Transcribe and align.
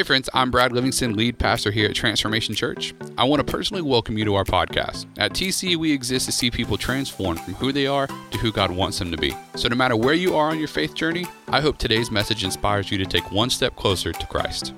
Hey, 0.00 0.04
friends, 0.04 0.30
I'm 0.32 0.50
Brad 0.50 0.72
Livingston, 0.72 1.14
lead 1.14 1.38
pastor 1.38 1.70
here 1.70 1.86
at 1.86 1.94
Transformation 1.94 2.54
Church. 2.54 2.94
I 3.18 3.24
want 3.24 3.46
to 3.46 3.52
personally 3.52 3.82
welcome 3.82 4.16
you 4.16 4.24
to 4.24 4.34
our 4.34 4.44
podcast. 4.44 5.04
At 5.18 5.34
TC, 5.34 5.76
we 5.76 5.92
exist 5.92 6.24
to 6.24 6.32
see 6.32 6.50
people 6.50 6.78
transformed 6.78 7.38
from 7.40 7.52
who 7.52 7.70
they 7.70 7.86
are 7.86 8.06
to 8.06 8.38
who 8.38 8.50
God 8.50 8.70
wants 8.70 8.98
them 8.98 9.10
to 9.10 9.18
be. 9.18 9.36
So, 9.56 9.68
no 9.68 9.76
matter 9.76 9.96
where 9.96 10.14
you 10.14 10.34
are 10.36 10.48
on 10.48 10.58
your 10.58 10.68
faith 10.68 10.94
journey, 10.94 11.26
I 11.48 11.60
hope 11.60 11.76
today's 11.76 12.10
message 12.10 12.44
inspires 12.44 12.90
you 12.90 12.96
to 12.96 13.04
take 13.04 13.30
one 13.30 13.50
step 13.50 13.76
closer 13.76 14.10
to 14.10 14.26
Christ. 14.26 14.72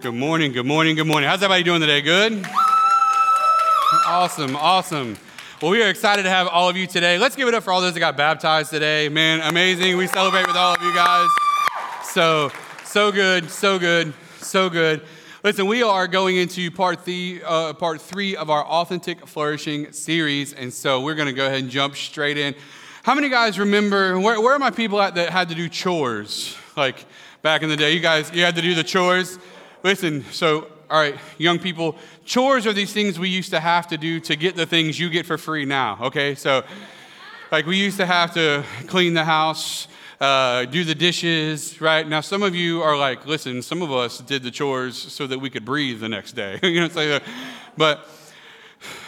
Good 0.00 0.14
morning, 0.14 0.50
good 0.50 0.66
morning, 0.66 0.96
good 0.96 1.06
morning. 1.06 1.28
How's 1.28 1.40
everybody 1.40 1.62
doing 1.62 1.80
today? 1.80 2.00
Good? 2.00 2.44
Awesome, 4.08 4.56
awesome. 4.56 5.16
Well, 5.62 5.70
we 5.70 5.80
are 5.84 5.88
excited 5.88 6.24
to 6.24 6.30
have 6.30 6.48
all 6.48 6.68
of 6.68 6.76
you 6.76 6.88
today. 6.88 7.16
Let's 7.16 7.36
give 7.36 7.46
it 7.46 7.54
up 7.54 7.62
for 7.62 7.72
all 7.72 7.80
those 7.80 7.94
that 7.94 8.00
got 8.00 8.16
baptized 8.16 8.70
today. 8.70 9.08
Man, 9.08 9.40
amazing. 9.42 9.96
We 9.96 10.08
celebrate 10.08 10.48
with 10.48 10.56
all 10.56 10.74
of 10.74 10.82
you 10.82 10.92
guys. 10.92 11.28
So, 12.02 12.50
so 12.88 13.12
good, 13.12 13.50
so 13.50 13.78
good, 13.78 14.14
so 14.38 14.70
good. 14.70 15.02
Listen, 15.44 15.66
we 15.66 15.82
are 15.82 16.08
going 16.08 16.36
into 16.36 16.70
part 16.70 17.04
three, 17.04 17.42
uh, 17.42 17.74
part 17.74 18.00
three 18.00 18.34
of 18.34 18.48
our 18.48 18.64
Authentic 18.64 19.26
Flourishing 19.26 19.92
series, 19.92 20.54
and 20.54 20.72
so 20.72 21.02
we're 21.02 21.14
going 21.14 21.28
to 21.28 21.34
go 21.34 21.44
ahead 21.44 21.60
and 21.60 21.70
jump 21.70 21.96
straight 21.96 22.38
in. 22.38 22.54
How 23.02 23.14
many 23.14 23.28
guys 23.28 23.58
remember, 23.58 24.18
where, 24.18 24.40
where 24.40 24.54
are 24.54 24.58
my 24.58 24.70
people 24.70 25.02
at 25.02 25.16
that 25.16 25.28
had 25.28 25.50
to 25.50 25.54
do 25.54 25.68
chores? 25.68 26.56
Like 26.78 27.04
back 27.42 27.62
in 27.62 27.68
the 27.68 27.76
day, 27.76 27.92
you 27.92 28.00
guys, 28.00 28.30
you 28.32 28.42
had 28.42 28.56
to 28.56 28.62
do 28.62 28.74
the 28.74 28.84
chores? 28.84 29.38
Listen, 29.82 30.24
so 30.32 30.68
all 30.88 30.98
right, 30.98 31.16
young 31.36 31.58
people, 31.58 31.94
chores 32.24 32.66
are 32.66 32.72
these 32.72 32.94
things 32.94 33.18
we 33.18 33.28
used 33.28 33.50
to 33.50 33.60
have 33.60 33.86
to 33.88 33.98
do 33.98 34.18
to 34.20 34.34
get 34.34 34.56
the 34.56 34.64
things 34.64 34.98
you 34.98 35.10
get 35.10 35.26
for 35.26 35.36
free 35.36 35.66
now, 35.66 35.98
okay? 36.04 36.34
So, 36.34 36.64
like, 37.52 37.66
we 37.66 37.76
used 37.76 37.98
to 37.98 38.06
have 38.06 38.32
to 38.32 38.64
clean 38.86 39.12
the 39.12 39.24
house, 39.24 39.88
uh, 40.20 40.64
do 40.64 40.84
the 40.84 40.94
dishes, 40.94 41.80
right? 41.80 42.06
Now, 42.06 42.20
some 42.20 42.42
of 42.42 42.54
you 42.54 42.82
are 42.82 42.96
like, 42.96 43.26
listen, 43.26 43.62
some 43.62 43.82
of 43.82 43.92
us 43.92 44.18
did 44.18 44.42
the 44.42 44.50
chores 44.50 44.96
so 44.96 45.26
that 45.26 45.38
we 45.38 45.50
could 45.50 45.64
breathe 45.64 46.00
the 46.00 46.08
next 46.08 46.32
day, 46.32 46.58
you 46.62 46.80
know, 46.80 46.88
so, 46.88 47.20
but 47.76 48.08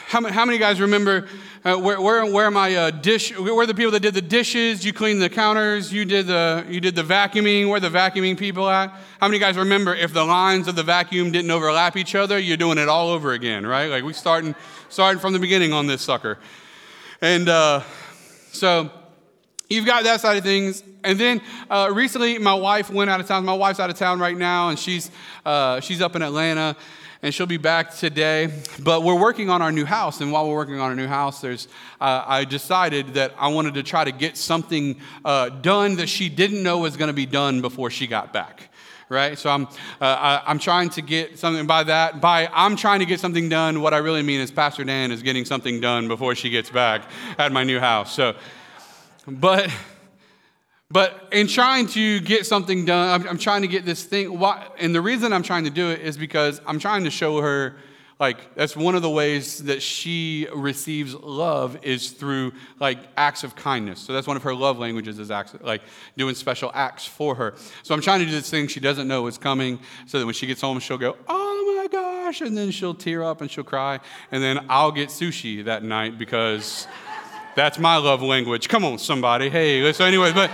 how 0.07 0.27
how 0.29 0.45
many 0.45 0.59
guys 0.59 0.81
remember 0.81 1.29
uh, 1.65 1.77
where, 1.77 2.01
where, 2.01 2.27
where 2.27 2.51
my 2.51 2.75
uh, 2.75 2.91
dish, 2.91 3.37
where 3.39 3.67
the 3.67 3.75
people 3.75 3.93
that 3.93 4.01
did 4.01 4.15
the 4.15 4.23
dishes? 4.23 4.85
You 4.85 4.93
cleaned 4.93 5.23
the 5.23 5.29
counters, 5.29 5.93
you 5.93 6.05
did 6.05 6.27
the, 6.27 6.65
you 6.69 6.81
did 6.81 6.97
the 6.97 7.05
vacuuming. 7.05 7.69
Where 7.69 7.79
the 7.79 7.91
vacuuming 7.91 8.37
people 8.37 8.69
at? 8.69 8.93
How 9.21 9.29
many 9.29 9.39
guys 9.39 9.57
remember 9.57 9.95
if 9.95 10.13
the 10.13 10.25
lines 10.25 10.67
of 10.67 10.75
the 10.75 10.83
vacuum 10.83 11.31
didn't 11.31 11.51
overlap 11.51 11.97
each 11.97 12.15
other, 12.15 12.39
you're 12.39 12.57
doing 12.57 12.79
it 12.79 12.89
all 12.89 13.11
over 13.11 13.33
again, 13.33 13.65
right? 13.65 13.87
Like 13.89 14.03
we 14.03 14.13
starting, 14.13 14.55
starting 14.89 15.21
from 15.21 15.33
the 15.33 15.39
beginning 15.39 15.73
on 15.73 15.87
this 15.87 16.03
sucker. 16.03 16.39
And 17.21 17.49
uh, 17.49 17.83
so 18.51 18.91
you've 19.71 19.87
got 19.87 20.05
that 20.05 20.21
side 20.21 20.37
of 20.37 20.45
things. 20.45 20.83
And 21.03 21.19
then 21.19 21.41
uh, 21.71 21.91
recently, 21.95 22.39
my 22.39 22.53
wife 22.53 22.91
went 22.91 23.09
out 23.09 23.21
of 23.21 23.27
town. 23.27 23.47
My 23.47 23.55
wife's 23.55 23.81
out 23.81 23.89
of 23.89 23.97
town 23.97 24.21
right 24.21 24.37
now, 24.37 24.69
and 24.69 24.79
she's, 24.79 25.11
uh, 25.47 25.81
she's 25.81 26.03
up 26.03 26.15
in 26.15 26.21
Atlanta 26.21 26.77
and 27.23 27.35
she'll 27.35 27.47
be 27.47 27.57
back 27.57 27.95
today. 27.95 28.51
But 28.83 29.03
we're 29.03 29.19
working 29.19 29.51
on 29.51 29.63
our 29.63 29.73
new 29.73 29.85
house, 29.85 30.21
and 30.21 30.33
while 30.33 30.49
we're 30.49 30.57
working 30.57 30.75
on 30.75 30.91
our 30.91 30.97
new 30.97 31.07
house, 31.07 31.41
there's 31.41 31.69
uh, 32.01 32.25
I 32.27 32.45
decided 32.45 33.15
that 33.15 33.35
I 33.39 33.49
wanted 33.49 33.75
to 33.75 33.83
try 33.83 34.05
to 34.05 34.13
get 34.13 34.37
something 34.37 35.01
uh, 35.25 35.49
done 35.49 35.97
that 35.97 36.09
she 36.09 36.29
didn't 36.29 36.63
know 36.63 36.79
was 36.79 36.97
going 36.97 37.09
to 37.09 37.15
be 37.15 37.27
done 37.27 37.61
before 37.61 37.91
she 37.91 38.07
got 38.07 38.33
back. 38.33 38.69
Right, 39.09 39.37
so 39.37 39.51
I'm 39.51 39.65
uh, 40.01 40.41
I, 40.47 40.51
am 40.53 40.61
trying 40.61 40.89
to 40.91 41.03
get 41.03 41.37
something 41.37 41.67
by 41.67 41.83
that. 41.83 42.21
By 42.21 42.49
I'm 42.53 42.77
trying 42.77 43.01
to 43.01 43.07
get 43.07 43.19
something 43.19 43.49
done. 43.49 43.83
What 43.83 43.93
I 43.93 43.99
really 43.99 44.23
mean 44.23 44.41
is 44.41 44.53
Pastor 44.53 44.85
Dan 44.85 45.11
is 45.11 45.21
getting 45.25 45.45
something 45.45 45.81
done 45.81 46.07
before 46.07 46.37
she 46.37 46.49
gets 46.49 46.71
back 46.71 47.03
at 47.37 47.51
my 47.51 47.65
new 47.65 47.81
house. 47.81 48.15
So, 48.15 48.37
but 49.31 49.71
but 50.93 51.29
in 51.31 51.47
trying 51.47 51.87
to 51.89 52.21
get 52.21 52.47
something 52.47 52.85
done, 52.85 53.21
I'm, 53.21 53.29
I'm 53.29 53.39
trying 53.39 53.63
to 53.63 53.69
get 53.69 53.85
this 53.85 54.03
thing. 54.03 54.39
Why, 54.39 54.67
and 54.79 54.93
the 54.93 55.01
reason 55.01 55.33
I'm 55.33 55.45
trying 55.45 55.65
to 55.65 55.71
do 55.71 55.91
it 55.91 56.01
is 56.01 56.17
because 56.17 56.61
I'm 56.67 56.81
trying 56.81 57.05
to 57.05 57.11
show 57.11 57.41
her, 57.41 57.77
like, 58.19 58.57
that's 58.57 58.77
one 58.77 58.97
of 58.97 59.03
the 59.03 59.09
ways 59.09 59.59
that 59.65 59.83
she 59.83 60.49
receives 60.53 61.15
love 61.15 61.79
is 61.83 62.11
through, 62.11 62.53
like, 62.81 62.99
acts 63.17 63.45
of 63.45 63.55
kindness. 63.55 64.01
So 64.01 64.13
that's 64.13 64.27
one 64.27 64.37
of 64.37 64.43
her 64.43 64.55
love 64.55 64.81
languages 64.81 65.21
is 65.21 65.31
acts, 65.31 65.55
like, 65.61 65.83
doing 66.17 66.35
special 66.35 66.73
acts 66.75 67.07
for 67.07 67.37
her. 67.37 67.55
So 67.85 67.95
I'm 67.95 68.01
trying 68.01 68.19
to 68.19 68.27
do 68.27 68.33
this 68.33 68.51
thing 68.51 68.67
she 68.67 68.81
doesn't 68.81 69.07
know 69.07 69.29
is 69.29 69.39
coming 69.39 69.79
so 70.07 70.19
that 70.19 70.27
when 70.27 70.35
she 70.35 70.49
gets 70.49 70.61
home, 70.61 70.81
she'll 70.81 70.99
go, 70.99 71.17
oh 71.29 71.77
my 71.79 71.87
gosh, 71.87 72.41
and 72.41 72.59
then 72.59 72.73
she'll 72.73 72.95
tear 72.95 73.23
up 73.23 73.41
and 73.41 73.49
she'll 73.49 73.63
cry. 73.63 74.01
And 74.33 74.43
then 74.43 74.67
I'll 74.69 74.93
get 74.93 75.11
sushi 75.11 75.65
that 75.67 75.85
night 75.85 76.19
because. 76.19 76.89
That's 77.57 77.79
my 77.79 77.97
love 77.97 78.23
language. 78.23 78.69
Come 78.69 78.85
on, 78.85 78.99
somebody. 78.99 79.51
Hey, 79.51 79.93
so 79.93 80.05
anyway, 80.05 80.33
but 80.33 80.51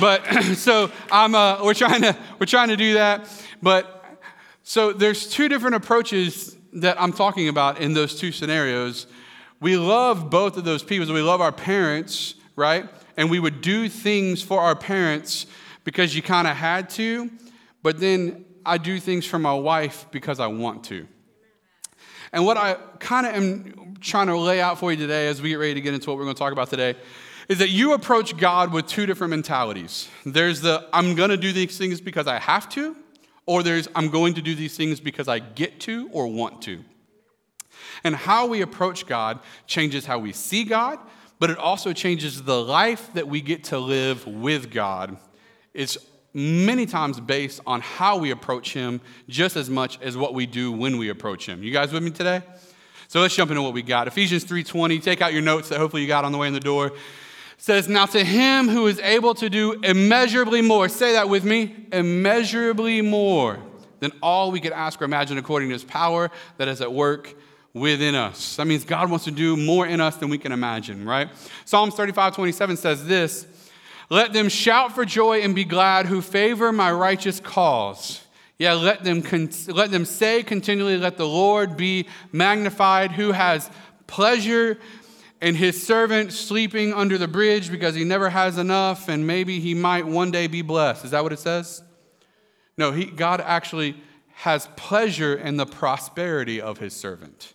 but 0.00 0.24
so 0.54 0.90
I'm 1.10 1.34
uh, 1.34 1.62
we're 1.64 1.74
trying 1.74 2.02
to 2.02 2.16
we're 2.38 2.46
trying 2.46 2.68
to 2.68 2.76
do 2.76 2.94
that. 2.94 3.28
But 3.62 4.04
so 4.62 4.92
there's 4.92 5.28
two 5.28 5.48
different 5.48 5.76
approaches 5.76 6.56
that 6.72 7.00
I'm 7.00 7.12
talking 7.12 7.48
about 7.48 7.80
in 7.80 7.94
those 7.94 8.18
two 8.18 8.32
scenarios. 8.32 9.06
We 9.60 9.76
love 9.76 10.30
both 10.30 10.56
of 10.56 10.64
those 10.64 10.82
people. 10.82 11.12
We 11.12 11.22
love 11.22 11.40
our 11.40 11.52
parents, 11.52 12.34
right? 12.56 12.88
And 13.16 13.30
we 13.30 13.38
would 13.38 13.60
do 13.60 13.88
things 13.88 14.42
for 14.42 14.60
our 14.60 14.74
parents 14.74 15.46
because 15.84 16.14
you 16.16 16.22
kind 16.22 16.48
of 16.48 16.56
had 16.56 16.90
to, 16.90 17.30
but 17.82 18.00
then 18.00 18.44
I 18.64 18.78
do 18.78 18.98
things 18.98 19.26
for 19.26 19.38
my 19.38 19.54
wife 19.54 20.06
because 20.10 20.40
I 20.40 20.46
want 20.46 20.84
to. 20.84 21.06
And 22.32 22.46
what 22.46 22.56
I 22.56 22.74
kind 22.98 23.26
of 23.26 23.34
am 23.34 23.96
trying 24.00 24.28
to 24.28 24.36
lay 24.36 24.60
out 24.60 24.78
for 24.78 24.90
you 24.90 24.96
today 24.96 25.28
as 25.28 25.42
we 25.42 25.50
get 25.50 25.56
ready 25.56 25.74
to 25.74 25.80
get 25.80 25.94
into 25.94 26.10
what 26.10 26.16
we're 26.16 26.24
going 26.24 26.34
to 26.34 26.38
talk 26.38 26.52
about 26.52 26.70
today 26.70 26.96
is 27.48 27.58
that 27.58 27.70
you 27.70 27.92
approach 27.92 28.36
God 28.36 28.72
with 28.72 28.86
two 28.86 29.04
different 29.04 29.30
mentalities. 29.30 30.08
There's 30.24 30.60
the 30.60 30.88
I'm 30.92 31.14
going 31.14 31.30
to 31.30 31.36
do 31.36 31.52
these 31.52 31.76
things 31.76 32.00
because 32.00 32.26
I 32.26 32.38
have 32.38 32.68
to, 32.70 32.96
or 33.46 33.62
there's 33.62 33.88
I'm 33.94 34.08
going 34.08 34.34
to 34.34 34.42
do 34.42 34.54
these 34.54 34.76
things 34.76 35.00
because 35.00 35.28
I 35.28 35.40
get 35.40 35.80
to 35.80 36.08
or 36.12 36.26
want 36.28 36.62
to. 36.62 36.82
And 38.04 38.16
how 38.16 38.46
we 38.46 38.62
approach 38.62 39.06
God 39.06 39.40
changes 39.66 40.06
how 40.06 40.18
we 40.18 40.32
see 40.32 40.64
God, 40.64 40.98
but 41.38 41.50
it 41.50 41.58
also 41.58 41.92
changes 41.92 42.42
the 42.44 42.60
life 42.62 43.12
that 43.14 43.28
we 43.28 43.40
get 43.40 43.64
to 43.64 43.78
live 43.78 44.26
with 44.26 44.70
God. 44.70 45.16
It's 45.74 45.98
many 46.34 46.86
times 46.86 47.20
based 47.20 47.60
on 47.66 47.80
how 47.80 48.16
we 48.16 48.30
approach 48.30 48.72
him 48.72 49.00
just 49.28 49.56
as 49.56 49.68
much 49.68 50.00
as 50.00 50.16
what 50.16 50.34
we 50.34 50.46
do 50.46 50.72
when 50.72 50.98
we 50.98 51.08
approach 51.08 51.46
him. 51.46 51.62
You 51.62 51.72
guys 51.72 51.92
with 51.92 52.02
me 52.02 52.10
today? 52.10 52.42
So 53.08 53.20
let's 53.20 53.36
jump 53.36 53.50
into 53.50 53.62
what 53.62 53.74
we 53.74 53.82
got. 53.82 54.08
Ephesians 54.08 54.44
3:20. 54.44 54.98
Take 54.98 55.20
out 55.20 55.32
your 55.32 55.42
notes 55.42 55.68
that 55.68 55.78
hopefully 55.78 56.02
you 56.02 56.08
got 56.08 56.24
on 56.24 56.32
the 56.32 56.38
way 56.38 56.46
in 56.46 56.54
the 56.54 56.60
door. 56.60 56.86
It 56.86 56.94
says, 57.58 57.88
"Now 57.88 58.06
to 58.06 58.24
him 58.24 58.68
who 58.68 58.86
is 58.86 58.98
able 59.00 59.34
to 59.34 59.50
do 59.50 59.72
immeasurably 59.82 60.62
more." 60.62 60.88
Say 60.88 61.12
that 61.12 61.28
with 61.28 61.44
me. 61.44 61.74
Immeasurably 61.92 63.02
more 63.02 63.58
than 64.00 64.12
all 64.22 64.50
we 64.50 64.60
could 64.60 64.72
ask 64.72 65.00
or 65.02 65.04
imagine 65.04 65.36
according 65.36 65.68
to 65.68 65.74
his 65.74 65.84
power 65.84 66.30
that 66.56 66.68
is 66.68 66.80
at 66.80 66.92
work 66.92 67.34
within 67.74 68.14
us. 68.14 68.56
That 68.56 68.66
means 68.66 68.84
God 68.84 69.10
wants 69.10 69.26
to 69.26 69.30
do 69.30 69.56
more 69.56 69.86
in 69.86 70.00
us 70.00 70.16
than 70.16 70.28
we 70.28 70.38
can 70.38 70.52
imagine, 70.52 71.04
right? 71.04 71.28
Psalms 71.64 71.94
35:27 71.94 72.76
says 72.76 73.06
this 73.06 73.46
let 74.12 74.34
them 74.34 74.50
shout 74.50 74.94
for 74.94 75.06
joy 75.06 75.40
and 75.40 75.54
be 75.54 75.64
glad 75.64 76.04
who 76.04 76.20
favor 76.20 76.70
my 76.70 76.92
righteous 76.92 77.40
cause. 77.40 78.20
Yeah, 78.58 78.74
let 78.74 79.04
them, 79.04 79.22
con- 79.22 79.48
let 79.68 79.90
them 79.90 80.04
say 80.04 80.42
continually, 80.42 80.98
Let 80.98 81.16
the 81.16 81.26
Lord 81.26 81.78
be 81.78 82.06
magnified, 82.30 83.12
who 83.12 83.32
has 83.32 83.70
pleasure 84.06 84.76
in 85.40 85.54
his 85.54 85.82
servant 85.82 86.34
sleeping 86.34 86.92
under 86.92 87.16
the 87.16 87.26
bridge 87.26 87.70
because 87.70 87.94
he 87.94 88.04
never 88.04 88.28
has 88.28 88.58
enough 88.58 89.08
and 89.08 89.26
maybe 89.26 89.60
he 89.60 89.72
might 89.72 90.06
one 90.06 90.30
day 90.30 90.46
be 90.46 90.60
blessed. 90.60 91.06
Is 91.06 91.12
that 91.12 91.22
what 91.22 91.32
it 91.32 91.38
says? 91.38 91.82
No, 92.76 92.92
he, 92.92 93.06
God 93.06 93.40
actually 93.40 93.96
has 94.34 94.68
pleasure 94.76 95.34
in 95.34 95.56
the 95.56 95.64
prosperity 95.64 96.60
of 96.60 96.76
his 96.76 96.94
servant. 96.94 97.54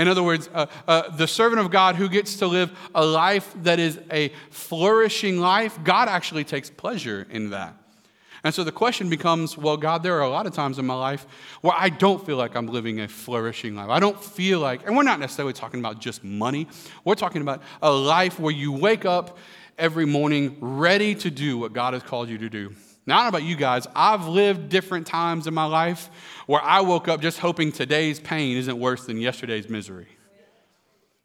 In 0.00 0.08
other 0.08 0.22
words, 0.22 0.48
uh, 0.54 0.64
uh, 0.88 1.10
the 1.10 1.28
servant 1.28 1.60
of 1.60 1.70
God 1.70 1.94
who 1.94 2.08
gets 2.08 2.36
to 2.36 2.46
live 2.46 2.70
a 2.94 3.04
life 3.04 3.54
that 3.62 3.78
is 3.78 4.00
a 4.10 4.32
flourishing 4.48 5.40
life, 5.40 5.78
God 5.84 6.08
actually 6.08 6.42
takes 6.42 6.70
pleasure 6.70 7.26
in 7.30 7.50
that. 7.50 7.74
And 8.42 8.54
so 8.54 8.64
the 8.64 8.72
question 8.72 9.10
becomes 9.10 9.58
well, 9.58 9.76
God, 9.76 10.02
there 10.02 10.16
are 10.16 10.22
a 10.22 10.30
lot 10.30 10.46
of 10.46 10.54
times 10.54 10.78
in 10.78 10.86
my 10.86 10.94
life 10.94 11.26
where 11.60 11.74
I 11.76 11.90
don't 11.90 12.24
feel 12.24 12.38
like 12.38 12.56
I'm 12.56 12.66
living 12.66 13.00
a 13.00 13.08
flourishing 13.08 13.76
life. 13.76 13.90
I 13.90 14.00
don't 14.00 14.18
feel 14.24 14.58
like, 14.58 14.86
and 14.86 14.96
we're 14.96 15.02
not 15.02 15.20
necessarily 15.20 15.52
talking 15.52 15.80
about 15.80 16.00
just 16.00 16.24
money, 16.24 16.66
we're 17.04 17.14
talking 17.14 17.42
about 17.42 17.62
a 17.82 17.92
life 17.92 18.40
where 18.40 18.54
you 18.54 18.72
wake 18.72 19.04
up 19.04 19.36
every 19.76 20.06
morning 20.06 20.56
ready 20.60 21.14
to 21.16 21.30
do 21.30 21.58
what 21.58 21.74
God 21.74 21.92
has 21.92 22.02
called 22.02 22.30
you 22.30 22.38
to 22.38 22.48
do. 22.48 22.74
Now, 23.10 23.16
I 23.16 23.22
don't 23.24 23.32
know 23.32 23.38
about 23.38 23.48
you 23.48 23.56
guys, 23.56 23.88
I've 23.96 24.28
lived 24.28 24.68
different 24.68 25.04
times 25.04 25.48
in 25.48 25.52
my 25.52 25.64
life 25.64 26.08
where 26.46 26.62
I 26.62 26.80
woke 26.82 27.08
up 27.08 27.20
just 27.20 27.40
hoping 27.40 27.72
today's 27.72 28.20
pain 28.20 28.56
isn't 28.56 28.78
worse 28.78 29.04
than 29.04 29.18
yesterday's 29.18 29.68
misery. 29.68 30.06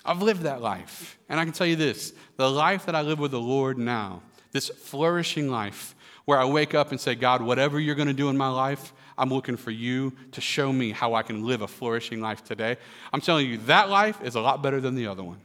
I've 0.03 0.19
lived 0.23 0.41
that 0.41 0.63
life. 0.63 1.19
And 1.29 1.39
I 1.39 1.43
can 1.43 1.53
tell 1.53 1.67
you 1.67 1.75
this 1.75 2.11
the 2.37 2.49
life 2.49 2.87
that 2.87 2.95
I 2.95 3.01
live 3.01 3.19
with 3.19 3.29
the 3.29 3.39
Lord 3.39 3.77
now, 3.77 4.23
this 4.51 4.69
flourishing 4.69 5.51
life, 5.51 5.93
where 6.25 6.39
I 6.39 6.45
wake 6.45 6.73
up 6.73 6.89
and 6.89 6.99
say, 6.99 7.13
God, 7.13 7.43
whatever 7.43 7.79
you're 7.79 7.93
going 7.93 8.07
to 8.07 8.15
do 8.15 8.29
in 8.29 8.35
my 8.35 8.49
life, 8.49 8.91
I'm 9.15 9.29
looking 9.29 9.55
for 9.55 9.69
you 9.69 10.11
to 10.31 10.41
show 10.41 10.73
me 10.73 10.89
how 10.89 11.13
I 11.13 11.21
can 11.21 11.45
live 11.45 11.61
a 11.61 11.67
flourishing 11.67 12.19
life 12.19 12.43
today. 12.43 12.77
I'm 13.13 13.21
telling 13.21 13.47
you, 13.47 13.59
that 13.67 13.89
life 13.89 14.23
is 14.23 14.33
a 14.33 14.41
lot 14.41 14.63
better 14.63 14.81
than 14.81 14.95
the 14.95 15.05
other 15.05 15.23
one. 15.23 15.37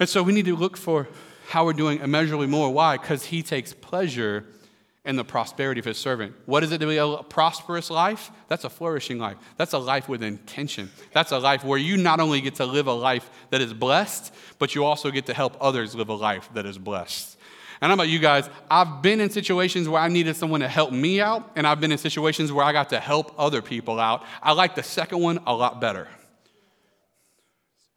And 0.00 0.08
so 0.08 0.24
we 0.24 0.32
need 0.32 0.46
to 0.46 0.56
look 0.56 0.76
for 0.76 1.06
how 1.46 1.64
we're 1.64 1.74
doing 1.74 2.00
immeasurably 2.00 2.48
more. 2.48 2.72
Why? 2.72 2.96
Because 2.96 3.26
He 3.26 3.44
takes 3.44 3.72
pleasure 3.72 4.46
and 5.06 5.18
the 5.18 5.24
prosperity 5.24 5.78
of 5.78 5.84
his 5.86 5.96
servant. 5.96 6.34
What 6.44 6.62
is 6.62 6.72
it 6.72 6.78
to 6.78 6.86
be 6.86 6.98
a 6.98 7.18
prosperous 7.22 7.88
life? 7.88 8.30
That's 8.48 8.64
a 8.64 8.70
flourishing 8.70 9.18
life. 9.18 9.36
That's 9.56 9.72
a 9.72 9.78
life 9.78 10.08
with 10.08 10.22
intention. 10.22 10.90
That's 11.12 11.32
a 11.32 11.38
life 11.38 11.64
where 11.64 11.78
you 11.78 11.96
not 11.96 12.20
only 12.20 12.40
get 12.40 12.56
to 12.56 12.66
live 12.66 12.88
a 12.88 12.92
life 12.92 13.30
that 13.50 13.60
is 13.60 13.72
blessed, 13.72 14.34
but 14.58 14.74
you 14.74 14.84
also 14.84 15.10
get 15.10 15.26
to 15.26 15.34
help 15.34 15.56
others 15.60 15.94
live 15.94 16.08
a 16.08 16.14
life 16.14 16.50
that 16.54 16.66
is 16.66 16.76
blessed. 16.76 17.38
And 17.80 17.92
I'm 17.92 17.98
about 17.98 18.08
you 18.08 18.18
guys, 18.18 18.48
I've 18.70 19.02
been 19.02 19.20
in 19.20 19.30
situations 19.30 19.88
where 19.88 20.00
I 20.00 20.08
needed 20.08 20.34
someone 20.36 20.60
to 20.60 20.68
help 20.68 20.92
me 20.92 21.20
out, 21.20 21.50
and 21.56 21.66
I've 21.66 21.80
been 21.80 21.92
in 21.92 21.98
situations 21.98 22.50
where 22.50 22.64
I 22.64 22.72
got 22.72 22.88
to 22.90 23.00
help 23.00 23.34
other 23.38 23.62
people 23.62 24.00
out. 24.00 24.24
I 24.42 24.52
like 24.52 24.74
the 24.74 24.82
second 24.82 25.20
one 25.20 25.40
a 25.46 25.54
lot 25.54 25.80
better. 25.80 26.08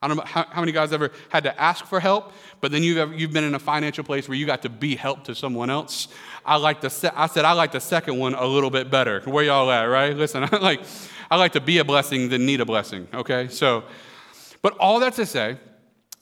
I 0.01 0.07
don't 0.07 0.15
know 0.15 0.23
how, 0.25 0.45
how 0.49 0.61
many 0.61 0.71
guys 0.71 0.93
ever 0.93 1.11
had 1.27 1.43
to 1.43 1.61
ask 1.61 1.85
for 1.85 1.99
help, 1.99 2.31
but 2.61 2.71
then 2.71 2.83
you've, 2.83 2.97
ever, 2.97 3.13
you've 3.13 3.33
been 3.33 3.43
in 3.43 3.53
a 3.53 3.59
financial 3.59 4.03
place 4.03 4.29
where 4.29 4.37
you 4.37 4.45
got 4.45 4.61
to 4.61 4.69
be 4.69 4.95
help 4.95 5.25
to 5.25 5.35
someone 5.35 5.69
else. 5.69 6.07
I 6.45 6.55
like 6.55 6.79
the 6.79 6.89
se- 6.89 7.11
I 7.15 7.27
said 7.27 7.43
I 7.43 7.51
like 7.51 7.73
the 7.73 7.81
second 7.81 8.17
one 8.17 8.33
a 8.33 8.45
little 8.45 8.69
bit 8.69 8.89
better. 8.89 9.21
Where 9.21 9.43
y'all 9.43 9.69
at, 9.69 9.83
right? 9.83 10.15
Listen, 10.15 10.43
I 10.51 10.55
like 10.57 10.81
I 11.29 11.35
like 11.35 11.51
to 11.53 11.61
be 11.61 11.77
a 11.79 11.83
blessing 11.83 12.29
than 12.29 12.45
need 12.45 12.61
a 12.61 12.65
blessing. 12.65 13.07
Okay, 13.13 13.49
so, 13.49 13.83
but 14.61 14.75
all 14.77 14.99
that 15.01 15.13
to 15.13 15.25
say, 15.25 15.57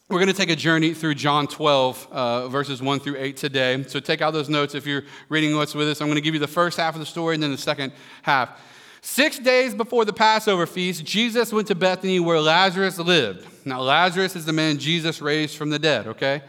we're 0.10 0.20
going 0.20 0.28
to 0.28 0.34
take 0.34 0.50
a 0.50 0.56
journey 0.56 0.94
through 0.94 1.16
John 1.16 1.48
12, 1.48 2.08
uh, 2.12 2.48
verses 2.48 2.82
1 2.82 3.00
through 3.02 3.18
8 3.18 3.38
today. 3.38 3.84
So 3.88 4.00
take 4.00 4.22
out 4.22 4.32
those 4.32 4.48
notes 4.48 4.74
if 4.74 4.86
you're 4.86 5.04
reading 5.28 5.56
what's 5.56 5.76
with 5.76 5.90
us. 5.90 6.02
I'm 6.02 6.08
going 6.08 6.16
to 6.16 6.22
give 6.22 6.34
you 6.34 6.40
the 6.40 6.48
first 6.48 6.78
half 6.78 6.94
of 6.94 7.00
the 7.00 7.06
story 7.06 7.36
and 7.36 7.44
then 7.44 7.52
the 7.52 7.58
second 7.58 7.92
half. 8.22 8.58
Six 9.02 9.40
days 9.40 9.74
before 9.74 10.06
the 10.06 10.14
Passover 10.14 10.66
feast, 10.66 11.06
Jesus 11.06 11.54
went 11.54 11.68
to 11.68 11.76
Bethany 11.76 12.20
where 12.20 12.40
Lazarus 12.40 12.98
lived. 12.98 13.48
Now, 13.66 13.82
Lazarus 13.82 14.36
is 14.36 14.46
the 14.46 14.54
man 14.54 14.80
Jesus 14.80 15.22
raised 15.22 15.58
from 15.58 15.70
the 15.70 15.80
dead, 15.80 16.08
okay? 16.08 16.42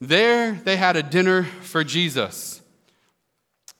There 0.00 0.52
they 0.52 0.76
had 0.76 0.96
a 0.96 1.02
dinner 1.02 1.44
for 1.44 1.84
Jesus, 1.84 2.62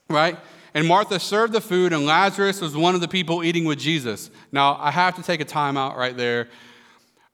right? 0.09 0.37
And 0.73 0.87
Martha 0.87 1.19
served 1.19 1.53
the 1.53 1.61
food, 1.61 1.93
and 1.93 2.05
Lazarus 2.05 2.61
was 2.61 2.77
one 2.77 2.95
of 2.95 3.01
the 3.01 3.07
people 3.07 3.43
eating 3.43 3.65
with 3.65 3.79
Jesus. 3.79 4.29
Now, 4.51 4.77
I 4.79 4.91
have 4.91 5.15
to 5.15 5.23
take 5.23 5.41
a 5.41 5.45
time 5.45 5.77
out 5.77 5.97
right 5.97 6.15
there. 6.15 6.47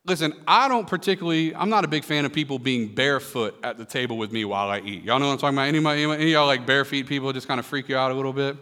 Listen, 0.06 0.34
I 0.48 0.70
don't 0.70 0.88
particularly, 0.88 1.54
I'm 1.54 1.70
not 1.70 1.84
a 1.84 1.88
big 1.88 2.06
fan 2.06 2.24
of 2.24 2.32
people 2.32 2.60
being 2.60 2.88
barefoot 2.88 3.60
at 3.62 3.78
the 3.78 3.84
table 3.84 4.18
with 4.18 4.32
me 4.32 4.46
while 4.46 4.70
I 4.70 4.80
eat. 4.80 5.04
Y'all 5.04 5.20
know 5.20 5.28
what 5.28 5.34
I'm 5.44 5.54
talking 5.54 5.80
about? 5.80 5.98
Any 5.98 6.32
y'all 6.32 6.48
like 6.48 6.66
bare 6.66 6.86
feet 6.86 7.08
people 7.08 7.34
just 7.34 7.48
kind 7.48 7.60
of 7.60 7.66
freak 7.66 7.90
you 7.90 7.98
out 7.98 8.12
a 8.12 8.14
little 8.14 8.32
bit? 8.32 8.56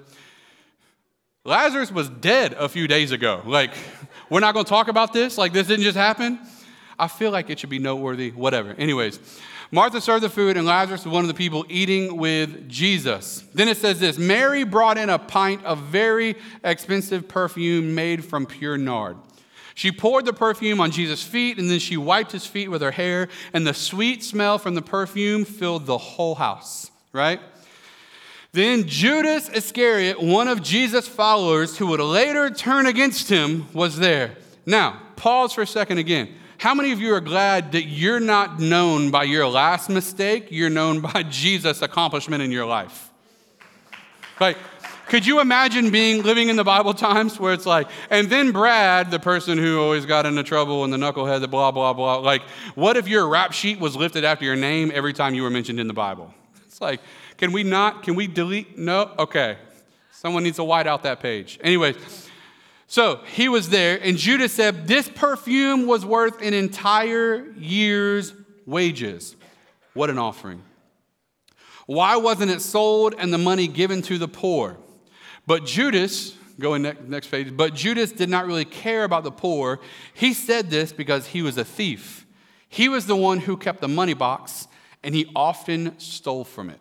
Lazarus 1.46 1.92
was 1.92 2.10
dead 2.10 2.54
a 2.54 2.68
few 2.68 2.88
days 2.88 3.12
ago. 3.12 3.44
Like, 3.46 3.72
we're 4.32 4.40
not 4.40 4.56
going 4.56 4.66
to 4.66 4.70
talk 4.70 4.88
about 4.88 5.14
this. 5.14 5.38
Like, 5.38 5.54
this 5.54 5.68
didn't 5.68 5.84
just 5.84 5.96
happen. 5.96 6.40
I 6.98 7.08
feel 7.08 7.30
like 7.30 7.52
it 7.52 7.60
should 7.60 7.70
be 7.70 7.78
noteworthy, 7.78 8.32
whatever. 8.32 8.72
Anyways, 8.72 9.20
Martha 9.70 10.02
served 10.02 10.24
the 10.24 10.30
food, 10.30 10.58
and 10.58 10.66
Lazarus 10.66 11.06
was 11.06 11.14
one 11.14 11.24
of 11.24 11.28
the 11.28 11.36
people 11.36 11.64
eating 11.70 12.18
with 12.18 12.68
Jesus. 12.68 13.44
Then 13.54 13.68
it 13.68 13.78
says 13.78 14.00
this 14.00 14.18
Mary 14.18 14.64
brought 14.64 14.98
in 14.98 15.12
a 15.12 15.20
pint 15.20 15.64
of 15.66 15.80
very 15.84 16.36
expensive 16.64 17.28
perfume 17.28 17.94
made 17.94 18.26
from 18.26 18.48
pure 18.48 18.78
nard. 18.78 19.18
She 19.76 19.92
poured 19.92 20.26
the 20.26 20.34
perfume 20.34 20.82
on 20.82 20.90
Jesus' 20.90 21.22
feet, 21.22 21.60
and 21.60 21.70
then 21.70 21.80
she 21.80 21.96
wiped 21.96 22.32
his 22.32 22.48
feet 22.48 22.70
with 22.70 22.82
her 22.82 22.92
hair, 22.92 23.28
and 23.54 23.68
the 23.68 23.74
sweet 23.76 24.24
smell 24.24 24.58
from 24.58 24.74
the 24.74 24.82
perfume 24.82 25.46
filled 25.46 25.86
the 25.86 25.98
whole 25.98 26.36
house, 26.36 26.90
right? 27.14 27.40
Then 28.56 28.88
Judas 28.88 29.50
Iscariot, 29.50 30.22
one 30.22 30.48
of 30.48 30.63
Jesus' 30.63 31.10
followers 31.10 31.78
who 31.78 31.88
would 31.88 32.00
later 32.00 32.50
turn 32.50 32.86
against 32.86 33.28
him, 33.28 33.68
was 33.74 33.98
there. 33.98 34.38
Now, 34.66 35.02
pause 35.18 35.52
for 35.52 35.63
a 35.63 35.68
second 35.68 35.98
again. 35.98 36.34
How 36.57 36.74
many 36.74 36.94
of 36.94 37.02
you 37.02 37.13
are 37.13 37.19
glad 37.19 37.74
that 37.74 37.84
you're 37.84 38.22
not 38.22 38.62
known 38.62 39.12
by 39.12 39.25
your 39.25 39.46
last 39.46 39.90
mistake? 39.90 40.48
You're 40.52 40.69
known 40.69 41.02
by 41.02 41.24
Jesus' 41.30 41.81
accomplishment 41.81 42.44
in 42.44 42.50
your 42.50 42.66
life. 42.66 43.10
Like, 44.40 44.56
could 45.08 45.25
you 45.25 45.42
imagine 45.42 45.92
being 45.92 46.24
living 46.24 46.48
in 46.48 46.56
the 46.56 46.63
Bible 46.63 46.94
times 46.94 47.38
where 47.38 47.51
it's 47.51 47.66
like, 47.66 47.90
and 48.10 48.30
then 48.30 48.54
Brad, 48.54 49.12
the 49.12 49.19
person 49.19 49.58
who 49.58 49.81
always 49.81 50.06
got 50.06 50.25
into 50.25 50.44
trouble 50.44 50.86
and 50.86 50.94
the 50.94 50.98
knucklehead, 50.98 51.42
the 51.42 51.50
blah, 51.50 51.72
blah, 51.72 51.92
blah. 51.92 52.19
Like, 52.19 52.44
what 52.74 52.96
if 52.96 53.10
your 53.10 53.28
rap 53.28 53.51
sheet 53.51 53.81
was 53.81 53.98
lifted 53.98 54.24
after 54.24 54.46
your 54.46 54.56
name 54.56 54.94
every 54.94 55.12
time 55.12 55.36
you 55.36 55.44
were 55.44 55.50
mentioned 55.50 55.81
in 55.81 55.88
the 55.90 55.94
Bible? 55.94 56.34
It's 56.68 56.80
like, 56.80 57.01
can 57.38 57.52
we 57.52 57.64
not? 57.64 58.04
Can 58.04 58.16
we 58.16 58.28
delete? 58.28 58.78
No? 58.78 59.12
Okay. 59.20 59.58
Someone 60.12 60.44
needs 60.44 60.58
to 60.58 60.64
white 60.64 60.88
out 60.88 61.04
that 61.04 61.20
page. 61.20 61.60
Anyways, 61.62 61.96
so 62.88 63.20
he 63.34 63.50
was 63.50 63.70
there, 63.70 64.00
and 64.02 64.18
Judas 64.18 64.54
said, 64.54 64.88
This 64.88 65.10
perfume 65.10 65.88
was 65.88 66.06
worth 66.06 66.42
an 66.42 66.54
entire 66.54 67.52
year's 67.58 68.34
wages. 68.66 69.36
What 69.94 70.10
an 70.10 70.18
offering. 70.18 70.64
Why 71.86 72.16
wasn't 72.16 72.52
it 72.52 72.62
sold 72.62 73.14
and 73.18 73.34
the 73.34 73.38
money 73.38 73.68
given 73.68 74.02
to 74.04 74.18
the 74.18 74.28
poor? 74.28 74.78
But 75.46 75.66
Judas, 75.66 76.36
going 76.60 76.82
next 77.08 77.28
page, 77.28 77.56
but 77.56 77.76
Judas 77.76 78.12
did 78.12 78.30
not 78.30 78.48
really 78.48 78.66
care 78.66 79.04
about 79.04 79.24
the 79.24 79.32
poor. 79.32 79.80
He 80.14 80.34
said 80.34 80.70
this 80.70 80.92
because 80.92 81.28
he 81.28 81.42
was 81.42 81.58
a 81.58 81.66
thief. 81.66 82.26
He 82.68 82.90
was 82.90 83.06
the 83.06 83.16
one 83.16 83.40
who 83.40 83.58
kept 83.58 83.82
the 83.82 83.88
money 83.88 84.16
box, 84.16 84.68
and 85.04 85.14
he 85.14 85.32
often 85.36 86.00
stole 86.00 86.44
from 86.44 86.70
it 86.70 86.80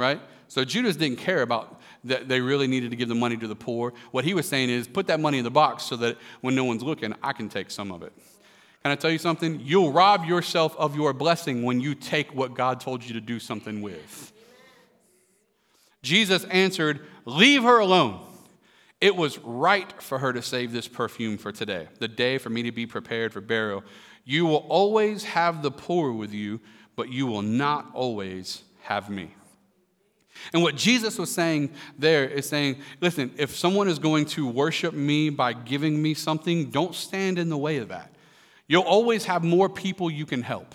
right? 0.00 0.20
So 0.48 0.64
Judas 0.64 0.96
didn't 0.96 1.18
care 1.18 1.42
about 1.42 1.80
that 2.04 2.28
they 2.28 2.40
really 2.40 2.66
needed 2.66 2.90
to 2.90 2.96
give 2.96 3.08
the 3.08 3.14
money 3.14 3.36
to 3.36 3.46
the 3.46 3.54
poor. 3.54 3.92
What 4.10 4.24
he 4.24 4.34
was 4.34 4.48
saying 4.48 4.70
is, 4.70 4.88
put 4.88 5.06
that 5.06 5.20
money 5.20 5.38
in 5.38 5.44
the 5.44 5.50
box 5.50 5.84
so 5.84 5.96
that 5.96 6.16
when 6.40 6.54
no 6.54 6.64
one's 6.64 6.82
looking, 6.82 7.14
I 7.22 7.32
can 7.32 7.48
take 7.48 7.70
some 7.70 7.92
of 7.92 8.02
it. 8.02 8.12
Can 8.82 8.90
I 8.90 8.96
tell 8.96 9.10
you 9.10 9.18
something? 9.18 9.60
You'll 9.62 9.92
rob 9.92 10.24
yourself 10.24 10.74
of 10.76 10.96
your 10.96 11.12
blessing 11.12 11.62
when 11.62 11.80
you 11.80 11.94
take 11.94 12.34
what 12.34 12.54
God 12.54 12.80
told 12.80 13.04
you 13.04 13.12
to 13.14 13.20
do 13.20 13.38
something 13.38 13.82
with. 13.82 14.32
Jesus 16.02 16.44
answered, 16.44 17.00
Leave 17.26 17.62
her 17.62 17.78
alone. 17.78 18.20
It 19.00 19.16
was 19.16 19.38
right 19.38 19.90
for 20.02 20.18
her 20.18 20.32
to 20.32 20.42
save 20.42 20.72
this 20.72 20.88
perfume 20.88 21.38
for 21.38 21.52
today, 21.52 21.88
the 21.98 22.08
day 22.08 22.38
for 22.38 22.50
me 22.50 22.62
to 22.64 22.72
be 22.72 22.86
prepared 22.86 23.32
for 23.32 23.40
burial. 23.40 23.84
You 24.24 24.46
will 24.46 24.66
always 24.68 25.24
have 25.24 25.62
the 25.62 25.70
poor 25.70 26.12
with 26.12 26.32
you, 26.32 26.60
but 26.96 27.10
you 27.10 27.26
will 27.26 27.42
not 27.42 27.90
always 27.94 28.62
have 28.82 29.08
me. 29.08 29.34
And 30.52 30.62
what 30.62 30.76
Jesus 30.76 31.18
was 31.18 31.32
saying 31.32 31.72
there 31.98 32.28
is 32.28 32.48
saying, 32.48 32.76
listen, 33.00 33.32
if 33.36 33.56
someone 33.56 33.88
is 33.88 33.98
going 33.98 34.26
to 34.26 34.48
worship 34.48 34.94
me 34.94 35.30
by 35.30 35.52
giving 35.52 36.00
me 36.00 36.14
something, 36.14 36.70
don't 36.70 36.94
stand 36.94 37.38
in 37.38 37.48
the 37.48 37.58
way 37.58 37.78
of 37.78 37.88
that. 37.88 38.12
You'll 38.66 38.82
always 38.82 39.24
have 39.24 39.42
more 39.42 39.68
people 39.68 40.10
you 40.10 40.26
can 40.26 40.42
help. 40.42 40.74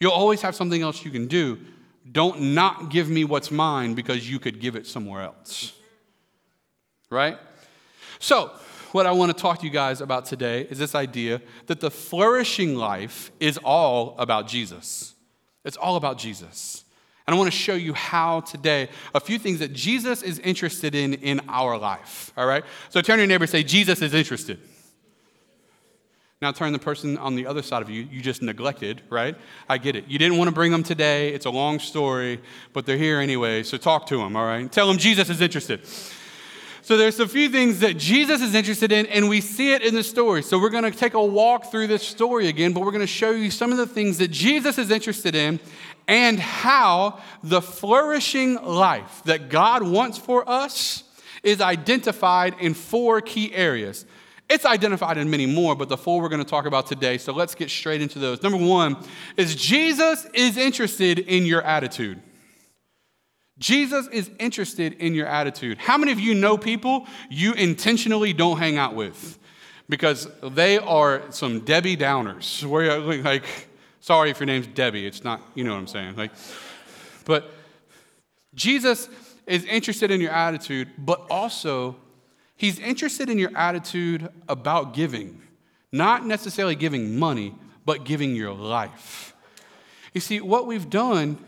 You'll 0.00 0.12
always 0.12 0.42
have 0.42 0.54
something 0.54 0.82
else 0.82 1.04
you 1.04 1.10
can 1.10 1.26
do. 1.26 1.58
Don't 2.10 2.40
not 2.54 2.90
give 2.90 3.08
me 3.08 3.24
what's 3.24 3.50
mine 3.50 3.94
because 3.94 4.28
you 4.28 4.38
could 4.38 4.60
give 4.60 4.76
it 4.76 4.86
somewhere 4.86 5.22
else. 5.22 5.72
Right? 7.10 7.38
So, 8.18 8.50
what 8.92 9.06
I 9.06 9.12
want 9.12 9.36
to 9.36 9.40
talk 9.40 9.58
to 9.60 9.64
you 9.64 9.72
guys 9.72 10.00
about 10.00 10.26
today 10.26 10.68
is 10.70 10.78
this 10.78 10.94
idea 10.94 11.42
that 11.66 11.80
the 11.80 11.90
flourishing 11.90 12.76
life 12.76 13.32
is 13.40 13.58
all 13.58 14.14
about 14.18 14.46
Jesus. 14.46 15.14
It's 15.64 15.76
all 15.76 15.96
about 15.96 16.18
Jesus. 16.18 16.83
And 17.26 17.34
I 17.34 17.38
want 17.38 17.50
to 17.50 17.56
show 17.56 17.74
you 17.74 17.94
how 17.94 18.40
today, 18.40 18.88
a 19.14 19.20
few 19.20 19.38
things 19.38 19.60
that 19.60 19.72
Jesus 19.72 20.22
is 20.22 20.38
interested 20.40 20.94
in 20.94 21.14
in 21.14 21.40
our 21.48 21.78
life. 21.78 22.32
All 22.36 22.46
right? 22.46 22.64
So 22.90 23.00
turn 23.00 23.16
to 23.16 23.22
your 23.22 23.28
neighbor 23.28 23.44
and 23.44 23.50
say, 23.50 23.62
Jesus 23.62 24.02
is 24.02 24.12
interested. 24.12 24.58
Now 26.42 26.52
turn 26.52 26.74
the 26.74 26.78
person 26.78 27.16
on 27.16 27.36
the 27.36 27.46
other 27.46 27.62
side 27.62 27.80
of 27.80 27.88
you, 27.88 28.06
you 28.10 28.20
just 28.20 28.42
neglected, 28.42 29.00
right? 29.08 29.34
I 29.66 29.78
get 29.78 29.96
it. 29.96 30.08
You 30.08 30.18
didn't 30.18 30.36
want 30.36 30.48
to 30.48 30.52
bring 30.52 30.72
them 30.72 30.82
today. 30.82 31.32
It's 31.32 31.46
a 31.46 31.50
long 31.50 31.78
story, 31.78 32.38
but 32.74 32.84
they're 32.84 32.98
here 32.98 33.18
anyway, 33.18 33.62
so 33.62 33.78
talk 33.78 34.06
to 34.08 34.18
them, 34.18 34.36
all 34.36 34.44
right? 34.44 34.70
Tell 34.70 34.86
them 34.86 34.98
Jesus 34.98 35.30
is 35.30 35.40
interested. 35.40 35.86
So 36.82 36.98
there's 36.98 37.18
a 37.18 37.26
few 37.26 37.48
things 37.48 37.80
that 37.80 37.96
Jesus 37.96 38.42
is 38.42 38.54
interested 38.54 38.92
in, 38.92 39.06
and 39.06 39.30
we 39.30 39.40
see 39.40 39.72
it 39.72 39.80
in 39.80 39.94
the 39.94 40.02
story. 40.02 40.42
So 40.42 40.58
we're 40.58 40.68
going 40.68 40.84
to 40.84 40.90
take 40.90 41.14
a 41.14 41.24
walk 41.24 41.70
through 41.70 41.86
this 41.86 42.06
story 42.06 42.48
again, 42.48 42.74
but 42.74 42.82
we're 42.82 42.92
going 42.92 43.00
to 43.00 43.06
show 43.06 43.30
you 43.30 43.50
some 43.50 43.72
of 43.72 43.78
the 43.78 43.86
things 43.86 44.18
that 44.18 44.28
Jesus 44.28 44.76
is 44.76 44.90
interested 44.90 45.34
in 45.34 45.60
and 46.06 46.38
how 46.38 47.20
the 47.42 47.62
flourishing 47.62 48.62
life 48.62 49.22
that 49.24 49.48
God 49.48 49.82
wants 49.82 50.18
for 50.18 50.48
us 50.48 51.04
is 51.42 51.60
identified 51.60 52.56
in 52.60 52.74
four 52.74 53.20
key 53.20 53.54
areas. 53.54 54.06
It's 54.48 54.66
identified 54.66 55.16
in 55.16 55.30
many 55.30 55.46
more, 55.46 55.74
but 55.74 55.88
the 55.88 55.96
four 55.96 56.20
we're 56.20 56.28
going 56.28 56.44
to 56.44 56.48
talk 56.48 56.66
about 56.66 56.86
today. 56.86 57.16
So 57.16 57.32
let's 57.32 57.54
get 57.54 57.70
straight 57.70 58.02
into 58.02 58.18
those. 58.18 58.42
Number 58.42 58.58
one 58.58 58.96
is 59.36 59.54
Jesus 59.54 60.26
is 60.34 60.56
interested 60.58 61.18
in 61.18 61.46
your 61.46 61.62
attitude. 61.62 62.20
Jesus 63.58 64.08
is 64.08 64.30
interested 64.38 64.94
in 64.94 65.14
your 65.14 65.26
attitude. 65.26 65.78
How 65.78 65.96
many 65.96 66.12
of 66.12 66.20
you 66.20 66.34
know 66.34 66.58
people 66.58 67.06
you 67.30 67.52
intentionally 67.52 68.32
don't 68.32 68.58
hang 68.58 68.76
out 68.76 68.94
with? 68.94 69.38
Because 69.88 70.28
they 70.42 70.78
are 70.78 71.22
some 71.30 71.60
Debbie 71.60 71.96
Downers. 71.96 72.64
Where 72.66 72.98
like, 72.98 73.44
sorry 74.04 74.28
if 74.28 74.38
your 74.38 74.46
name's 74.46 74.66
Debbie, 74.66 75.06
it's 75.06 75.24
not, 75.24 75.40
you 75.54 75.64
know 75.64 75.72
what 75.72 75.78
I'm 75.78 75.86
saying. 75.86 76.16
Like, 76.16 76.30
but 77.24 77.50
Jesus 78.54 79.08
is 79.46 79.64
interested 79.64 80.10
in 80.10 80.20
your 80.20 80.30
attitude, 80.30 80.90
but 80.98 81.26
also 81.30 81.96
he's 82.54 82.78
interested 82.78 83.30
in 83.30 83.38
your 83.38 83.56
attitude 83.56 84.28
about 84.46 84.92
giving. 84.92 85.40
Not 85.90 86.26
necessarily 86.26 86.74
giving 86.74 87.18
money, 87.18 87.54
but 87.86 88.04
giving 88.04 88.36
your 88.36 88.52
life. 88.52 89.34
You 90.12 90.20
see, 90.20 90.38
what 90.42 90.66
we've 90.66 90.90
done 90.90 91.38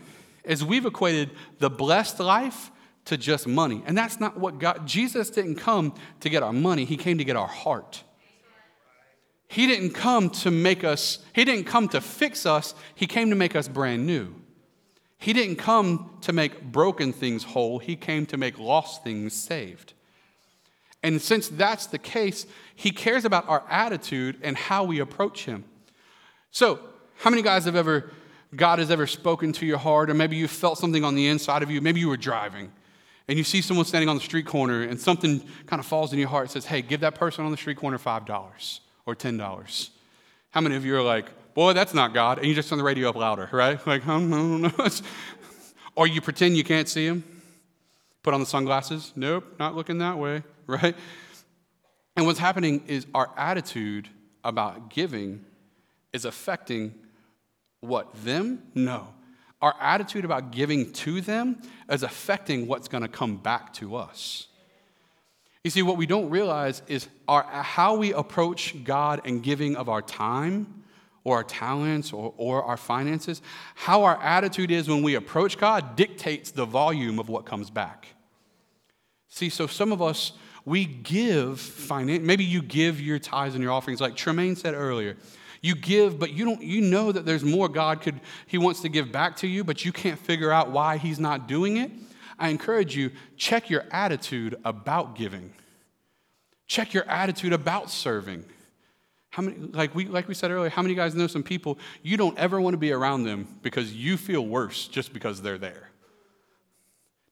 is 0.43 0.65
we've 0.65 0.85
equated 0.85 1.29
the 1.59 1.69
blessed 1.69 2.19
life 2.19 2.71
to 3.05 3.17
just 3.17 3.45
money. 3.45 3.83
And 3.85 3.95
that's 3.95 4.19
not 4.19 4.39
what 4.39 4.57
God, 4.57 4.87
Jesus 4.87 5.29
didn't 5.29 5.55
come 5.57 5.93
to 6.21 6.29
get 6.29 6.41
our 6.41 6.53
money, 6.53 6.85
He 6.85 6.97
came 6.97 7.19
to 7.19 7.23
get 7.23 7.35
our 7.35 7.47
heart. 7.47 8.03
He 9.47 9.65
didn't 9.65 9.91
come 9.91 10.29
to 10.29 10.51
make 10.51 10.83
us, 10.83 11.19
He 11.33 11.45
didn't 11.45 11.65
come 11.65 11.87
to 11.89 12.01
fix 12.01 12.45
us, 12.45 12.75
He 12.95 13.07
came 13.07 13.29
to 13.29 13.35
make 13.35 13.55
us 13.55 13.67
brand 13.67 14.05
new. 14.05 14.35
He 15.17 15.33
didn't 15.33 15.55
come 15.55 16.17
to 16.21 16.33
make 16.33 16.61
broken 16.61 17.13
things 17.13 17.43
whole, 17.43 17.79
He 17.79 17.95
came 17.95 18.25
to 18.27 18.37
make 18.37 18.59
lost 18.59 19.03
things 19.03 19.33
saved. 19.33 19.93
And 21.01 21.21
since 21.21 21.47
that's 21.47 21.87
the 21.87 21.97
case, 21.97 22.45
He 22.75 22.91
cares 22.91 23.23
about 23.23 23.47
our 23.47 23.63
attitude 23.69 24.37
and 24.41 24.57
how 24.57 24.83
we 24.83 24.99
approach 24.99 25.45
Him. 25.45 25.63
So, 26.51 26.79
how 27.15 27.29
many 27.29 27.41
guys 27.41 27.65
have 27.65 27.75
ever, 27.75 28.11
God 28.55 28.79
has 28.79 28.91
ever 28.91 29.07
spoken 29.07 29.53
to 29.53 29.65
your 29.65 29.77
heart, 29.79 30.09
or 30.09 30.13
maybe 30.13 30.35
you 30.35 30.47
felt 30.47 30.77
something 30.77 31.03
on 31.03 31.15
the 31.15 31.27
inside 31.27 31.63
of 31.63 31.71
you? 31.71 31.81
Maybe 31.81 31.99
you 31.99 32.09
were 32.09 32.17
driving 32.17 32.71
and 33.27 33.37
you 33.37 33.43
see 33.43 33.61
someone 33.61 33.85
standing 33.85 34.07
on 34.07 34.15
the 34.15 34.21
street 34.21 34.45
corner 34.45 34.83
and 34.83 34.99
something 34.99 35.43
kind 35.65 35.79
of 35.79 35.85
falls 35.85 36.13
in 36.13 36.19
your 36.19 36.29
heart 36.29 36.43
and 36.43 36.51
says, 36.51 36.65
hey, 36.65 36.81
give 36.81 37.01
that 37.01 37.15
person 37.15 37.43
on 37.43 37.51
the 37.51 37.57
street 37.57 37.77
corner 37.77 37.97
$5 37.97 38.79
or 39.07 39.15
$10. 39.15 39.89
How 40.51 40.61
many 40.61 40.75
of 40.75 40.85
you 40.85 40.95
are 40.95 41.01
like, 41.01 41.25
boy, 41.55 41.73
that's 41.73 41.95
not 41.95 42.13
God? 42.13 42.37
And 42.37 42.47
you 42.47 42.53
just 42.53 42.69
turn 42.69 42.77
the 42.77 42.83
radio 42.83 43.09
up 43.09 43.15
louder, 43.15 43.49
right? 43.51 43.79
Like, 43.87 44.03
hmm, 44.03 44.29
no, 44.29 44.57
no. 44.57 44.71
or 45.95 46.05
you 46.05 46.21
pretend 46.21 46.55
you 46.55 46.63
can't 46.63 46.87
see 46.87 47.07
him, 47.07 47.23
put 48.21 48.35
on 48.35 48.39
the 48.39 48.45
sunglasses. 48.45 49.11
Nope, 49.15 49.55
not 49.57 49.75
looking 49.75 49.97
that 49.97 50.19
way, 50.19 50.43
right? 50.67 50.95
And 52.15 52.27
what's 52.27 52.39
happening 52.39 52.83
is 52.85 53.07
our 53.15 53.31
attitude 53.35 54.07
about 54.43 54.91
giving 54.91 55.43
is 56.13 56.25
affecting 56.25 56.93
what? 57.79 58.13
Them? 58.23 58.61
No 58.75 59.07
our 59.61 59.75
attitude 59.79 60.25
about 60.25 60.51
giving 60.51 60.91
to 60.91 61.21
them 61.21 61.61
is 61.89 62.03
affecting 62.03 62.67
what's 62.67 62.87
going 62.87 63.01
to 63.01 63.07
come 63.07 63.37
back 63.37 63.73
to 63.73 63.95
us. 63.95 64.47
You 65.67 65.71
see, 65.71 65.81
what 65.81 65.97
we 65.97 66.05
don't 66.05 66.29
realize 66.29 66.81
is 66.87 67.09
our, 67.27 67.43
how 67.43 67.97
we 67.97 68.13
approach 68.13 68.85
God 68.85 69.19
and 69.25 69.43
giving 69.43 69.75
of 69.75 69.89
our 69.89 70.01
time 70.01 70.85
or 71.25 71.35
our 71.35 71.43
talents 71.43 72.13
or, 72.13 72.33
or 72.37 72.63
our 72.63 72.77
finances, 72.77 73.41
how 73.75 74.05
our 74.05 74.17
attitude 74.23 74.71
is 74.71 74.87
when 74.87 75.03
we 75.03 75.15
approach 75.15 75.57
God 75.57 75.97
dictates 75.97 76.51
the 76.51 76.63
volume 76.63 77.19
of 77.19 77.27
what 77.27 77.45
comes 77.45 77.69
back. 77.69 78.07
See, 79.27 79.49
so 79.49 79.67
some 79.67 79.91
of 79.91 80.01
us, 80.01 80.31
we 80.63 80.85
give 80.85 81.59
finance. 81.59 82.23
Maybe 82.23 82.45
you 82.45 82.61
give 82.61 83.01
your 83.01 83.19
tithes 83.19 83.53
and 83.53 83.61
your 83.61 83.73
offerings, 83.73 83.99
like 83.99 84.15
Tremaine 84.15 84.55
said 84.55 84.73
earlier. 84.73 85.17
You 85.59 85.75
give, 85.75 86.17
but 86.17 86.31
you 86.31 86.45
don't 86.45 86.63
you 86.63 86.79
know 86.79 87.11
that 87.11 87.25
there's 87.25 87.43
more 87.43 87.67
God 87.67 87.99
could 87.99 88.21
he 88.45 88.57
wants 88.57 88.79
to 88.83 88.87
give 88.87 89.11
back 89.11 89.35
to 89.37 89.47
you, 89.47 89.65
but 89.65 89.83
you 89.83 89.91
can't 89.91 90.17
figure 90.17 90.49
out 90.49 90.71
why 90.71 90.95
he's 90.95 91.19
not 91.19 91.45
doing 91.45 91.75
it. 91.75 91.91
I 92.39 92.49
encourage 92.49 92.95
you, 92.95 93.11
check 93.35 93.69
your 93.69 93.85
attitude 93.91 94.55
about 94.63 95.15
giving. 95.15 95.53
Check 96.67 96.93
your 96.93 97.09
attitude 97.09 97.53
about 97.53 97.89
serving. 97.89 98.45
How 99.29 99.43
many, 99.43 99.57
like 99.57 99.93
we, 99.95 100.05
like 100.05 100.27
we 100.27 100.33
said 100.33 100.51
earlier, 100.51 100.69
how 100.69 100.81
many 100.81 100.95
guys 100.95 101.15
know 101.15 101.27
some 101.27 101.43
people 101.43 101.77
you 102.01 102.17
don't 102.17 102.37
ever 102.37 102.59
want 102.59 102.73
to 102.73 102.77
be 102.77 102.91
around 102.91 103.23
them 103.23 103.47
because 103.61 103.93
you 103.93 104.17
feel 104.17 104.45
worse 104.45 104.87
just 104.87 105.13
because 105.13 105.41
they're 105.41 105.57
there? 105.57 105.89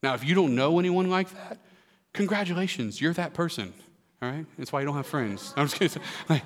Now, 0.03 0.13
if 0.13 0.23
you 0.23 0.35
don't 0.35 0.55
know 0.55 0.79
anyone 0.79 1.09
like 1.09 1.29
that, 1.31 1.59
congratulations, 2.13 3.01
you're 3.01 3.13
that 3.13 3.33
person. 3.33 3.73
All 4.21 4.29
right? 4.29 4.45
That's 4.57 4.71
why 4.71 4.81
you 4.81 4.85
don't 4.85 4.95
have 4.95 5.07
friends. 5.07 5.53
I'm 5.57 5.67
just 5.67 5.79
kidding. 5.79 6.01
Like, 6.29 6.43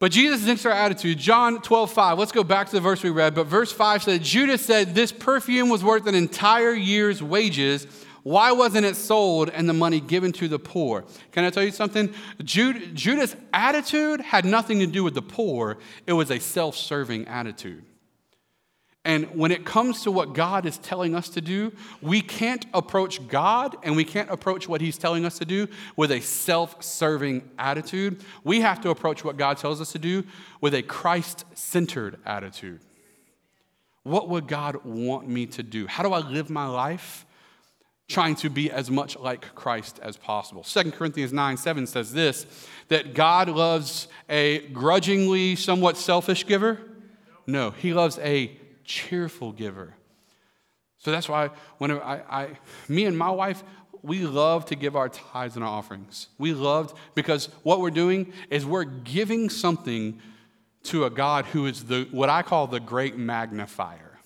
but 0.00 0.10
Jesus 0.10 0.42
thinks 0.42 0.64
our 0.64 0.72
attitude. 0.72 1.18
John 1.18 1.60
12, 1.60 1.92
5. 1.92 2.18
Let's 2.18 2.32
go 2.32 2.42
back 2.42 2.66
to 2.68 2.72
the 2.72 2.80
verse 2.80 3.02
we 3.02 3.10
read. 3.10 3.34
But 3.34 3.46
verse 3.46 3.70
5 3.70 4.02
said, 4.02 4.22
Judas 4.22 4.64
said, 4.64 4.94
This 4.94 5.12
perfume 5.12 5.68
was 5.68 5.84
worth 5.84 6.06
an 6.06 6.14
entire 6.14 6.72
year's 6.72 7.22
wages. 7.22 7.86
Why 8.22 8.52
wasn't 8.52 8.86
it 8.86 8.96
sold 8.96 9.50
and 9.50 9.68
the 9.68 9.74
money 9.74 10.00
given 10.00 10.32
to 10.32 10.48
the 10.48 10.58
poor? 10.58 11.04
Can 11.32 11.44
I 11.44 11.50
tell 11.50 11.62
you 11.62 11.70
something? 11.70 12.12
Judas' 12.42 13.36
attitude 13.52 14.22
had 14.22 14.46
nothing 14.46 14.78
to 14.80 14.86
do 14.86 15.04
with 15.04 15.14
the 15.14 15.22
poor, 15.22 15.78
it 16.06 16.14
was 16.14 16.30
a 16.30 16.38
self 16.38 16.76
serving 16.76 17.28
attitude. 17.28 17.84
And 19.04 19.24
when 19.34 19.50
it 19.50 19.64
comes 19.64 20.02
to 20.02 20.10
what 20.10 20.34
God 20.34 20.66
is 20.66 20.76
telling 20.76 21.14
us 21.14 21.30
to 21.30 21.40
do, 21.40 21.72
we 22.02 22.20
can't 22.20 22.66
approach 22.74 23.26
God 23.28 23.76
and 23.82 23.96
we 23.96 24.04
can't 24.04 24.28
approach 24.30 24.68
what 24.68 24.82
He's 24.82 24.98
telling 24.98 25.24
us 25.24 25.38
to 25.38 25.46
do 25.46 25.68
with 25.96 26.10
a 26.10 26.20
self 26.20 26.82
serving 26.82 27.48
attitude. 27.58 28.22
We 28.44 28.60
have 28.60 28.80
to 28.82 28.90
approach 28.90 29.24
what 29.24 29.38
God 29.38 29.56
tells 29.56 29.80
us 29.80 29.92
to 29.92 29.98
do 29.98 30.24
with 30.60 30.74
a 30.74 30.82
Christ 30.82 31.46
centered 31.54 32.18
attitude. 32.26 32.80
What 34.02 34.28
would 34.28 34.46
God 34.46 34.84
want 34.84 35.28
me 35.28 35.46
to 35.46 35.62
do? 35.62 35.86
How 35.86 36.02
do 36.02 36.12
I 36.12 36.18
live 36.18 36.50
my 36.50 36.66
life? 36.66 37.24
Trying 38.06 38.34
to 38.36 38.50
be 38.50 38.70
as 38.70 38.90
much 38.90 39.16
like 39.16 39.54
Christ 39.54 39.98
as 40.02 40.16
possible. 40.16 40.62
2 40.62 40.90
Corinthians 40.90 41.32
9 41.32 41.56
7 41.56 41.86
says 41.86 42.12
this 42.12 42.44
that 42.88 43.14
God 43.14 43.48
loves 43.48 44.08
a 44.28 44.68
grudgingly, 44.68 45.56
somewhat 45.56 45.96
selfish 45.96 46.44
giver. 46.44 46.80
No, 47.46 47.70
He 47.70 47.94
loves 47.94 48.18
a 48.18 48.59
cheerful 48.90 49.52
giver. 49.52 49.94
So 50.98 51.12
that's 51.12 51.28
why 51.28 51.50
whenever 51.78 52.02
I, 52.02 52.16
I, 52.28 52.48
me 52.88 53.06
and 53.06 53.16
my 53.16 53.30
wife, 53.30 53.62
we 54.02 54.20
love 54.20 54.66
to 54.66 54.74
give 54.74 54.96
our 54.96 55.08
tithes 55.08 55.54
and 55.54 55.64
our 55.64 55.70
offerings. 55.70 56.26
We 56.38 56.52
loved 56.52 56.96
because 57.14 57.46
what 57.62 57.80
we're 57.80 57.90
doing 57.90 58.32
is 58.50 58.66
we're 58.66 58.84
giving 58.84 59.48
something 59.48 60.20
to 60.84 61.04
a 61.04 61.10
God 61.10 61.44
who 61.46 61.66
is 61.66 61.84
the 61.84 62.08
what 62.10 62.28
I 62.28 62.42
call 62.42 62.66
the 62.66 62.80
great 62.80 63.16
magnifier. 63.16 64.18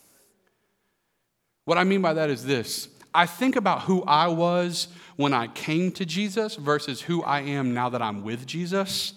What 1.64 1.76
I 1.76 1.84
mean 1.84 2.00
by 2.00 2.14
that 2.14 2.30
is 2.30 2.44
this. 2.44 2.88
I 3.12 3.26
think 3.26 3.56
about 3.56 3.82
who 3.82 4.02
I 4.04 4.28
was 4.28 4.88
when 5.16 5.34
I 5.34 5.48
came 5.48 5.92
to 5.92 6.06
Jesus 6.06 6.56
versus 6.56 7.02
who 7.02 7.22
I 7.22 7.40
am 7.40 7.74
now 7.74 7.90
that 7.90 8.02
I'm 8.02 8.24
with 8.24 8.46
Jesus. 8.46 9.14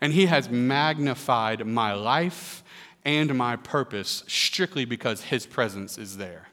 And 0.00 0.12
he 0.12 0.26
has 0.26 0.48
magnified 0.48 1.66
my 1.66 1.92
life 1.92 2.62
and 3.04 3.34
my 3.34 3.56
purpose 3.56 4.24
strictly 4.26 4.84
because 4.84 5.22
His 5.22 5.46
presence 5.46 5.98
is 5.98 6.16
there. 6.16 6.48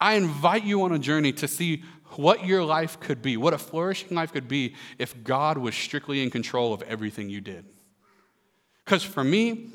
I 0.00 0.14
invite 0.14 0.64
you 0.64 0.82
on 0.82 0.92
a 0.92 0.98
journey 0.98 1.32
to 1.34 1.48
see 1.48 1.82
what 2.16 2.44
your 2.44 2.64
life 2.64 2.98
could 2.98 3.22
be, 3.22 3.36
what 3.36 3.54
a 3.54 3.58
flourishing 3.58 4.16
life 4.16 4.32
could 4.32 4.48
be 4.48 4.74
if 4.98 5.22
God 5.22 5.58
was 5.58 5.74
strictly 5.74 6.22
in 6.22 6.30
control 6.30 6.72
of 6.72 6.82
everything 6.82 7.28
you 7.28 7.40
did. 7.40 7.64
Because 8.84 9.02
for 9.02 9.22
me, 9.22 9.70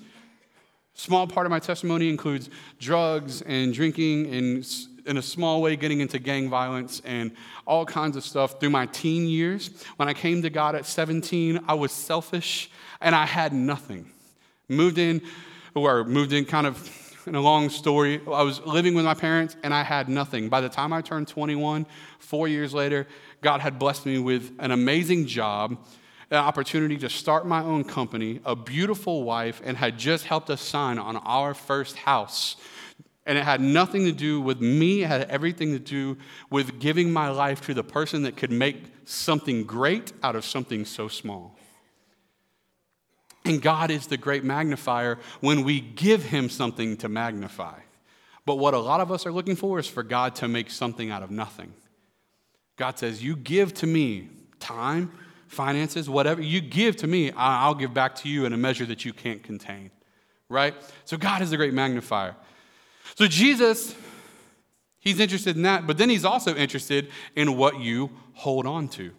small 0.94 1.28
part 1.28 1.46
of 1.46 1.52
my 1.52 1.60
testimony 1.60 2.10
includes 2.10 2.50
drugs 2.80 3.42
and 3.44 3.74
drinking 3.74 4.34
and 4.34 4.66
in 5.06 5.18
a 5.18 5.22
small 5.22 5.62
way 5.62 5.76
getting 5.76 6.02
into 6.02 6.18
gang 6.18 6.50
violence 6.50 7.02
and 7.06 7.32
all 7.68 7.86
kinds 7.86 8.18
of 8.18 8.24
stuff 8.24 8.60
through 8.60 8.72
my 8.72 8.88
teen 8.88 9.28
years. 9.28 9.70
When 9.98 10.10
I 10.10 10.14
came 10.14 10.42
to 10.42 10.50
God 10.50 10.76
at 10.76 10.86
17, 10.86 11.64
I 11.68 11.76
was 11.76 11.92
selfish 11.92 12.72
and 13.00 13.14
I 13.14 13.26
had 13.26 13.54
nothing. 13.54 14.12
Moved 14.68 14.98
in, 14.98 15.22
or 15.74 16.04
moved 16.04 16.34
in 16.34 16.46
kind 16.46 16.66
of 16.68 16.90
in 17.28 17.36
a 17.36 17.42
long 17.42 17.70
story. 17.70 18.22
I 18.28 18.44
was 18.44 18.62
living 18.66 18.94
with 18.94 19.06
my 19.06 19.14
parents 19.14 19.56
and 19.64 19.74
I 19.74 19.84
had 19.84 20.10
nothing. 20.10 20.50
By 20.50 20.62
the 20.62 20.70
time 20.70 20.94
I 20.94 21.02
turned 21.02 21.28
21, 21.28 21.86
four 22.20 22.48
years 22.48 22.74
later, 22.74 23.08
God 23.42 23.62
had 23.62 23.80
blessed 23.80 24.06
me 24.06 24.20
with 24.20 24.52
an 24.60 24.72
amazing 24.72 25.26
job, 25.26 25.78
an 26.32 26.38
opportunity 26.38 26.98
to 26.98 27.10
start 27.10 27.46
my 27.46 27.62
own 27.62 27.84
company, 27.84 28.42
a 28.46 28.56
beautiful 28.56 29.24
wife, 29.24 29.62
and 29.64 29.78
had 29.78 29.98
just 29.98 30.26
helped 30.26 30.50
us 30.50 30.62
sign 30.62 30.98
on 30.98 31.18
our 31.18 31.54
first 31.54 31.98
house. 31.98 32.56
And 33.26 33.38
it 33.38 33.44
had 33.44 33.60
nothing 33.60 34.06
to 34.06 34.12
do 34.12 34.40
with 34.40 34.62
me, 34.62 35.04
it 35.04 35.08
had 35.08 35.30
everything 35.30 35.72
to 35.72 35.80
do 35.80 36.18
with 36.52 36.80
giving 36.80 37.12
my 37.12 37.30
life 37.30 37.62
to 37.62 37.74
the 37.74 37.84
person 37.84 38.22
that 38.24 38.38
could 38.38 38.52
make 38.52 38.84
something 39.06 39.64
great 39.64 40.14
out 40.22 40.36
of 40.36 40.46
something 40.46 40.86
so 40.86 41.08
small. 41.08 41.58
And 43.46 43.62
God 43.62 43.92
is 43.92 44.08
the 44.08 44.18
great 44.18 44.44
magnifier 44.44 45.20
when 45.40 45.64
we 45.64 45.80
give 45.80 46.24
Him 46.24 46.50
something 46.50 46.98
to 46.98 47.08
magnify. 47.08 47.80
But 48.46 48.56
what 48.56 48.74
a 48.74 48.80
lot 48.80 49.02
of 49.02 49.12
us 49.12 49.26
are 49.26 49.32
looking 49.32 49.56
for 49.56 49.80
is 49.80 49.88
for 49.88 50.04
God 50.04 50.36
to 50.36 50.48
make 50.48 50.70
something 50.70 51.12
out 51.12 51.24
of 51.24 51.32
nothing. 51.32 51.74
God 52.76 52.98
says, 52.98 53.24
You 53.24 53.36
give 53.36 53.74
to 53.76 53.88
me 53.88 54.30
time, 54.60 55.12
finances, 55.48 56.10
whatever 56.10 56.42
you 56.42 56.60
give 56.60 56.96
to 56.98 57.08
me, 57.08 57.32
I'll 57.32 57.76
give 57.76 57.94
back 57.94 58.16
to 58.18 58.30
you 58.30 58.46
in 58.46 58.54
a 58.54 58.58
measure 58.58 58.86
that 58.86 59.06
you 59.06 59.14
can't 59.14 59.44
contain. 59.44 59.92
Right? 60.50 60.76
So 61.06 61.18
God 61.18 61.42
is 61.42 61.52
the 61.52 61.58
great 61.58 61.74
magnifier. 61.74 62.36
So 63.16 63.28
Jesus, 63.28 63.96
He's 65.00 65.20
interested 65.20 65.56
in 65.56 65.62
that, 65.64 65.86
but 65.86 65.98
then 66.00 66.10
He's 66.10 66.26
also 66.26 66.56
interested 66.56 67.10
in 67.36 67.58
what 67.58 67.80
you 67.80 68.10
hold 68.34 68.66
on 68.66 68.88
to. 68.90 69.12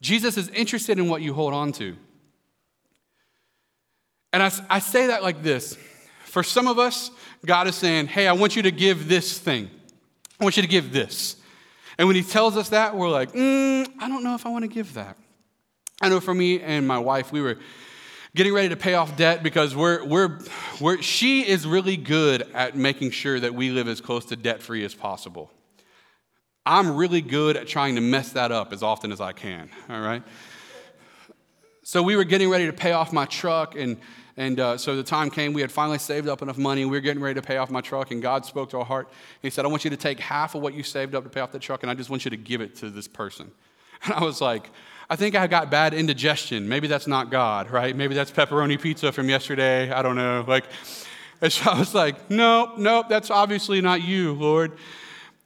Jesus 0.00 0.36
is 0.36 0.48
interested 0.50 0.98
in 0.98 1.08
what 1.08 1.22
you 1.22 1.32
hold 1.34 1.54
on 1.54 1.72
to. 1.72 1.96
And 4.36 4.42
I, 4.42 4.52
I 4.68 4.78
say 4.80 5.06
that 5.06 5.22
like 5.22 5.42
this 5.42 5.78
for 6.24 6.42
some 6.42 6.68
of 6.68 6.78
us, 6.78 7.10
God 7.46 7.68
is 7.68 7.74
saying, 7.74 8.08
Hey, 8.08 8.28
I 8.28 8.34
want 8.34 8.54
you 8.54 8.60
to 8.64 8.70
give 8.70 9.08
this 9.08 9.38
thing. 9.38 9.70
I 10.38 10.44
want 10.44 10.58
you 10.58 10.62
to 10.62 10.68
give 10.68 10.92
this. 10.92 11.36
And 11.96 12.06
when 12.06 12.16
He 12.16 12.22
tells 12.22 12.54
us 12.54 12.68
that, 12.68 12.94
we're 12.94 13.08
like, 13.08 13.32
mm, 13.32 13.90
I 13.98 14.08
don't 14.10 14.22
know 14.22 14.34
if 14.34 14.44
I 14.44 14.50
want 14.50 14.64
to 14.64 14.68
give 14.68 14.92
that. 14.92 15.16
I 16.02 16.10
know 16.10 16.20
for 16.20 16.34
me 16.34 16.60
and 16.60 16.86
my 16.86 16.98
wife, 16.98 17.32
we 17.32 17.40
were 17.40 17.56
getting 18.34 18.52
ready 18.52 18.68
to 18.68 18.76
pay 18.76 18.92
off 18.92 19.16
debt 19.16 19.42
because 19.42 19.74
we're, 19.74 20.04
we're, 20.04 20.38
we're, 20.82 21.00
she 21.00 21.40
is 21.40 21.66
really 21.66 21.96
good 21.96 22.42
at 22.52 22.76
making 22.76 23.12
sure 23.12 23.40
that 23.40 23.54
we 23.54 23.70
live 23.70 23.88
as 23.88 24.02
close 24.02 24.26
to 24.26 24.36
debt 24.36 24.60
free 24.60 24.84
as 24.84 24.94
possible. 24.94 25.50
I'm 26.66 26.94
really 26.94 27.22
good 27.22 27.56
at 27.56 27.68
trying 27.68 27.94
to 27.94 28.02
mess 28.02 28.32
that 28.32 28.52
up 28.52 28.74
as 28.74 28.82
often 28.82 29.12
as 29.12 29.20
I 29.22 29.32
can, 29.32 29.70
all 29.88 30.02
right? 30.02 30.22
So 31.84 32.02
we 32.02 32.16
were 32.16 32.24
getting 32.24 32.50
ready 32.50 32.66
to 32.66 32.74
pay 32.74 32.92
off 32.92 33.14
my 33.14 33.24
truck, 33.24 33.74
and, 33.76 33.96
and 34.36 34.60
uh, 34.60 34.76
so 34.76 34.96
the 34.96 35.02
time 35.02 35.30
came, 35.30 35.54
we 35.54 35.62
had 35.62 35.72
finally 35.72 35.98
saved 35.98 36.28
up 36.28 36.42
enough 36.42 36.58
money, 36.58 36.84
we 36.84 36.96
were 36.96 37.00
getting 37.00 37.22
ready 37.22 37.40
to 37.40 37.46
pay 37.46 37.56
off 37.56 37.70
my 37.70 37.80
truck, 37.80 38.10
and 38.10 38.20
God 38.20 38.44
spoke 38.44 38.70
to 38.70 38.78
our 38.78 38.84
heart. 38.84 39.08
He 39.40 39.48
said, 39.48 39.64
I 39.64 39.68
want 39.68 39.84
you 39.84 39.90
to 39.90 39.96
take 39.96 40.20
half 40.20 40.54
of 40.54 40.60
what 40.60 40.74
you 40.74 40.82
saved 40.82 41.14
up 41.14 41.24
to 41.24 41.30
pay 41.30 41.40
off 41.40 41.52
the 41.52 41.58
truck, 41.58 41.82
and 41.82 41.90
I 41.90 41.94
just 41.94 42.10
want 42.10 42.24
you 42.24 42.30
to 42.30 42.36
give 42.36 42.60
it 42.60 42.76
to 42.76 42.90
this 42.90 43.08
person. 43.08 43.50
And 44.04 44.12
I 44.12 44.22
was 44.22 44.42
like, 44.42 44.70
I 45.08 45.16
think 45.16 45.34
I 45.34 45.46
got 45.46 45.70
bad 45.70 45.94
indigestion. 45.94 46.68
Maybe 46.68 46.86
that's 46.86 47.06
not 47.06 47.30
God, 47.30 47.70
right? 47.70 47.96
Maybe 47.96 48.14
that's 48.14 48.30
pepperoni 48.30 48.78
pizza 48.78 49.10
from 49.10 49.30
yesterday. 49.30 49.90
I 49.90 50.02
don't 50.02 50.16
know. 50.16 50.44
Like, 50.46 50.64
and 51.40 51.50
so 51.50 51.70
I 51.70 51.78
was 51.78 51.94
like, 51.94 52.30
nope, 52.30 52.76
nope, 52.76 53.06
that's 53.08 53.30
obviously 53.30 53.80
not 53.80 54.02
you, 54.02 54.34
Lord. 54.34 54.72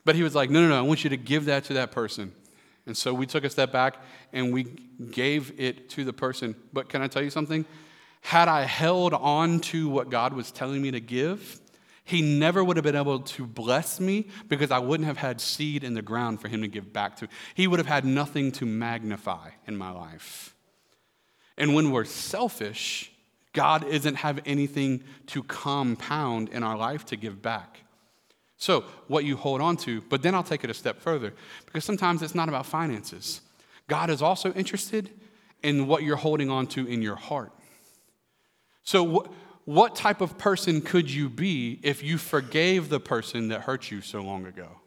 But 0.04 0.16
he 0.16 0.24
was 0.24 0.34
like, 0.34 0.50
no, 0.50 0.62
no, 0.62 0.68
no, 0.68 0.78
I 0.78 0.80
want 0.80 1.04
you 1.04 1.10
to 1.10 1.16
give 1.16 1.44
that 1.44 1.62
to 1.64 1.74
that 1.74 1.92
person. 1.92 2.32
And 2.86 2.96
so 2.96 3.14
we 3.14 3.24
took 3.24 3.44
a 3.44 3.50
step 3.50 3.70
back 3.70 3.98
and 4.32 4.52
we 4.52 4.64
gave 4.64 5.52
it 5.60 5.88
to 5.90 6.04
the 6.04 6.12
person. 6.12 6.56
But 6.72 6.88
can 6.88 7.02
I 7.02 7.06
tell 7.06 7.22
you 7.22 7.30
something? 7.30 7.64
Had 8.20 8.48
I 8.48 8.62
held 8.62 9.14
on 9.14 9.60
to 9.60 9.88
what 9.88 10.10
God 10.10 10.32
was 10.32 10.50
telling 10.50 10.82
me 10.82 10.90
to 10.90 11.00
give, 11.00 11.60
he 12.04 12.22
never 12.22 12.64
would 12.64 12.76
have 12.76 12.84
been 12.84 12.96
able 12.96 13.20
to 13.20 13.46
bless 13.46 14.00
me 14.00 14.26
because 14.48 14.70
I 14.70 14.78
wouldn't 14.78 15.06
have 15.06 15.16
had 15.16 15.40
seed 15.40 15.84
in 15.84 15.94
the 15.94 16.02
ground 16.02 16.40
for 16.40 16.48
him 16.48 16.62
to 16.62 16.68
give 16.68 16.92
back 16.92 17.16
to. 17.18 17.28
He 17.54 17.66
would 17.66 17.78
have 17.78 17.86
had 17.86 18.04
nothing 18.04 18.50
to 18.52 18.66
magnify 18.66 19.50
in 19.66 19.76
my 19.76 19.90
life. 19.90 20.54
And 21.56 21.74
when 21.74 21.90
we're 21.90 22.04
selfish, 22.04 23.12
God 23.52 23.84
isn't 23.84 24.16
have 24.16 24.40
anything 24.46 25.04
to 25.26 25.42
compound 25.42 26.48
in 26.48 26.62
our 26.62 26.76
life 26.76 27.04
to 27.06 27.16
give 27.16 27.42
back. 27.42 27.80
So, 28.56 28.84
what 29.06 29.24
you 29.24 29.36
hold 29.36 29.60
on 29.60 29.76
to, 29.78 30.02
but 30.02 30.22
then 30.22 30.34
I'll 30.34 30.42
take 30.42 30.64
it 30.64 30.70
a 30.70 30.74
step 30.74 31.00
further 31.00 31.32
because 31.64 31.84
sometimes 31.84 32.22
it's 32.22 32.34
not 32.34 32.48
about 32.48 32.66
finances. 32.66 33.40
God 33.88 34.10
is 34.10 34.20
also 34.20 34.52
interested 34.52 35.10
in 35.62 35.86
what 35.86 36.02
you're 36.02 36.16
holding 36.16 36.50
on 36.50 36.66
to 36.68 36.86
in 36.86 37.02
your 37.02 37.16
heart. 37.16 37.52
So, 38.82 39.06
wh- 39.06 39.68
what 39.68 39.94
type 39.94 40.20
of 40.20 40.38
person 40.38 40.80
could 40.80 41.10
you 41.10 41.28
be 41.28 41.78
if 41.82 42.02
you 42.02 42.18
forgave 42.18 42.88
the 42.88 43.00
person 43.00 43.48
that 43.48 43.62
hurt 43.62 43.90
you 43.90 44.00
so 44.00 44.20
long 44.20 44.46
ago? 44.46 44.80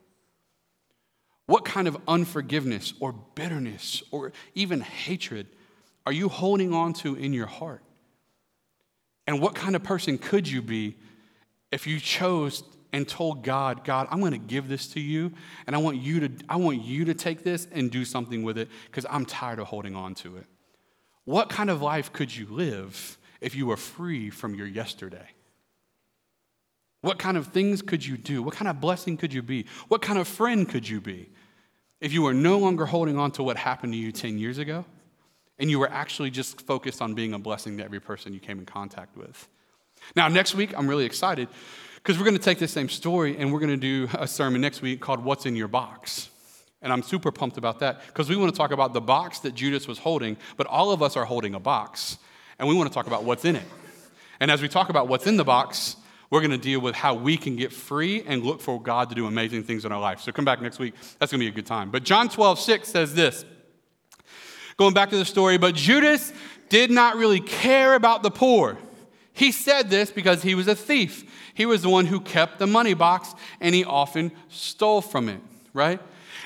What 1.45 1.65
kind 1.65 1.87
of 1.87 1.97
unforgiveness 2.07 2.93
or 2.99 3.13
bitterness 3.35 4.01
or 4.11 4.31
even 4.55 4.81
hatred 4.81 5.47
are 6.05 6.13
you 6.13 6.29
holding 6.29 6.73
on 6.73 6.93
to 6.93 7.15
in 7.15 7.33
your 7.33 7.47
heart? 7.47 7.81
And 9.27 9.41
what 9.41 9.55
kind 9.55 9.75
of 9.75 9.83
person 9.83 10.17
could 10.17 10.47
you 10.47 10.61
be 10.61 10.97
if 11.71 11.87
you 11.87 11.99
chose 11.99 12.63
and 12.91 13.07
told 13.07 13.43
God, 13.43 13.83
God, 13.83 14.07
I'm 14.11 14.19
going 14.19 14.33
to 14.33 14.37
give 14.37 14.67
this 14.67 14.87
to 14.89 14.99
you, 14.99 15.33
and 15.65 15.75
I 15.75 15.79
want 15.79 15.97
you 15.97 16.27
to, 16.27 16.45
I 16.47 16.57
want 16.57 16.83
you 16.83 17.05
to 17.05 17.13
take 17.13 17.43
this 17.43 17.67
and 17.71 17.89
do 17.89 18.05
something 18.05 18.43
with 18.43 18.57
it 18.57 18.69
because 18.85 19.05
I'm 19.09 19.25
tired 19.25 19.59
of 19.59 19.67
holding 19.67 19.95
on 19.95 20.13
to 20.15 20.37
it. 20.37 20.45
What 21.25 21.49
kind 21.49 21.69
of 21.69 21.81
life 21.81 22.13
could 22.13 22.35
you 22.35 22.45
live 22.49 23.17
if 23.43 23.55
you 23.55 23.65
were 23.65 23.77
free 23.77 24.29
from 24.29 24.55
your 24.55 24.67
yesterday? 24.67 25.27
What 27.01 27.19
kind 27.19 27.35
of 27.35 27.47
things 27.47 27.81
could 27.81 28.05
you 28.05 28.17
do? 28.17 28.41
What 28.41 28.55
kind 28.55 28.69
of 28.69 28.79
blessing 28.79 29.17
could 29.17 29.33
you 29.33 29.41
be? 29.41 29.65
What 29.89 30.01
kind 30.01 30.17
of 30.17 30.27
friend 30.27 30.67
could 30.67 30.87
you 30.87 31.01
be 31.01 31.29
if 31.99 32.13
you 32.13 32.21
were 32.21 32.33
no 32.33 32.57
longer 32.57 32.85
holding 32.85 33.17
on 33.17 33.31
to 33.31 33.43
what 33.43 33.57
happened 33.57 33.93
to 33.93 33.99
you 33.99 34.13
10 34.13 34.37
years 34.37 34.57
ago 34.57 34.85
and 35.59 35.69
you 35.69 35.79
were 35.79 35.89
actually 35.91 36.29
just 36.31 36.61
focused 36.61 37.01
on 37.01 37.13
being 37.13 37.33
a 37.33 37.39
blessing 37.39 37.77
to 37.77 37.83
every 37.83 37.99
person 37.99 38.33
you 38.33 38.39
came 38.39 38.57
in 38.57 38.65
contact 38.65 39.17
with? 39.17 39.49
Now, 40.15 40.29
next 40.29 40.55
week, 40.55 40.73
I'm 40.77 40.87
really 40.87 41.05
excited 41.05 41.49
because 41.95 42.17
we're 42.17 42.25
going 42.25 42.37
to 42.37 42.43
take 42.43 42.59
this 42.59 42.71
same 42.71 42.89
story 42.89 43.37
and 43.37 43.51
we're 43.51 43.59
going 43.59 43.69
to 43.69 43.77
do 43.77 44.07
a 44.17 44.27
sermon 44.27 44.61
next 44.61 44.81
week 44.81 45.01
called 45.01 45.23
What's 45.23 45.45
in 45.45 45.57
Your 45.57 45.67
Box. 45.67 46.29
And 46.81 46.91
I'm 46.91 47.03
super 47.03 47.31
pumped 47.31 47.57
about 47.57 47.79
that 47.79 48.05
because 48.07 48.29
we 48.29 48.35
want 48.35 48.53
to 48.53 48.57
talk 48.57 48.71
about 48.71 48.93
the 48.93 49.01
box 49.01 49.39
that 49.39 49.55
Judas 49.55 49.87
was 49.87 49.99
holding, 49.99 50.37
but 50.55 50.67
all 50.67 50.91
of 50.91 51.01
us 51.01 51.17
are 51.17 51.25
holding 51.25 51.53
a 51.53 51.59
box. 51.59 52.17
And 52.59 52.67
we 52.67 52.75
want 52.75 52.89
to 52.89 52.93
talk 52.93 53.07
about 53.07 53.23
what's 53.23 53.45
in 53.45 53.55
it. 53.55 53.65
And 54.39 54.49
as 54.51 54.61
we 54.61 54.67
talk 54.67 54.89
about 54.89 55.07
what's 55.07 55.27
in 55.27 55.37
the 55.37 55.43
box, 55.43 55.95
we're 56.29 56.41
going 56.41 56.51
to 56.51 56.57
deal 56.57 56.79
with 56.79 56.95
how 56.95 57.13
we 57.13 57.37
can 57.37 57.55
get 57.55 57.71
free 57.71 58.23
and 58.25 58.43
look 58.43 58.61
for 58.61 58.81
God 58.81 59.09
to 59.09 59.15
do 59.15 59.27
amazing 59.27 59.63
things 59.63 59.85
in 59.85 59.91
our 59.91 59.99
life. 59.99 60.21
So 60.21 60.31
come 60.31 60.45
back 60.45 60.61
next 60.61 60.79
week. 60.79 60.95
That's 61.19 61.31
going 61.31 61.39
to 61.39 61.45
be 61.45 61.47
a 61.47 61.51
good 61.51 61.65
time. 61.65 61.91
But 61.91 62.03
John 62.03 62.29
12, 62.29 62.59
6 62.59 62.87
says 62.87 63.13
this. 63.13 63.45
Going 64.77 64.93
back 64.93 65.11
to 65.11 65.17
the 65.17 65.25
story, 65.25 65.57
but 65.57 65.75
Judas 65.75 66.33
did 66.69 66.89
not 66.89 67.15
really 67.15 67.39
care 67.39 67.93
about 67.93 68.23
the 68.23 68.31
poor. 68.31 68.77
He 69.33 69.51
said 69.51 69.89
this 69.89 70.09
because 70.11 70.41
he 70.41 70.55
was 70.55 70.67
a 70.67 70.75
thief 70.75 71.25
he 71.53 71.65
was 71.65 71.83
the 71.83 71.89
one 71.89 72.05
who 72.05 72.19
kept 72.19 72.59
the 72.59 72.67
money 72.67 72.93
box 72.93 73.33
and 73.59 73.75
he 73.75 73.85
often 73.85 74.31
stole 74.49 75.01
from 75.01 75.29
it, 75.29 75.39
right? 75.73 76.01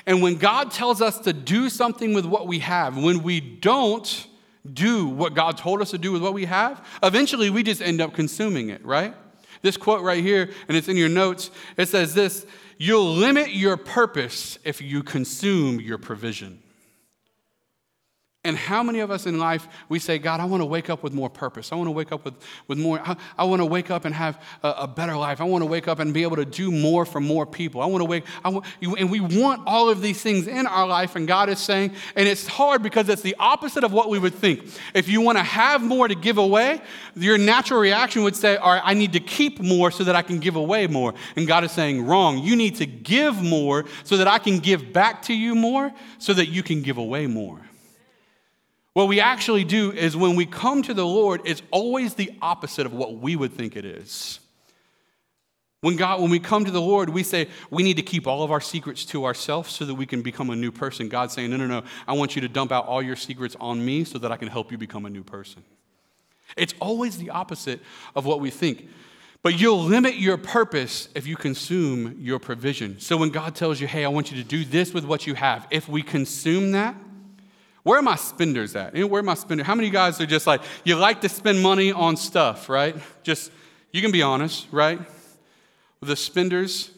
And 0.06 0.22
when 0.22 0.36
God 0.36 0.70
tells 0.70 1.00
us 1.00 1.18
to 1.20 1.32
do 1.32 1.68
something 1.70 2.14
with 2.14 2.26
what 2.26 2.46
we 2.46 2.60
have, 2.60 2.96
when 2.96 3.22
we 3.22 3.40
don't 3.40 4.26
do 4.72 5.06
what 5.06 5.34
God 5.34 5.56
told 5.56 5.80
us 5.80 5.90
to 5.90 5.98
do 5.98 6.12
with 6.12 6.22
what 6.22 6.34
we 6.34 6.44
have, 6.44 6.84
eventually 7.02 7.50
we 7.50 7.62
just 7.62 7.80
end 7.80 8.00
up 8.00 8.14
consuming 8.14 8.70
it, 8.70 8.84
right? 8.84 9.14
This 9.62 9.76
quote 9.76 10.02
right 10.02 10.22
here, 10.22 10.50
and 10.68 10.76
it's 10.76 10.88
in 10.88 10.96
your 10.96 11.08
notes, 11.08 11.50
it 11.76 11.88
says 11.88 12.14
this 12.14 12.46
You'll 12.78 13.12
limit 13.12 13.52
your 13.52 13.76
purpose 13.76 14.58
if 14.64 14.80
you 14.80 15.02
consume 15.02 15.80
your 15.80 15.98
provision. 15.98 16.62
And 18.44 18.56
how 18.56 18.84
many 18.84 19.00
of 19.00 19.10
us 19.10 19.26
in 19.26 19.40
life, 19.40 19.66
we 19.88 19.98
say, 19.98 20.16
God, 20.16 20.38
I 20.38 20.44
want 20.44 20.60
to 20.60 20.64
wake 20.64 20.88
up 20.88 21.02
with 21.02 21.12
more 21.12 21.28
purpose. 21.28 21.72
I 21.72 21.74
want 21.74 21.88
to 21.88 21.92
wake 21.92 22.12
up 22.12 22.24
with, 22.24 22.34
with 22.68 22.78
more, 22.78 23.00
I, 23.00 23.16
I 23.36 23.44
want 23.44 23.60
to 23.60 23.66
wake 23.66 23.90
up 23.90 24.04
and 24.04 24.14
have 24.14 24.40
a, 24.62 24.68
a, 24.68 24.88
better 24.88 25.16
life. 25.16 25.40
I 25.40 25.44
want 25.44 25.62
to 25.62 25.66
wake 25.66 25.88
up 25.88 25.98
and 25.98 26.14
be 26.14 26.22
able 26.22 26.36
to 26.36 26.44
do 26.44 26.70
more 26.70 27.04
for 27.04 27.20
more 27.20 27.46
people. 27.46 27.82
I 27.82 27.86
want 27.86 28.00
to 28.00 28.04
wake, 28.04 28.24
I 28.44 28.50
want, 28.50 28.64
and 28.80 29.10
we 29.10 29.18
want 29.18 29.62
all 29.66 29.90
of 29.90 30.00
these 30.00 30.22
things 30.22 30.46
in 30.46 30.68
our 30.68 30.86
life, 30.86 31.16
and 31.16 31.26
God 31.26 31.48
is 31.48 31.58
saying, 31.58 31.92
and 32.14 32.28
it's 32.28 32.46
hard 32.46 32.80
because 32.80 33.08
it's 33.08 33.22
the 33.22 33.34
opposite 33.40 33.82
of 33.82 33.92
what 33.92 34.08
we 34.08 34.20
would 34.20 34.34
think. 34.34 34.64
If 34.94 35.08
you 35.08 35.20
want 35.20 35.36
to 35.38 35.44
have 35.44 35.82
more 35.82 36.06
to 36.06 36.14
give 36.14 36.38
away, 36.38 36.80
your 37.16 37.38
natural 37.38 37.80
reaction 37.80 38.22
would 38.22 38.36
say, 38.36 38.56
all 38.56 38.72
right, 38.72 38.82
I 38.84 38.94
need 38.94 39.14
to 39.14 39.20
keep 39.20 39.60
more 39.60 39.90
so 39.90 40.04
that 40.04 40.14
I 40.14 40.22
can 40.22 40.38
give 40.38 40.54
away 40.54 40.86
more. 40.86 41.12
And 41.34 41.48
God 41.48 41.64
is 41.64 41.72
saying, 41.72 42.06
wrong. 42.06 42.38
You 42.38 42.54
need 42.54 42.76
to 42.76 42.86
give 42.86 43.42
more 43.42 43.84
so 44.04 44.16
that 44.16 44.28
I 44.28 44.38
can 44.38 44.60
give 44.60 44.92
back 44.92 45.22
to 45.22 45.34
you 45.34 45.56
more 45.56 45.92
so 46.18 46.32
that 46.34 46.46
you 46.46 46.62
can 46.62 46.82
give 46.82 46.98
away 46.98 47.26
more. 47.26 47.60
What 48.98 49.06
we 49.06 49.20
actually 49.20 49.62
do 49.62 49.92
is 49.92 50.16
when 50.16 50.34
we 50.34 50.44
come 50.44 50.82
to 50.82 50.92
the 50.92 51.06
Lord, 51.06 51.42
it's 51.44 51.62
always 51.70 52.14
the 52.14 52.32
opposite 52.42 52.84
of 52.84 52.92
what 52.92 53.18
we 53.18 53.36
would 53.36 53.52
think 53.52 53.76
it 53.76 53.84
is. 53.84 54.40
When 55.82 55.94
God, 55.94 56.20
when 56.20 56.32
we 56.32 56.40
come 56.40 56.64
to 56.64 56.72
the 56.72 56.80
Lord, 56.80 57.08
we 57.08 57.22
say 57.22 57.46
we 57.70 57.84
need 57.84 57.98
to 57.98 58.02
keep 58.02 58.26
all 58.26 58.42
of 58.42 58.50
our 58.50 58.60
secrets 58.60 59.04
to 59.04 59.24
ourselves 59.24 59.70
so 59.70 59.84
that 59.84 59.94
we 59.94 60.04
can 60.04 60.22
become 60.22 60.50
a 60.50 60.56
new 60.56 60.72
person. 60.72 61.08
God's 61.08 61.32
saying, 61.32 61.48
no, 61.48 61.56
no, 61.56 61.68
no, 61.68 61.84
I 62.08 62.14
want 62.14 62.34
you 62.34 62.42
to 62.42 62.48
dump 62.48 62.72
out 62.72 62.88
all 62.88 63.00
your 63.00 63.14
secrets 63.14 63.56
on 63.60 63.84
me 63.84 64.02
so 64.02 64.18
that 64.18 64.32
I 64.32 64.36
can 64.36 64.48
help 64.48 64.72
you 64.72 64.78
become 64.78 65.06
a 65.06 65.10
new 65.10 65.22
person. 65.22 65.62
It's 66.56 66.74
always 66.80 67.18
the 67.18 67.30
opposite 67.30 67.78
of 68.16 68.26
what 68.26 68.40
we 68.40 68.50
think. 68.50 68.88
But 69.44 69.60
you'll 69.60 69.84
limit 69.84 70.16
your 70.16 70.38
purpose 70.38 71.08
if 71.14 71.24
you 71.24 71.36
consume 71.36 72.16
your 72.18 72.40
provision. 72.40 72.98
So 72.98 73.16
when 73.16 73.30
God 73.30 73.54
tells 73.54 73.80
you, 73.80 73.86
hey, 73.86 74.04
I 74.04 74.08
want 74.08 74.32
you 74.32 74.42
to 74.42 74.48
do 74.48 74.64
this 74.64 74.92
with 74.92 75.04
what 75.04 75.24
you 75.24 75.34
have, 75.34 75.68
if 75.70 75.88
we 75.88 76.02
consume 76.02 76.72
that, 76.72 76.96
where 77.88 77.98
are 77.98 78.02
my 78.02 78.16
spenders 78.16 78.76
at? 78.76 78.92
Where 78.92 79.20
are 79.20 79.22
my 79.22 79.32
spenders? 79.32 79.66
How 79.66 79.74
many 79.74 79.88
guys 79.88 80.20
are 80.20 80.26
just 80.26 80.46
like, 80.46 80.60
you 80.84 80.94
like 80.94 81.22
to 81.22 81.28
spend 81.30 81.62
money 81.62 81.90
on 81.90 82.18
stuff, 82.18 82.68
right? 82.68 82.94
Just, 83.22 83.50
you 83.92 84.02
can 84.02 84.12
be 84.12 84.20
honest, 84.20 84.66
right? 84.70 85.00
The 86.02 86.14
spenders, 86.14 86.90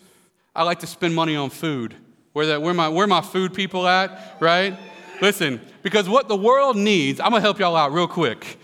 I 0.53 0.65
like 0.65 0.81
to 0.81 0.89
spend 0.89 1.15
money 1.15 1.37
on 1.37 1.51
food. 1.51 1.95
Where, 2.33 2.47
that, 2.47 2.63
where, 2.63 2.75
my, 2.75 2.89
where 2.89 3.07
my 3.07 3.21
food 3.21 3.55
people 3.55 3.87
at, 3.87 4.37
right? 4.41 4.77
Listen, 5.23 5.61
because 5.85 6.09
what 6.09 6.27
the 6.27 6.35
world 6.35 6.77
needs, 6.77 7.21
I'm 7.21 7.31
gonna 7.31 7.41
help 7.41 7.61
y'all 7.61 7.77
out 7.77 7.93
real 7.93 8.09
quick. 8.09 8.59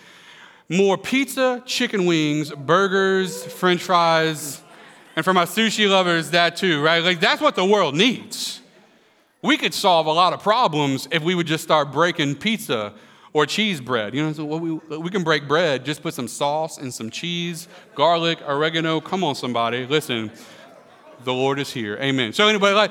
More 0.69 0.99
pizza, 0.99 1.63
chicken 1.65 2.07
wings, 2.07 2.51
burgers, 2.51 3.45
french 3.45 3.85
fries, 3.85 4.61
and 5.15 5.25
for 5.25 5.33
my 5.33 5.45
sushi 5.45 5.89
lovers, 5.89 6.33
that 6.33 6.57
too, 6.57 6.83
right? 6.83 7.05
Like 7.05 7.21
that's 7.21 7.41
what 7.41 7.55
the 7.55 7.65
world 7.65 7.95
needs. 7.95 8.63
We 9.47 9.57
could 9.57 9.73
solve 9.73 10.07
a 10.07 10.13
lot 10.13 10.33
of 10.33 10.43
problems 10.43 11.07
if 11.13 11.23
we 11.23 11.37
would 11.37 11.47
just 11.47 11.63
start 11.63 11.93
breaking 11.93 12.35
pizza 12.35 12.93
or 13.33 13.47
cheese 13.47 13.81
bread. 13.81 14.13
You 14.13 14.25
know, 14.25 14.33
so 14.33 14.45
we, 14.45 14.73
we 14.99 15.09
can 15.09 15.23
break 15.23 15.47
bread, 15.47 15.85
just 15.85 16.03
put 16.03 16.15
some 16.15 16.27
sauce 16.27 16.79
and 16.79 16.93
some 16.93 17.11
cheese, 17.11 17.69
garlic, 17.95 18.41
oregano. 18.49 19.01
Come 19.01 19.23
on, 19.23 19.37
somebody. 19.37 19.87
Listen, 19.87 20.33
the 21.23 21.33
Lord 21.33 21.61
is 21.61 21.73
here. 21.73 21.97
Amen. 21.99 22.33
So, 22.33 22.49
anybody, 22.49 22.75
like, 22.75 22.91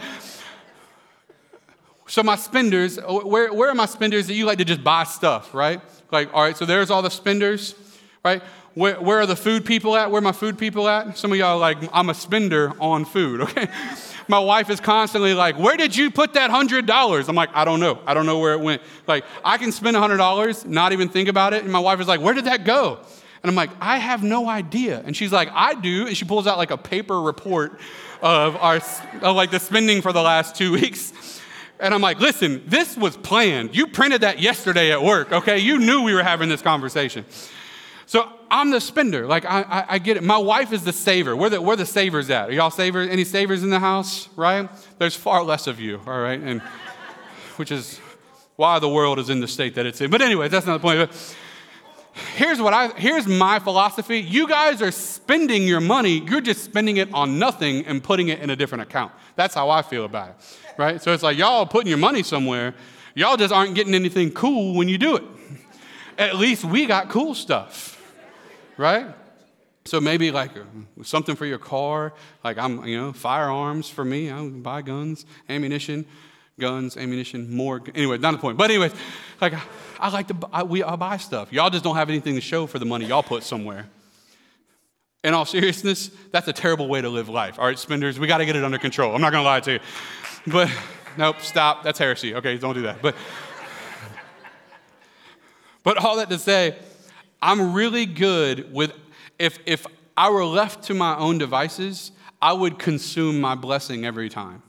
so 2.07 2.23
my 2.23 2.37
spenders, 2.37 2.99
where, 2.99 3.53
where 3.53 3.69
are 3.69 3.75
my 3.75 3.85
spenders 3.85 4.27
that 4.27 4.35
you 4.35 4.45
like 4.45 4.59
to 4.59 4.65
just 4.65 4.83
buy 4.83 5.03
stuff, 5.03 5.53
right? 5.53 5.81
Like, 6.09 6.33
all 6.33 6.43
right, 6.43 6.55
so 6.55 6.65
there's 6.65 6.89
all 6.89 7.01
the 7.01 7.11
spenders, 7.11 7.75
right? 8.23 8.41
Where, 8.75 9.01
where 9.01 9.19
are 9.19 9.25
the 9.25 9.35
food 9.35 9.65
people 9.65 9.97
at? 9.97 10.09
Where 10.09 10.19
are 10.19 10.23
my 10.23 10.31
food 10.31 10.57
people 10.57 10.87
at? 10.87 11.17
Some 11.17 11.33
of 11.33 11.37
y'all 11.37 11.57
like, 11.57 11.77
I'm 11.91 12.09
a 12.09 12.13
spender 12.13 12.73
on 12.79 13.03
food, 13.03 13.41
okay? 13.41 13.67
My 14.27 14.39
wife 14.39 14.69
is 14.69 14.79
constantly 14.79 15.33
like, 15.33 15.57
Where 15.57 15.77
did 15.77 15.95
you 15.95 16.11
put 16.11 16.33
that 16.33 16.51
$100? 16.51 17.29
I'm 17.29 17.35
like, 17.35 17.49
I 17.53 17.65
don't 17.65 17.79
know. 17.79 17.99
I 18.05 18.13
don't 18.13 18.25
know 18.25 18.39
where 18.39 18.53
it 18.53 18.59
went. 18.59 18.81
Like, 19.07 19.25
I 19.43 19.57
can 19.57 19.71
spend 19.71 19.95
$100, 19.95 20.65
not 20.65 20.93
even 20.93 21.09
think 21.09 21.29
about 21.29 21.53
it. 21.53 21.63
And 21.63 21.71
my 21.71 21.79
wife 21.79 21.99
is 21.99 22.07
like, 22.07 22.21
Where 22.21 22.33
did 22.33 22.45
that 22.45 22.65
go? 22.65 22.99
And 23.43 23.51
I'm 23.51 23.55
like, 23.55 23.69
I 23.79 23.99
have 23.99 24.23
no 24.23 24.49
idea. 24.49 25.03
And 25.05 25.15
she's 25.15 25.31
like, 25.31 25.49
I 25.53 25.75
do. 25.75 26.07
And 26.07 26.17
she 26.17 26.25
pulls 26.25 26.47
out 26.47 26.57
like 26.57 26.71
a 26.71 26.77
paper 26.77 27.21
report 27.21 27.79
of 28.21 28.55
our, 28.55 28.77
of 29.21 29.35
like 29.35 29.51
the 29.51 29.59
spending 29.59 30.01
for 30.01 30.11
the 30.11 30.21
last 30.21 30.55
two 30.55 30.71
weeks. 30.71 31.13
And 31.79 31.93
I'm 31.93 32.01
like, 32.01 32.19
listen, 32.19 32.63
this 32.65 32.97
was 32.97 33.17
planned. 33.17 33.75
You 33.75 33.85
printed 33.85 34.21
that 34.21 34.39
yesterday 34.39 34.91
at 34.91 35.03
work, 35.03 35.31
okay? 35.31 35.59
You 35.59 35.77
knew 35.77 36.01
we 36.01 36.15
were 36.15 36.23
having 36.23 36.49
this 36.49 36.61
conversation. 36.61 37.25
So 38.05 38.31
I'm 38.51 38.71
the 38.71 38.79
spender. 38.79 39.25
Like, 39.25 39.45
I, 39.45 39.61
I, 39.61 39.85
I, 39.89 39.97
get 39.99 40.17
it. 40.17 40.23
My 40.23 40.37
wife 40.37 40.71
is 40.71 40.83
the 40.83 40.93
saver. 40.93 41.35
Where 41.35 41.49
the, 41.49 41.61
where 41.61 41.75
the 41.75 41.85
savers 41.85 42.29
at? 42.29 42.49
Are 42.49 42.51
y'all 42.51 42.69
savers? 42.69 43.09
Any 43.09 43.23
savers 43.23 43.63
in 43.63 43.71
the 43.71 43.79
house, 43.79 44.29
right? 44.35 44.69
There's 44.99 45.15
far 45.15 45.43
less 45.43 45.67
of 45.67 45.79
you, 45.79 45.99
all 46.05 46.19
right? 46.19 46.39
And 46.39 46.61
which 47.57 47.71
is 47.71 47.99
why 48.55 48.79
the 48.79 48.89
world 48.89 49.19
is 49.19 49.29
in 49.29 49.39
the 49.39 49.47
state 49.47 49.75
that 49.75 49.85
it's 49.85 50.01
in. 50.01 50.11
But 50.11 50.21
anyway, 50.21 50.47
that's 50.49 50.65
not 50.65 50.73
the 50.73 50.81
point. 50.81 51.09
But 51.09 51.35
Here's 52.35 52.61
what 52.61 52.73
I 52.73 52.87
here's 52.97 53.27
my 53.27 53.59
philosophy. 53.59 54.19
You 54.19 54.47
guys 54.47 54.81
are 54.81 54.91
spending 54.91 55.63
your 55.63 55.81
money, 55.81 56.23
you're 56.25 56.39
just 56.39 56.63
spending 56.63 56.95
it 56.97 57.13
on 57.13 57.39
nothing 57.39 57.85
and 57.85 58.01
putting 58.01 58.29
it 58.29 58.39
in 58.39 58.49
a 58.49 58.55
different 58.55 58.83
account. 58.83 59.11
That's 59.35 59.53
how 59.53 59.69
I 59.69 59.81
feel 59.81 60.05
about 60.05 60.29
it. 60.29 60.35
Right? 60.77 61.01
So 61.01 61.11
it's 61.11 61.23
like 61.23 61.37
y'all 61.37 61.65
putting 61.65 61.89
your 61.89 61.97
money 61.97 62.23
somewhere, 62.23 62.73
y'all 63.15 63.35
just 63.35 63.53
aren't 63.53 63.75
getting 63.75 63.93
anything 63.93 64.31
cool 64.31 64.75
when 64.75 64.87
you 64.87 64.97
do 64.97 65.17
it. 65.17 65.23
At 66.17 66.37
least 66.37 66.63
we 66.63 66.85
got 66.85 67.09
cool 67.09 67.35
stuff. 67.35 67.94
Right? 68.77 69.07
So 69.85 70.01
maybe 70.01 70.31
like 70.31 70.51
uh, 70.57 71.03
something 71.03 71.35
for 71.35 71.45
your 71.45 71.59
car, 71.59 72.13
like 72.43 72.57
I'm, 72.57 72.85
you 72.85 72.97
know, 72.97 73.13
firearms 73.13 73.89
for 73.89 74.03
me. 74.03 74.31
I 74.31 74.47
buy 74.47 74.81
guns, 74.81 75.25
ammunition 75.47 76.05
guns, 76.59 76.97
ammunition, 76.97 77.53
more. 77.53 77.81
Anyway, 77.93 78.17
not 78.17 78.31
the 78.31 78.37
point. 78.37 78.57
But 78.57 78.69
anyways, 78.69 78.93
like 79.41 79.53
I 79.99 80.09
like 80.09 80.27
to 80.27 80.35
I, 80.51 80.63
we 80.63 80.83
I 80.83 80.95
buy 80.95 81.17
stuff. 81.17 81.51
Y'all 81.51 81.69
just 81.69 81.83
don't 81.83 81.95
have 81.95 82.09
anything 82.09 82.35
to 82.35 82.41
show 82.41 82.67
for 82.67 82.79
the 82.79 82.85
money 82.85 83.05
y'all 83.05 83.23
put 83.23 83.43
somewhere. 83.43 83.87
In 85.23 85.33
all 85.33 85.45
seriousness, 85.45 86.11
that's 86.31 86.47
a 86.47 86.53
terrible 86.53 86.87
way 86.87 87.01
to 87.01 87.09
live 87.09 87.29
life. 87.29 87.57
All 87.57 87.65
right, 87.65 87.79
spenders, 87.79 88.19
we 88.19 88.27
got 88.27 88.37
to 88.37 88.45
get 88.45 88.55
it 88.55 88.63
under 88.63 88.77
control. 88.77 89.15
I'm 89.15 89.21
not 89.21 89.31
gonna 89.31 89.43
lie 89.43 89.59
to 89.61 89.73
you, 89.73 89.79
but 90.47 90.71
nope, 91.17 91.41
stop. 91.41 91.83
That's 91.83 91.99
heresy. 91.99 92.35
Okay, 92.35 92.57
don't 92.57 92.75
do 92.75 92.83
that. 92.83 93.01
But 93.01 93.15
but 95.83 95.97
all 95.97 96.17
that 96.17 96.29
to 96.29 96.37
say, 96.37 96.75
I'm 97.41 97.73
really 97.73 98.05
good 98.05 98.73
with 98.73 98.93
if 99.37 99.59
if 99.65 99.85
I 100.17 100.29
were 100.29 100.45
left 100.45 100.83
to 100.85 100.93
my 100.93 101.17
own 101.17 101.37
devices, 101.37 102.11
I 102.41 102.53
would 102.53 102.79
consume 102.79 103.41
my 103.41 103.55
blessing 103.55 104.05
every 104.05 104.29
time. 104.29 104.63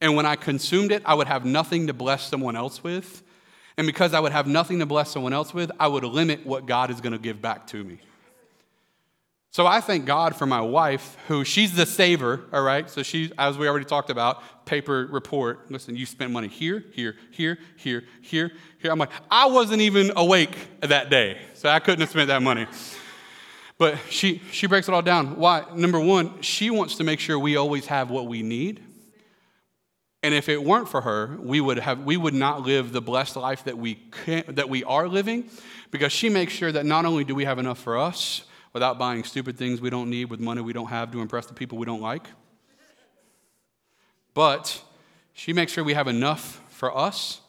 And 0.00 0.14
when 0.14 0.26
I 0.26 0.36
consumed 0.36 0.92
it, 0.92 1.02
I 1.06 1.14
would 1.14 1.26
have 1.26 1.44
nothing 1.44 1.86
to 1.86 1.94
bless 1.94 2.28
someone 2.28 2.56
else 2.56 2.84
with. 2.84 3.22
And 3.78 3.86
because 3.86 4.14
I 4.14 4.20
would 4.20 4.32
have 4.32 4.46
nothing 4.46 4.78
to 4.80 4.86
bless 4.86 5.10
someone 5.10 5.32
else 5.32 5.54
with, 5.54 5.70
I 5.80 5.86
would 5.86 6.04
limit 6.04 6.46
what 6.46 6.66
God 6.66 6.90
is 6.90 7.00
going 7.00 7.12
to 7.12 7.18
give 7.18 7.40
back 7.40 7.66
to 7.68 7.82
me. 7.82 7.98
So 9.56 9.66
I 9.66 9.80
thank 9.80 10.04
God 10.04 10.36
for 10.36 10.44
my 10.44 10.60
wife, 10.60 11.16
who 11.28 11.42
she's 11.42 11.74
the 11.74 11.86
saver, 11.86 12.42
all 12.52 12.60
right? 12.60 12.90
So 12.90 13.02
she, 13.02 13.32
as 13.38 13.56
we 13.56 13.66
already 13.66 13.86
talked 13.86 14.10
about, 14.10 14.66
paper 14.66 15.08
report. 15.10 15.70
Listen, 15.70 15.96
you 15.96 16.04
spent 16.04 16.30
money 16.30 16.48
here, 16.48 16.84
here, 16.92 17.16
here, 17.30 17.56
here, 17.78 18.04
here, 18.20 18.52
here. 18.76 18.92
I'm 18.92 18.98
like, 18.98 19.12
I 19.30 19.46
wasn't 19.46 19.80
even 19.80 20.12
awake 20.14 20.54
that 20.82 21.08
day, 21.08 21.38
so 21.54 21.70
I 21.70 21.78
couldn't 21.78 22.00
have 22.00 22.10
spent 22.10 22.28
that 22.28 22.42
money. 22.42 22.66
But 23.78 23.96
she, 24.10 24.42
she 24.52 24.66
breaks 24.66 24.88
it 24.88 24.92
all 24.92 25.00
down. 25.00 25.38
Why? 25.38 25.64
Number 25.74 26.00
one, 26.00 26.42
she 26.42 26.68
wants 26.68 26.96
to 26.96 27.04
make 27.04 27.18
sure 27.18 27.38
we 27.38 27.56
always 27.56 27.86
have 27.86 28.10
what 28.10 28.26
we 28.26 28.42
need. 28.42 28.82
And 30.22 30.34
if 30.34 30.50
it 30.50 30.62
weren't 30.62 30.90
for 30.90 31.00
her, 31.00 31.34
we 31.40 31.62
would, 31.62 31.78
have, 31.78 32.00
we 32.00 32.18
would 32.18 32.34
not 32.34 32.60
live 32.60 32.92
the 32.92 33.00
blessed 33.00 33.36
life 33.36 33.64
that 33.64 33.78
we, 33.78 33.94
can, 33.94 34.44
that 34.48 34.68
we 34.68 34.84
are 34.84 35.08
living 35.08 35.48
because 35.90 36.12
she 36.12 36.28
makes 36.28 36.52
sure 36.52 36.70
that 36.72 36.84
not 36.84 37.06
only 37.06 37.24
do 37.24 37.34
we 37.34 37.46
have 37.46 37.58
enough 37.58 37.78
for 37.78 37.96
us 37.96 38.42
without 38.72 38.98
buying 38.98 39.24
stupid 39.24 39.56
things 39.56 39.80
we 39.80 39.90
don't 39.90 40.10
need 40.10 40.26
with 40.26 40.40
money 40.40 40.60
we 40.60 40.72
don't 40.72 40.88
have 40.88 41.10
to 41.12 41.20
impress 41.20 41.46
the 41.46 41.54
people 41.54 41.78
we 41.78 41.86
don't 41.86 42.00
like, 42.00 42.28
but 44.34 44.82
she 45.32 45.52
makes 45.52 45.72
sure 45.72 45.84
we 45.84 45.94
have 45.94 46.08
enough 46.08 46.62
for 46.68 46.96
us, 46.96 47.40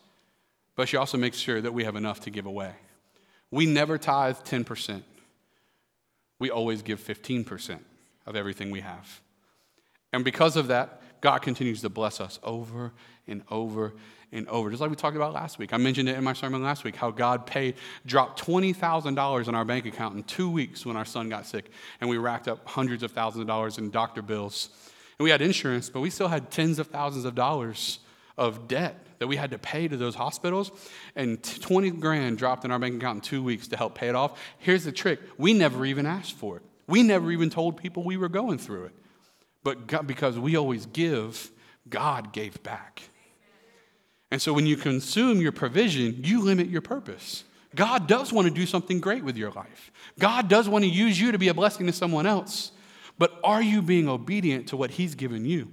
but 0.75 0.88
she 0.88 0.97
also 0.97 1.17
makes 1.17 1.38
sure 1.38 1.62
that 1.62 1.73
we 1.73 1.84
have 1.84 1.95
enough 1.95 2.19
to 2.21 2.30
give 2.30 2.45
away. 2.45 2.73
We 3.51 3.65
never 3.65 3.97
tithe 3.97 4.38
10%. 4.38 5.03
We 6.39 6.49
always 6.49 6.82
give 6.82 6.99
15% 6.99 7.80
of 8.25 8.36
everything 8.36 8.71
we 8.71 8.82
have. 8.82 9.21
And 10.13 10.23
because 10.23 10.56
of 10.56 10.67
that, 10.67 11.01
God 11.21 11.39
continues 11.39 11.82
to 11.82 11.89
bless 11.89 12.21
us 12.21 12.39
over 12.43 12.93
and 13.27 13.43
over 13.49 13.93
and 14.31 14.47
over. 14.49 14.69
Just 14.69 14.81
like 14.81 14.89
we 14.89 14.95
talked 14.95 15.15
about 15.15 15.33
last 15.33 15.57
week. 15.57 15.73
I 15.73 15.77
mentioned 15.77 16.09
it 16.09 16.17
in 16.17 16.23
my 16.23 16.33
sermon 16.33 16.61
last 16.61 16.83
week 16.83 16.95
how 16.95 17.11
God 17.11 17.45
paid, 17.45 17.75
dropped 18.05 18.43
$20,000 18.43 19.47
in 19.47 19.55
our 19.55 19.65
bank 19.65 19.85
account 19.85 20.15
in 20.15 20.23
two 20.23 20.49
weeks 20.49 20.85
when 20.85 20.97
our 20.97 21.05
son 21.05 21.29
got 21.29 21.45
sick. 21.45 21.71
And 22.01 22.09
we 22.09 22.17
racked 22.17 22.47
up 22.47 22.67
hundreds 22.67 23.03
of 23.03 23.11
thousands 23.11 23.41
of 23.41 23.47
dollars 23.47 23.77
in 23.77 23.89
doctor 23.89 24.21
bills. 24.21 24.69
And 25.17 25.23
we 25.23 25.29
had 25.29 25.41
insurance, 25.41 25.89
but 25.89 26.01
we 26.01 26.09
still 26.09 26.27
had 26.27 26.51
tens 26.51 26.79
of 26.79 26.87
thousands 26.87 27.25
of 27.25 27.35
dollars 27.35 27.99
of 28.37 28.67
debt 28.67 29.03
that 29.19 29.27
we 29.27 29.35
had 29.35 29.51
to 29.51 29.57
pay 29.57 29.87
to 29.87 29.97
those 29.97 30.13
hospitals. 30.13 30.71
And 31.15 31.41
20 31.43 31.91
grand 31.91 32.37
dropped 32.37 32.65
in 32.65 32.71
our 32.71 32.79
bank 32.79 32.95
account 32.95 33.15
in 33.17 33.21
two 33.21 33.41
weeks 33.41 33.67
to 33.69 33.77
help 33.77 33.95
pay 33.95 34.09
it 34.09 34.15
off. 34.15 34.39
Here's 34.59 34.83
the 34.83 34.91
trick 34.91 35.19
we 35.37 35.53
never 35.53 35.85
even 35.85 36.05
asked 36.05 36.35
for 36.35 36.57
it, 36.57 36.63
we 36.87 37.01
never 37.03 37.31
even 37.31 37.49
told 37.49 37.77
people 37.77 38.03
we 38.03 38.17
were 38.17 38.29
going 38.29 38.57
through 38.57 38.85
it. 38.85 38.93
But 39.63 39.87
God, 39.87 40.07
because 40.07 40.37
we 40.37 40.55
always 40.55 40.85
give, 40.85 41.51
God 41.89 42.31
gave 42.31 42.61
back. 42.63 43.01
And 44.31 44.41
so 44.41 44.53
when 44.53 44.65
you 44.65 44.75
consume 44.75 45.39
your 45.39 45.51
provision, 45.51 46.23
you 46.23 46.41
limit 46.41 46.67
your 46.67 46.81
purpose. 46.81 47.43
God 47.75 48.07
does 48.07 48.33
want 48.33 48.47
to 48.47 48.53
do 48.53 48.65
something 48.65 48.99
great 48.99 49.23
with 49.23 49.37
your 49.37 49.51
life. 49.51 49.91
God 50.19 50.47
does 50.47 50.67
want 50.67 50.83
to 50.83 50.89
use 50.89 51.19
you 51.19 51.31
to 51.31 51.37
be 51.37 51.47
a 51.47 51.53
blessing 51.53 51.85
to 51.87 51.93
someone 51.93 52.25
else. 52.25 52.71
But 53.17 53.39
are 53.43 53.61
you 53.61 53.81
being 53.81 54.07
obedient 54.07 54.67
to 54.69 54.77
what 54.77 54.91
He's 54.91 55.15
given 55.15 55.45
you? 55.45 55.71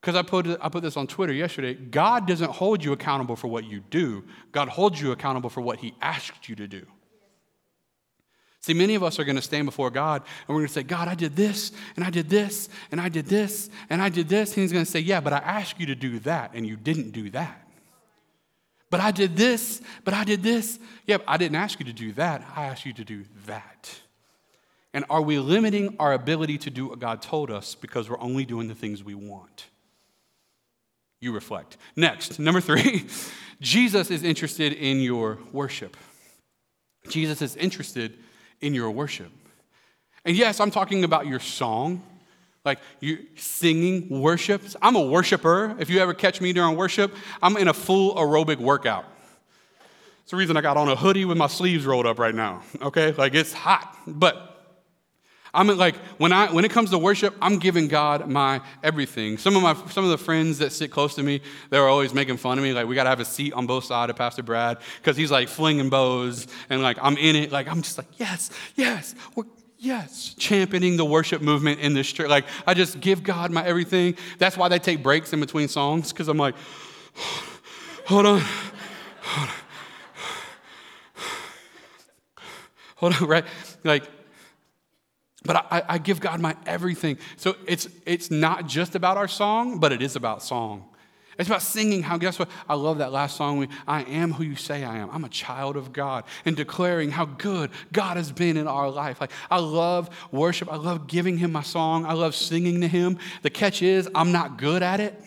Because 0.00 0.16
I 0.16 0.22
put, 0.22 0.46
I 0.60 0.68
put 0.68 0.82
this 0.82 0.96
on 0.96 1.06
Twitter 1.06 1.32
yesterday. 1.32 1.74
God 1.74 2.26
doesn't 2.26 2.50
hold 2.50 2.82
you 2.82 2.92
accountable 2.92 3.36
for 3.36 3.48
what 3.48 3.64
you 3.64 3.80
do, 3.90 4.24
God 4.50 4.68
holds 4.68 5.00
you 5.00 5.12
accountable 5.12 5.50
for 5.50 5.60
what 5.60 5.78
He 5.78 5.94
asked 6.00 6.48
you 6.48 6.56
to 6.56 6.66
do. 6.66 6.86
See, 8.60 8.74
many 8.74 8.94
of 8.94 9.02
us 9.02 9.18
are 9.18 9.24
going 9.24 9.36
to 9.36 9.42
stand 9.42 9.66
before 9.66 9.90
God 9.90 10.22
and 10.22 10.48
we're 10.48 10.60
going 10.60 10.68
to 10.68 10.72
say, 10.72 10.84
God, 10.84 11.08
I 11.08 11.16
did 11.16 11.34
this, 11.34 11.72
and 11.96 12.04
I 12.04 12.10
did 12.10 12.30
this, 12.30 12.68
and 12.92 13.00
I 13.00 13.08
did 13.08 13.26
this, 13.26 13.70
and 13.90 14.00
I 14.00 14.08
did 14.08 14.28
this. 14.28 14.54
And 14.54 14.62
He's 14.62 14.72
going 14.72 14.84
to 14.84 14.90
say, 14.90 15.00
Yeah, 15.00 15.20
but 15.20 15.32
I 15.32 15.38
asked 15.38 15.80
you 15.80 15.86
to 15.86 15.96
do 15.96 16.20
that, 16.20 16.52
and 16.54 16.66
you 16.66 16.76
didn't 16.76 17.10
do 17.10 17.30
that. 17.30 17.61
But 18.92 19.00
I 19.00 19.10
did 19.10 19.36
this, 19.36 19.80
but 20.04 20.12
I 20.12 20.22
did 20.22 20.42
this. 20.42 20.78
Yeah, 21.06 21.16
I 21.26 21.38
didn't 21.38 21.56
ask 21.56 21.80
you 21.80 21.86
to 21.86 21.94
do 21.94 22.12
that. 22.12 22.46
I 22.54 22.66
asked 22.66 22.84
you 22.84 22.92
to 22.92 23.04
do 23.04 23.24
that. 23.46 23.90
And 24.92 25.06
are 25.08 25.22
we 25.22 25.38
limiting 25.38 25.96
our 25.98 26.12
ability 26.12 26.58
to 26.58 26.70
do 26.70 26.88
what 26.88 26.98
God 26.98 27.22
told 27.22 27.50
us 27.50 27.74
because 27.74 28.10
we're 28.10 28.20
only 28.20 28.44
doing 28.44 28.68
the 28.68 28.74
things 28.74 29.02
we 29.02 29.14
want? 29.14 29.68
You 31.22 31.32
reflect. 31.32 31.78
Next, 31.96 32.38
number 32.38 32.60
three, 32.60 33.06
Jesus 33.62 34.10
is 34.10 34.22
interested 34.22 34.74
in 34.74 35.00
your 35.00 35.38
worship. 35.52 35.96
Jesus 37.08 37.40
is 37.40 37.56
interested 37.56 38.18
in 38.60 38.74
your 38.74 38.90
worship. 38.90 39.32
And 40.26 40.36
yes, 40.36 40.60
I'm 40.60 40.70
talking 40.70 41.02
about 41.02 41.26
your 41.26 41.40
song, 41.40 42.02
like 42.64 42.78
you 43.00 43.26
singing 43.36 44.08
worship. 44.20 44.62
I'm 44.80 44.96
a 44.96 45.02
worshiper. 45.02 45.76
If 45.78 45.90
you 45.90 45.98
ever 46.00 46.14
catch 46.14 46.40
me 46.40 46.52
during 46.52 46.76
worship, 46.76 47.14
I'm 47.42 47.56
in 47.56 47.68
a 47.68 47.74
full 47.74 48.14
aerobic 48.14 48.58
workout. 48.58 49.04
It's 50.22 50.30
the 50.30 50.36
reason 50.36 50.56
I 50.56 50.60
got 50.60 50.76
on 50.76 50.88
a 50.88 50.96
hoodie 50.96 51.24
with 51.24 51.36
my 51.36 51.48
sleeves 51.48 51.84
rolled 51.84 52.06
up 52.06 52.18
right 52.18 52.34
now. 52.34 52.62
Okay, 52.80 53.12
like 53.12 53.34
it's 53.34 53.52
hot, 53.52 53.96
but 54.06 54.52
I'm 55.54 55.66
like 55.66 55.96
when 56.18 56.32
I 56.32 56.50
when 56.52 56.64
it 56.64 56.70
comes 56.70 56.90
to 56.90 56.98
worship, 56.98 57.34
I'm 57.42 57.58
giving 57.58 57.88
God 57.88 58.28
my 58.28 58.60
everything. 58.82 59.36
Some 59.36 59.56
of 59.56 59.62
my 59.62 59.74
some 59.90 60.04
of 60.04 60.10
the 60.10 60.18
friends 60.18 60.58
that 60.58 60.72
sit 60.72 60.90
close 60.90 61.14
to 61.16 61.22
me, 61.22 61.42
they're 61.70 61.88
always 61.88 62.14
making 62.14 62.38
fun 62.38 62.58
of 62.58 62.64
me. 62.64 62.72
Like 62.72 62.86
we 62.86 62.94
gotta 62.94 63.10
have 63.10 63.20
a 63.20 63.24
seat 63.24 63.52
on 63.52 63.66
both 63.66 63.84
sides 63.84 64.10
of 64.10 64.16
Pastor 64.16 64.42
Brad 64.42 64.78
because 64.98 65.16
he's 65.16 65.30
like 65.30 65.48
flinging 65.48 65.90
bows 65.90 66.46
and 66.70 66.82
like 66.82 66.96
I'm 67.02 67.18
in 67.18 67.36
it. 67.36 67.52
Like 67.52 67.68
I'm 67.68 67.82
just 67.82 67.98
like 67.98 68.08
yes, 68.18 68.50
yes, 68.76 69.14
yes, 69.82 70.34
championing 70.38 70.96
the 70.96 71.04
worship 71.04 71.42
movement 71.42 71.80
in 71.80 71.92
this 71.92 72.10
church. 72.10 72.28
Like 72.28 72.46
I 72.66 72.74
just 72.74 73.00
give 73.00 73.22
God 73.22 73.50
my 73.50 73.64
everything. 73.64 74.16
That's 74.38 74.56
why 74.56 74.68
they 74.68 74.78
take 74.78 75.02
breaks 75.02 75.32
in 75.32 75.40
between 75.40 75.68
songs 75.68 76.12
because 76.12 76.28
I'm 76.28 76.38
like, 76.38 76.54
hold 78.06 78.26
on, 78.26 78.40
hold 79.20 79.48
on, 79.48 79.54
hold 82.96 83.14
on, 83.14 83.28
right? 83.28 83.44
Like 83.84 84.08
but 85.44 85.56
I, 85.56 85.82
I, 85.88 85.98
give 85.98 86.20
God 86.20 86.40
my 86.40 86.54
everything. 86.66 87.18
So 87.36 87.56
it's, 87.66 87.88
it's 88.06 88.30
not 88.30 88.68
just 88.68 88.94
about 88.94 89.16
our 89.16 89.26
song, 89.26 89.80
but 89.80 89.90
it 89.90 90.00
is 90.00 90.14
about 90.14 90.40
song. 90.40 90.91
It's 91.42 91.48
about 91.48 91.62
singing 91.62 92.04
how, 92.04 92.18
guess 92.18 92.38
what? 92.38 92.48
I 92.68 92.74
love 92.74 92.98
that 92.98 93.10
last 93.10 93.36
song. 93.36 93.66
I 93.88 94.04
am 94.04 94.32
who 94.32 94.44
you 94.44 94.54
say 94.54 94.84
I 94.84 94.98
am. 94.98 95.10
I'm 95.10 95.24
a 95.24 95.28
child 95.28 95.76
of 95.76 95.92
God 95.92 96.22
and 96.44 96.56
declaring 96.56 97.10
how 97.10 97.24
good 97.24 97.72
God 97.92 98.16
has 98.16 98.30
been 98.30 98.56
in 98.56 98.68
our 98.68 98.88
life. 98.88 99.20
Like, 99.20 99.32
I 99.50 99.58
love 99.58 100.08
worship. 100.30 100.72
I 100.72 100.76
love 100.76 101.08
giving 101.08 101.38
Him 101.38 101.50
my 101.50 101.64
song. 101.64 102.06
I 102.06 102.12
love 102.12 102.36
singing 102.36 102.80
to 102.82 102.86
Him. 102.86 103.18
The 103.42 103.50
catch 103.50 103.82
is, 103.82 104.08
I'm 104.14 104.30
not 104.30 104.56
good 104.56 104.84
at 104.84 105.00
it. 105.00 105.20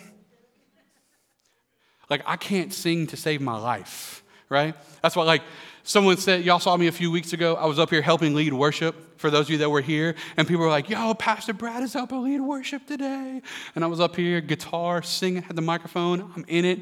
Like, 2.10 2.22
I 2.26 2.38
can't 2.38 2.74
sing 2.74 3.08
to 3.08 3.18
save 3.18 3.42
my 3.42 3.58
life. 3.58 4.24
right? 4.50 4.76
That's 5.02 5.16
why, 5.16 5.24
like, 5.24 5.42
someone 5.86 6.18
said, 6.18 6.44
y'all 6.44 6.60
saw 6.60 6.76
me 6.76 6.88
a 6.88 6.92
few 6.92 7.12
weeks 7.12 7.32
ago. 7.32 7.56
I 7.56 7.66
was 7.66 7.80
up 7.80 7.92
here 7.92 8.02
helping 8.02 8.34
lead 8.34 8.52
worship 8.52 9.20
for 9.20 9.30
those 9.30 9.46
of 9.46 9.52
you 9.52 9.58
that 9.60 9.70
were 9.70 9.82
here. 9.82 10.16
And 10.36 10.48
people 10.48 10.64
were 10.64 10.70
like, 10.70 10.90
yo, 10.90 11.14
Pastor 11.14 11.54
Brad 11.54 11.84
is 11.84 11.94
helping 11.94 12.24
lead 12.24 12.42
worship 12.42 12.86
today. 12.88 13.42
And 13.76 13.84
I 13.84 13.88
was 13.88 14.00
up 14.00 14.16
here, 14.16 14.42
guitar, 14.42 15.02
singing, 15.04 15.44
had 15.44 15.56
the 15.56 15.62
microphone. 15.62 16.32
I'm 16.36 16.44
in 16.48 16.66
it. 16.66 16.80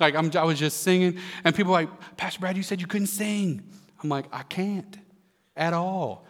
Like, 0.00 0.14
I'm, 0.14 0.30
I 0.36 0.44
was 0.44 0.58
just 0.58 0.82
singing. 0.82 1.18
And 1.44 1.54
people 1.54 1.72
were 1.72 1.80
like, 1.80 2.16
Pastor 2.16 2.40
Brad, 2.40 2.56
you 2.56 2.62
said 2.62 2.80
you 2.80 2.86
couldn't 2.86 3.08
sing. 3.08 3.62
I'm 4.02 4.08
like, 4.08 4.26
I 4.32 4.44
can't 4.44 4.96
at 5.56 5.74
all. 5.74 6.26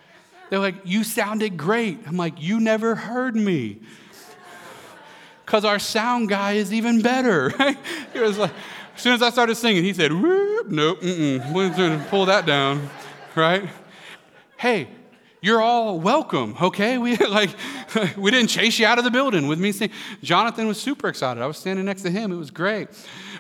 They're 0.51 0.59
like, 0.59 0.77
you 0.85 1.05
sounded 1.05 1.57
great. 1.57 2.01
I'm 2.07 2.17
like, 2.17 2.35
you 2.41 2.59
never 2.59 2.95
heard 2.95 3.37
me 3.37 3.81
because 5.45 5.65
our 5.65 5.79
sound 5.79 6.31
guy 6.31 6.53
is 6.53 6.73
even 6.73 7.03
better. 7.03 7.53
Right? 7.59 7.79
He 8.13 8.19
was 8.19 8.39
like, 8.39 8.53
as 8.95 9.01
soon 9.01 9.15
as 9.15 9.23
I 9.23 9.31
started 9.31 9.55
singing, 9.55 9.85
he 9.85 9.93
said, 9.93 10.13
Whoop, 10.13 10.69
nope, 10.69 11.01
mm-mm, 11.01 11.53
we're 11.53 11.71
going 11.71 11.99
to 11.99 12.05
pull 12.07 12.27
that 12.27 12.47
down, 12.47 12.89
right? 13.35 13.69
Hey, 14.57 14.89
you're 15.41 15.61
all 15.61 15.99
welcome, 15.99 16.57
okay? 16.61 16.99
We 16.99 17.17
like 17.29 17.51
we 18.17 18.31
didn't 18.31 18.49
chase 18.49 18.79
you 18.79 18.87
out 18.87 18.99
of 18.99 19.05
the 19.05 19.11
building 19.11 19.49
with 19.49 19.59
me 19.59 19.73
singing. 19.73 19.95
Jonathan 20.23 20.69
was 20.69 20.81
super 20.81 21.09
excited. 21.09 21.43
I 21.43 21.47
was 21.47 21.59
standing 21.59 21.85
next 21.85 22.03
to 22.03 22.11
him. 22.11 22.33
It 22.33 22.37
was 22.37 22.51
great. 22.51 22.89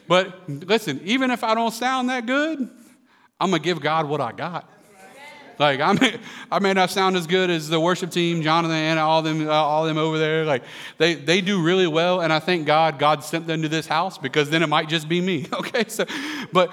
But 0.09 0.49
listen, 0.49 1.01
even 1.05 1.31
if 1.31 1.45
I 1.45 1.55
don't 1.55 1.71
sound 1.73 2.11
that 2.11 2.27
good, 2.27 2.59
I'm 3.41 3.51
gonna 3.51 3.62
give 3.62 3.81
God 3.81 4.09
what 4.09 4.21
I 4.21 4.33
got. 4.33 4.69
Like 5.59 5.81
I 5.81 5.93
may, 5.93 6.19
I 6.51 6.59
may 6.59 6.73
not 6.73 6.91
sound 6.91 7.17
as 7.17 7.27
good 7.27 7.51
as 7.51 7.69
the 7.69 7.81
worship 7.81 8.11
team, 8.11 8.43
Jonathan 8.43 8.77
and 8.77 8.99
all 8.99 9.23
them, 9.23 9.49
all 9.49 9.85
them 9.85 9.99
over 9.99 10.19
there. 10.19 10.45
Like 10.45 10.62
they, 10.99 11.15
they 11.15 11.41
do 11.41 11.62
really 11.62 11.87
well, 11.87 12.21
and 12.21 12.33
I 12.33 12.38
thank 12.38 12.67
God 12.67 12.99
God 12.99 13.25
sent 13.25 13.47
them 13.47 13.62
to 13.62 13.69
this 13.69 13.87
house 13.87 14.19
because 14.19 14.51
then 14.51 14.62
it 14.62 14.69
might 14.69 14.88
just 14.88 15.09
be 15.09 15.21
me. 15.21 15.47
Okay, 15.62 15.85
so, 15.87 16.05
but 16.53 16.73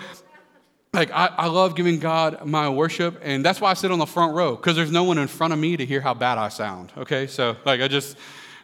like 0.94 1.12
I, 1.12 1.28
I 1.28 1.48
love 1.48 1.76
giving 1.76 2.00
God 2.00 2.46
my 2.46 2.70
worship, 2.70 3.20
and 3.22 3.46
that's 3.46 3.62
why 3.62 3.70
I 3.70 3.76
sit 3.76 3.92
on 3.92 4.00
the 4.00 4.08
front 4.08 4.34
row 4.34 4.56
because 4.56 4.76
there's 4.76 4.92
no 4.92 5.04
one 5.04 5.20
in 5.20 5.28
front 5.28 5.54
of 5.54 5.60
me 5.60 5.78
to 5.78 5.86
hear 5.86 6.02
how 6.02 6.16
bad 6.16 6.40
I 6.40 6.50
sound. 6.50 6.92
Okay, 6.98 7.28
so 7.28 7.56
like 7.66 7.82
I 7.82 7.88
just. 7.88 8.18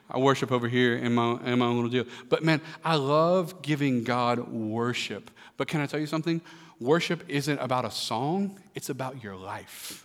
I 0.08 0.20
worship 0.20 0.52
over 0.52 0.68
here 0.68 0.98
in 0.98 1.16
my, 1.16 1.40
in 1.46 1.58
my 1.58 1.66
own 1.66 1.76
little 1.78 1.90
deal. 1.90 2.06
But 2.30 2.44
man, 2.44 2.62
I 2.84 2.96
love 2.96 3.64
giving 3.64 4.04
God 4.04 4.48
worship. 4.50 5.32
But 5.58 5.68
can 5.68 5.82
I 5.82 5.88
tell 5.88 6.00
you 6.00 6.06
something? 6.06 6.42
Worship 6.80 7.24
isn't 7.30 7.58
about 7.60 7.86
a 7.86 7.92
song, 7.92 8.60
it's 8.76 8.90
about 8.90 9.24
your 9.24 9.36
life. 9.36 10.05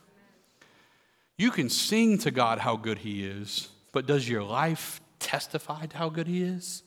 You 1.40 1.50
can 1.50 1.70
sing 1.70 2.18
to 2.18 2.30
God 2.30 2.58
how 2.58 2.76
good 2.76 2.98
He 2.98 3.24
is, 3.24 3.68
but 3.92 4.04
does 4.04 4.28
your 4.28 4.42
life 4.42 5.00
testify 5.18 5.86
to 5.86 5.96
how 5.96 6.10
good 6.10 6.26
He 6.26 6.42
is? 6.42 6.82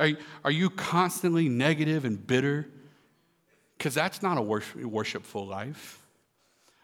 Are, 0.00 0.08
are 0.44 0.50
you 0.50 0.70
constantly 0.70 1.48
negative 1.48 2.04
and 2.04 2.26
bitter? 2.26 2.68
Because 3.78 3.94
that's 3.94 4.24
not 4.24 4.38
a 4.38 4.42
worshipful 4.42 5.46
life. 5.46 6.02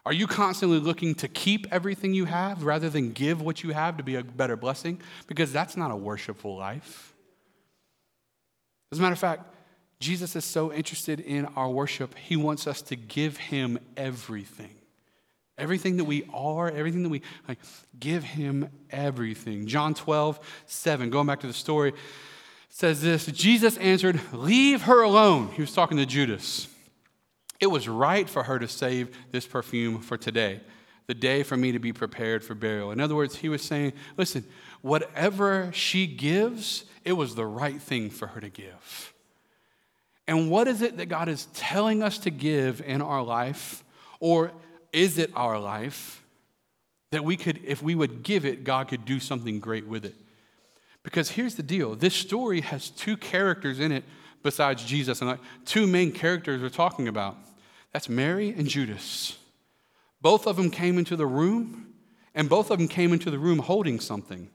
Are 0.06 0.12
you 0.12 0.28
constantly 0.28 0.78
looking 0.78 1.16
to 1.16 1.26
keep 1.26 1.66
everything 1.72 2.14
you 2.14 2.26
have 2.26 2.62
rather 2.62 2.88
than 2.88 3.11
give 3.11 3.42
what 3.42 3.64
you 3.64 3.70
have 3.70 3.96
to 3.96 4.04
be 4.04 4.14
a 4.14 4.22
better 4.22 4.56
blessing? 4.56 5.02
Because 5.26 5.52
that's 5.52 5.76
not 5.76 5.90
a 5.90 5.96
worshipful 5.96 6.56
life. 6.56 7.14
As 8.92 9.00
a 9.00 9.02
matter 9.02 9.14
of 9.14 9.18
fact, 9.18 9.42
Jesus 9.98 10.37
is 10.37 10.44
so 10.44 10.72
interested 10.72 11.18
in 11.18 11.46
our 11.56 11.68
worship, 11.68 12.14
he 12.16 12.37
wants 12.37 12.68
us 12.68 12.80
to 12.82 12.94
give 12.94 13.38
him 13.38 13.80
everything. 13.96 14.76
Everything 15.58 15.98
that 15.98 16.04
we 16.04 16.28
are, 16.32 16.70
everything 16.70 17.02
that 17.02 17.10
we 17.10 17.22
like, 17.46 17.58
give 17.98 18.24
him 18.24 18.70
everything. 18.90 19.66
John 19.66 19.94
12, 19.94 20.40
7, 20.66 21.10
going 21.10 21.26
back 21.26 21.40
to 21.40 21.46
the 21.46 21.52
story, 21.52 21.92
says 22.68 23.02
this 23.02 23.26
Jesus 23.26 23.76
answered, 23.76 24.18
Leave 24.32 24.82
her 24.82 25.02
alone. 25.02 25.50
He 25.52 25.60
was 25.60 25.72
talking 25.72 25.98
to 25.98 26.06
Judas. 26.06 26.68
It 27.60 27.66
was 27.66 27.86
right 27.86 28.28
for 28.28 28.42
her 28.42 28.58
to 28.58 28.66
save 28.66 29.16
this 29.30 29.46
perfume 29.46 30.00
for 30.00 30.16
today, 30.16 30.60
the 31.06 31.14
day 31.14 31.42
for 31.42 31.56
me 31.56 31.70
to 31.72 31.78
be 31.78 31.92
prepared 31.92 32.42
for 32.42 32.54
burial. 32.54 32.90
In 32.90 32.98
other 32.98 33.14
words, 33.14 33.36
he 33.36 33.48
was 33.48 33.62
saying, 33.62 33.92
Listen, 34.16 34.44
whatever 34.80 35.70
she 35.72 36.06
gives, 36.06 36.86
it 37.04 37.12
was 37.12 37.34
the 37.34 37.46
right 37.46 37.80
thing 37.80 38.10
for 38.10 38.28
her 38.28 38.40
to 38.40 38.48
give. 38.48 39.12
And 40.26 40.50
what 40.50 40.66
is 40.66 40.82
it 40.82 40.96
that 40.96 41.06
God 41.06 41.28
is 41.28 41.46
telling 41.54 42.02
us 42.02 42.18
to 42.18 42.30
give 42.30 42.80
in 42.80 43.02
our 43.02 43.22
life? 43.22 43.84
Or 44.18 44.52
is 44.92 45.18
it 45.18 45.31
our 45.35 45.59
life 45.59 46.22
that 47.11 47.24
we 47.24 47.37
could, 47.37 47.61
if 47.64 47.83
we 47.83 47.94
would 47.94 48.22
give 48.22 48.44
it, 48.44 48.64
God 48.64 48.88
could 48.88 49.05
do 49.05 49.20
something 49.20 49.61
great 49.61 49.87
with 49.87 50.05
it? 50.05 50.14
Because 51.02 51.31
here's 51.31 51.55
the 51.57 51.62
deal 51.62 51.94
this 51.94 52.14
story 52.14 52.61
has 52.61 52.90
two 52.90 53.16
characters 53.16 53.81
in 53.81 53.92
it 53.92 54.05
besides 54.42 54.85
Jesus, 54.85 55.22
and 55.22 55.38
two 55.64 55.87
main 55.87 56.12
characters 56.12 56.61
we're 56.61 56.68
talking 56.68 57.09
about. 57.09 57.37
That's 57.92 58.09
Mary 58.09 58.50
and 58.50 58.66
Judas. 58.66 59.38
Both 60.20 60.46
of 60.46 60.57
them 60.57 60.70
came 60.70 60.98
into 60.98 61.16
the 61.16 61.26
room, 61.26 61.94
and 62.35 62.48
both 62.48 62.70
of 62.70 62.78
them 62.78 62.88
came 62.88 63.12
into 63.12 63.31
the 63.31 63.38
room 63.38 63.59
holding 63.59 64.00
something. 64.00 64.48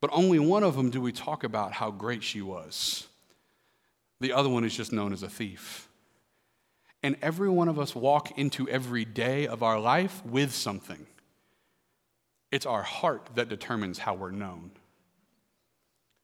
But 0.00 0.10
only 0.12 0.38
one 0.38 0.62
of 0.62 0.76
them 0.76 0.90
do 0.90 1.00
we 1.00 1.12
talk 1.12 1.44
about 1.44 1.72
how 1.72 1.90
great 1.90 2.22
she 2.22 2.40
was. 2.40 3.06
The 4.20 4.32
other 4.32 4.48
one 4.48 4.64
is 4.64 4.76
just 4.76 4.92
known 4.92 5.12
as 5.12 5.22
a 5.22 5.28
thief. 5.28 5.87
And 7.02 7.16
every 7.22 7.48
one 7.48 7.68
of 7.68 7.78
us 7.78 7.94
walk 7.94 8.38
into 8.38 8.68
every 8.68 9.04
day 9.04 9.46
of 9.46 9.62
our 9.62 9.78
life 9.78 10.24
with 10.24 10.52
something. 10.52 11.06
It's 12.50 12.66
our 12.66 12.82
heart 12.82 13.30
that 13.34 13.48
determines 13.48 13.98
how 13.98 14.14
we're 14.14 14.30
known. 14.30 14.72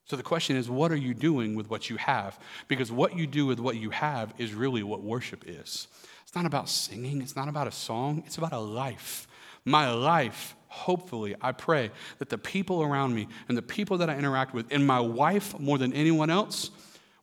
So 0.07 0.17
the 0.17 0.23
question 0.23 0.57
is, 0.57 0.69
what 0.69 0.93
are 0.93 0.97
you 0.97 1.15
doing 1.15 1.55
with 1.55 1.71
what 1.71 1.89
you 1.89 1.97
have? 1.97 2.39
Because 2.69 2.93
what 2.93 3.17
you 3.17 3.27
do 3.27 3.47
with 3.47 3.59
what 3.59 3.77
you 3.77 3.91
have 3.91 4.35
is 4.37 4.53
really 4.53 4.83
what 4.83 5.03
worship 5.03 5.45
is. 5.47 5.89
It's 6.23 6.35
not 6.35 6.45
about 6.45 6.69
singing, 6.69 7.23
it's 7.23 7.37
not 7.37 7.49
about 7.49 7.69
a 7.69 7.73
song, 7.73 8.23
it's 8.27 8.37
about 8.37 8.53
a 8.53 8.59
life. 8.59 9.27
My 9.65 9.91
life, 9.91 10.57
hopefully, 10.69 11.37
I 11.41 11.53
pray 11.53 11.91
that 12.19 12.29
the 12.29 12.37
people 12.37 12.83
around 12.83 13.15
me 13.15 13.29
and 13.49 13.57
the 13.57 13.63
people 13.63 13.99
that 13.99 14.11
I 14.11 14.17
interact 14.17 14.53
with, 14.53 14.67
and 14.71 14.87
my 14.87 15.01
wife 15.01 15.59
more 15.59 15.79
than 15.79 15.93
anyone 15.95 16.29
else, 16.29 16.71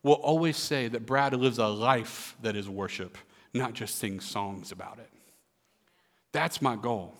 will 0.02 0.14
always 0.14 0.56
say 0.56 0.88
that 0.88 1.06
Brad 1.06 1.34
lives 1.34 1.58
a 1.58 1.68
life 1.68 2.36
that 2.42 2.56
is 2.56 2.68
worship 2.68 3.16
not 3.54 3.74
just 3.74 3.96
sing 3.96 4.20
songs 4.20 4.72
about 4.72 4.98
it. 4.98 5.10
That's 6.32 6.62
my 6.62 6.76
goal. 6.76 7.14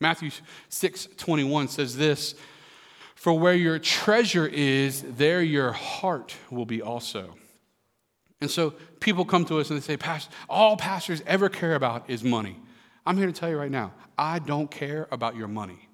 Matthew 0.00 0.30
6 0.68 1.08
21 1.16 1.68
says 1.68 1.96
this 1.96 2.34
For 3.14 3.38
where 3.38 3.54
your 3.54 3.78
treasure 3.78 4.46
is, 4.46 5.02
there 5.02 5.42
your 5.42 5.72
heart 5.72 6.36
will 6.50 6.66
be 6.66 6.82
also. 6.82 7.34
And 8.40 8.50
so 8.50 8.74
people 9.00 9.24
come 9.24 9.46
to 9.46 9.60
us 9.60 9.70
and 9.70 9.80
they 9.80 9.84
say, 9.84 9.96
Pastor, 9.96 10.30
all 10.48 10.76
pastors 10.76 11.22
ever 11.26 11.48
care 11.48 11.74
about 11.74 12.10
is 12.10 12.22
money. 12.22 12.60
I'm 13.06 13.16
here 13.16 13.26
to 13.26 13.32
tell 13.32 13.48
you 13.48 13.56
right 13.56 13.70
now, 13.70 13.94
I 14.18 14.40
don't 14.40 14.70
care 14.70 15.08
about 15.10 15.36
your 15.36 15.48
money, 15.48 15.88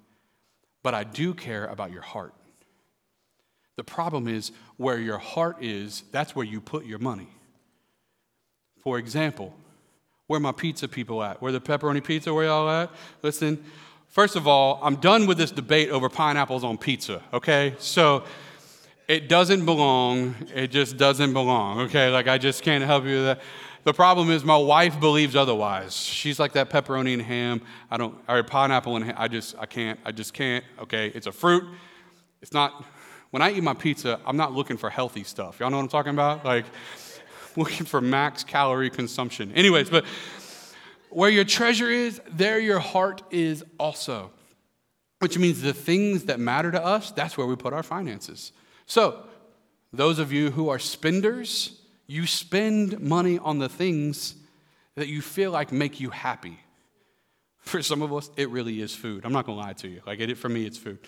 but 0.81 0.93
I 0.93 1.03
do 1.03 1.33
care 1.33 1.65
about 1.65 1.91
your 1.91 2.01
heart. 2.01 2.33
The 3.75 3.83
problem 3.83 4.27
is 4.27 4.51
where 4.77 4.99
your 4.99 5.19
heart 5.19 5.63
is, 5.63 6.03
that's 6.11 6.35
where 6.35 6.45
you 6.45 6.59
put 6.59 6.85
your 6.85 6.99
money. 6.99 7.29
For 8.79 8.97
example, 8.97 9.55
where 10.27 10.39
my 10.39 10.51
pizza 10.51 10.87
people 10.87 11.21
at? 11.23 11.41
Where 11.41 11.51
the 11.51 11.61
pepperoni 11.61 12.03
pizza, 12.03 12.33
where 12.33 12.45
y'all 12.45 12.69
at? 12.69 12.91
Listen, 13.21 13.63
first 14.09 14.35
of 14.35 14.47
all, 14.47 14.79
I'm 14.81 14.95
done 14.95 15.27
with 15.27 15.37
this 15.37 15.51
debate 15.51 15.89
over 15.89 16.09
pineapples 16.09 16.63
on 16.63 16.77
pizza, 16.77 17.21
okay? 17.33 17.75
So 17.79 18.23
it 19.07 19.27
doesn't 19.27 19.65
belong. 19.65 20.35
It 20.53 20.71
just 20.71 20.97
doesn't 20.97 21.33
belong, 21.33 21.81
okay? 21.81 22.09
Like, 22.09 22.27
I 22.27 22.37
just 22.37 22.63
can't 22.63 22.83
help 22.83 23.05
you 23.05 23.15
with 23.15 23.25
that. 23.25 23.41
The 23.83 23.93
problem 23.93 24.29
is 24.31 24.45
my 24.45 24.55
wife 24.55 24.97
believes 24.97 25.35
otherwise. 25.35 25.93
She's 25.93 26.39
like 26.39 26.53
that 26.53 26.69
pepperoni 26.69 27.13
and 27.13 27.21
ham. 27.21 27.61
I 27.91 27.97
don't, 27.97 28.15
or 28.29 28.41
pineapple 28.43 28.95
and 28.95 29.03
ham. 29.03 29.15
I 29.17 29.27
just, 29.27 29.55
I 29.59 29.65
can't, 29.65 29.99
I 30.05 30.13
just 30.13 30.33
can't, 30.33 30.63
okay? 30.79 31.11
It's 31.13 31.27
a 31.27 31.33
fruit. 31.33 31.65
It's 32.41 32.53
not, 32.53 32.85
when 33.31 33.41
I 33.41 33.51
eat 33.51 33.61
my 33.61 33.73
pizza, 33.73 34.21
I'm 34.25 34.37
not 34.37 34.53
looking 34.53 34.77
for 34.77 34.89
healthy 34.89 35.25
stuff. 35.25 35.59
Y'all 35.59 35.69
know 35.69 35.77
what 35.77 35.83
I'm 35.83 35.89
talking 35.89 36.13
about? 36.13 36.45
Like, 36.45 36.65
looking 37.57 37.85
for 37.85 38.01
max 38.01 38.43
calorie 38.43 38.89
consumption. 38.89 39.51
Anyways, 39.53 39.89
but 39.89 40.05
where 41.09 41.29
your 41.29 41.43
treasure 41.43 41.89
is, 41.89 42.19
there 42.31 42.59
your 42.59 42.79
heart 42.79 43.21
is 43.31 43.63
also. 43.79 44.31
Which 45.19 45.37
means 45.37 45.61
the 45.61 45.73
things 45.73 46.25
that 46.25 46.39
matter 46.39 46.71
to 46.71 46.83
us, 46.83 47.11
that's 47.11 47.37
where 47.37 47.47
we 47.47 47.55
put 47.55 47.71
our 47.73 47.83
finances. 47.83 48.51
So, 48.85 49.23
those 49.93 50.19
of 50.19 50.33
you 50.33 50.51
who 50.51 50.69
are 50.69 50.79
spenders, 50.79 51.79
you 52.07 52.25
spend 52.25 52.99
money 52.99 53.39
on 53.39 53.59
the 53.59 53.69
things 53.69 54.35
that 54.95 55.07
you 55.07 55.21
feel 55.21 55.51
like 55.51 55.71
make 55.71 55.99
you 55.99 56.09
happy. 56.09 56.59
For 57.59 57.81
some 57.81 58.01
of 58.01 58.13
us, 58.13 58.29
it 58.35 58.49
really 58.49 58.81
is 58.81 58.93
food. 58.93 59.23
I'm 59.23 59.31
not 59.31 59.45
gonna 59.45 59.59
lie 59.59 59.73
to 59.73 59.87
you. 59.87 60.01
Like 60.05 60.35
for 60.35 60.49
me, 60.49 60.65
it's 60.65 60.77
food. 60.77 60.99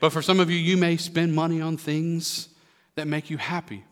But 0.00 0.10
for 0.10 0.22
some 0.22 0.40
of 0.40 0.50
you, 0.50 0.56
you 0.56 0.76
may 0.76 0.96
spend 0.96 1.34
money 1.34 1.60
on 1.60 1.76
things 1.76 2.48
that 2.96 3.06
make 3.06 3.30
you 3.30 3.36
happy. 3.36 3.84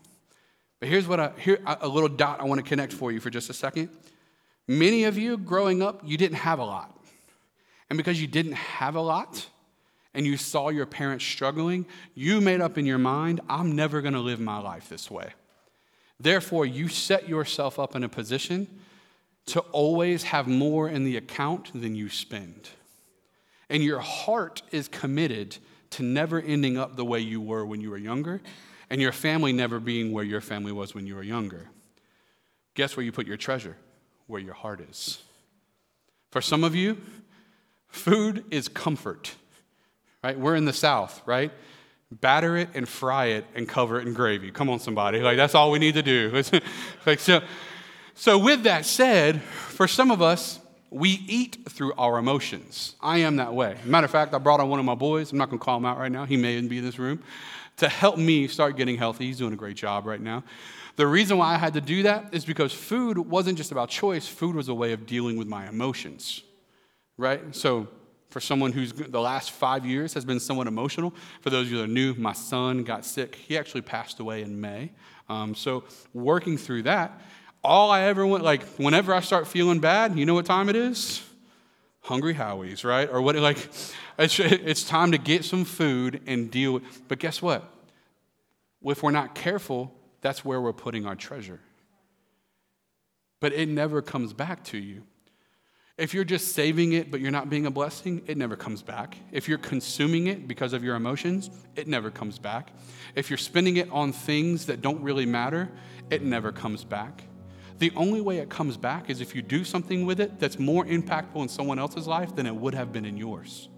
But 0.81 0.89
here's 0.89 1.07
what 1.07 1.19
I, 1.19 1.31
here, 1.37 1.59
a 1.65 1.87
little 1.87 2.09
dot 2.09 2.41
I 2.41 2.43
want 2.43 2.59
to 2.59 2.67
connect 2.67 2.91
for 2.91 3.11
you 3.11 3.21
for 3.21 3.29
just 3.29 3.49
a 3.49 3.53
second. 3.53 3.89
Many 4.67 5.05
of 5.05 5.17
you 5.17 5.37
growing 5.37 5.81
up, 5.81 6.01
you 6.03 6.17
didn't 6.17 6.37
have 6.37 6.59
a 6.59 6.65
lot. 6.65 6.99
And 7.89 7.97
because 7.97 8.19
you 8.19 8.27
didn't 8.27 8.53
have 8.53 8.95
a 8.95 9.01
lot, 9.01 9.47
and 10.13 10.25
you 10.25 10.37
saw 10.37 10.69
your 10.69 10.85
parents 10.85 11.23
struggling, 11.23 11.85
you 12.15 12.41
made 12.41 12.61
up 12.61 12.77
in 12.77 12.85
your 12.85 12.97
mind, 12.97 13.41
I'm 13.47 13.75
never 13.75 14.01
going 14.01 14.13
to 14.13 14.19
live 14.19 14.39
my 14.39 14.59
life 14.59 14.89
this 14.89 15.09
way. 15.09 15.33
Therefore, 16.19 16.65
you 16.65 16.87
set 16.87 17.29
yourself 17.29 17.79
up 17.79 17.95
in 17.95 18.03
a 18.03 18.09
position 18.09 18.67
to 19.47 19.59
always 19.71 20.23
have 20.23 20.47
more 20.47 20.89
in 20.89 21.03
the 21.03 21.17
account 21.17 21.71
than 21.79 21.95
you 21.95 22.09
spend. 22.09 22.69
And 23.69 23.83
your 23.83 23.99
heart 23.99 24.61
is 24.71 24.87
committed 24.87 25.57
to 25.91 26.03
never 26.03 26.41
ending 26.41 26.77
up 26.77 26.95
the 26.95 27.05
way 27.05 27.19
you 27.19 27.39
were 27.39 27.65
when 27.65 27.81
you 27.81 27.89
were 27.89 27.97
younger, 27.97 28.41
and 28.91 29.01
your 29.01 29.13
family 29.13 29.53
never 29.53 29.79
being 29.79 30.11
where 30.11 30.25
your 30.25 30.41
family 30.41 30.73
was 30.73 30.93
when 30.93 31.07
you 31.07 31.15
were 31.15 31.23
younger. 31.23 31.69
Guess 32.75 32.97
where 32.97 33.05
you 33.05 33.13
put 33.13 33.25
your 33.25 33.37
treasure? 33.37 33.77
Where 34.27 34.41
your 34.41 34.53
heart 34.53 34.81
is. 34.81 35.21
For 36.29 36.41
some 36.41 36.65
of 36.65 36.75
you, 36.75 36.97
food 37.87 38.43
is 38.51 38.67
comfort, 38.67 39.33
right? 40.21 40.37
We're 40.37 40.55
in 40.55 40.65
the 40.65 40.73
South, 40.73 41.21
right? 41.25 41.53
Batter 42.11 42.57
it 42.57 42.67
and 42.73 42.87
fry 42.87 43.27
it 43.27 43.45
and 43.55 43.65
cover 43.65 43.97
it 43.97 44.05
in 44.05 44.13
gravy. 44.13 44.51
Come 44.51 44.69
on, 44.69 44.79
somebody. 44.79 45.21
Like, 45.21 45.37
that's 45.37 45.55
all 45.55 45.71
we 45.71 45.79
need 45.79 45.93
to 45.93 46.03
do. 46.03 46.43
like, 47.05 47.21
so, 47.21 47.39
so, 48.13 48.37
with 48.37 48.63
that 48.63 48.85
said, 48.85 49.41
for 49.41 49.87
some 49.87 50.11
of 50.11 50.21
us, 50.21 50.59
we 50.91 51.23
eat 51.27 51.57
through 51.69 51.93
our 51.93 52.19
emotions. 52.19 52.95
I 53.01 53.19
am 53.19 53.37
that 53.37 53.53
way. 53.53 53.77
Matter 53.85 54.05
of 54.05 54.11
fact, 54.11 54.33
I 54.33 54.37
brought 54.37 54.59
on 54.59 54.69
one 54.69 54.77
of 54.79 54.85
my 54.85 54.93
boys. 54.93 55.31
I'm 55.31 55.37
not 55.37 55.49
going 55.49 55.57
to 55.57 55.63
call 55.63 55.77
him 55.77 55.85
out 55.85 55.97
right 55.97 56.11
now. 56.11 56.25
He 56.25 56.35
may 56.35 56.53
even 56.57 56.67
be 56.67 56.79
in 56.79 56.83
this 56.83 56.99
room 56.99 57.23
to 57.77 57.87
help 57.87 58.17
me 58.17 58.47
start 58.47 58.75
getting 58.75 58.97
healthy. 58.97 59.25
He's 59.25 59.37
doing 59.37 59.53
a 59.53 59.55
great 59.57 59.77
job 59.77 60.05
right 60.05 60.19
now. 60.19 60.43
The 60.97 61.07
reason 61.07 61.37
why 61.37 61.53
I 61.53 61.57
had 61.57 61.73
to 61.73 61.81
do 61.81 62.03
that 62.03 62.33
is 62.33 62.43
because 62.43 62.73
food 62.73 63.17
wasn't 63.17 63.57
just 63.57 63.71
about 63.71 63.89
choice, 63.89 64.27
food 64.27 64.53
was 64.53 64.67
a 64.67 64.73
way 64.73 64.91
of 64.91 65.05
dealing 65.05 65.37
with 65.37 65.47
my 65.47 65.67
emotions, 65.67 66.43
right? 67.17 67.55
So, 67.55 67.87
for 68.29 68.39
someone 68.39 68.71
who's 68.71 68.93
the 68.93 69.19
last 69.19 69.51
five 69.51 69.85
years 69.85 70.13
has 70.13 70.23
been 70.23 70.39
somewhat 70.39 70.67
emotional, 70.67 71.13
for 71.41 71.49
those 71.49 71.65
of 71.65 71.71
you 71.71 71.77
that 71.79 71.83
are 71.85 71.87
new, 71.87 72.13
my 72.13 72.31
son 72.33 72.83
got 72.83 73.05
sick. 73.05 73.35
He 73.35 73.57
actually 73.57 73.81
passed 73.81 74.21
away 74.21 74.41
in 74.41 74.59
May. 74.59 74.91
Um, 75.27 75.55
so, 75.55 75.85
working 76.13 76.57
through 76.57 76.83
that, 76.83 77.21
all 77.63 77.91
I 77.91 78.01
ever 78.03 78.25
want, 78.25 78.43
like, 78.43 78.63
whenever 78.77 79.13
I 79.13 79.19
start 79.19 79.47
feeling 79.47 79.79
bad, 79.79 80.17
you 80.17 80.25
know 80.25 80.33
what 80.33 80.45
time 80.45 80.69
it 80.69 80.75
is? 80.75 81.23
Hungry 82.01 82.33
Howie's, 82.33 82.83
right? 82.83 83.07
Or 83.09 83.21
what, 83.21 83.35
like, 83.35 83.57
it's, 84.17 84.39
it's 84.39 84.83
time 84.83 85.11
to 85.11 85.17
get 85.17 85.45
some 85.45 85.63
food 85.63 86.21
and 86.25 86.49
deal 86.49 86.73
with. 86.73 87.07
But 87.07 87.19
guess 87.19 87.41
what? 87.41 87.63
If 88.83 89.03
we're 89.03 89.11
not 89.11 89.35
careful, 89.35 89.93
that's 90.21 90.43
where 90.43 90.59
we're 90.59 90.73
putting 90.73 91.05
our 91.05 91.15
treasure. 91.15 91.59
But 93.39 93.53
it 93.53 93.69
never 93.69 94.01
comes 94.01 94.33
back 94.33 94.63
to 94.65 94.77
you. 94.77 95.03
If 95.97 96.15
you're 96.15 96.23
just 96.23 96.55
saving 96.55 96.93
it, 96.93 97.11
but 97.11 97.19
you're 97.19 97.31
not 97.31 97.49
being 97.49 97.67
a 97.67 97.71
blessing, 97.71 98.23
it 98.25 98.37
never 98.37 98.55
comes 98.55 98.81
back. 98.81 99.17
If 99.31 99.47
you're 99.47 99.59
consuming 99.59 100.27
it 100.27 100.47
because 100.47 100.73
of 100.73 100.83
your 100.83 100.95
emotions, 100.95 101.51
it 101.75 101.87
never 101.87 102.09
comes 102.09 102.39
back. 102.39 102.71
If 103.13 103.29
you're 103.29 103.37
spending 103.37 103.77
it 103.77 103.87
on 103.91 104.11
things 104.11 104.65
that 104.65 104.81
don't 104.81 105.03
really 105.03 105.27
matter, 105.27 105.69
it 106.09 106.23
never 106.23 106.51
comes 106.51 106.83
back. 106.83 107.23
The 107.81 107.91
only 107.95 108.21
way 108.21 108.37
it 108.37 108.47
comes 108.47 108.77
back 108.77 109.09
is 109.09 109.21
if 109.21 109.33
you 109.33 109.41
do 109.41 109.63
something 109.63 110.05
with 110.05 110.19
it 110.19 110.39
that's 110.39 110.59
more 110.59 110.85
impactful 110.85 111.41
in 111.41 111.49
someone 111.49 111.79
else's 111.79 112.05
life 112.05 112.35
than 112.35 112.45
it 112.45 112.55
would 112.55 112.75
have 112.75 112.93
been 112.93 113.05
in 113.05 113.17
yours. 113.17 113.69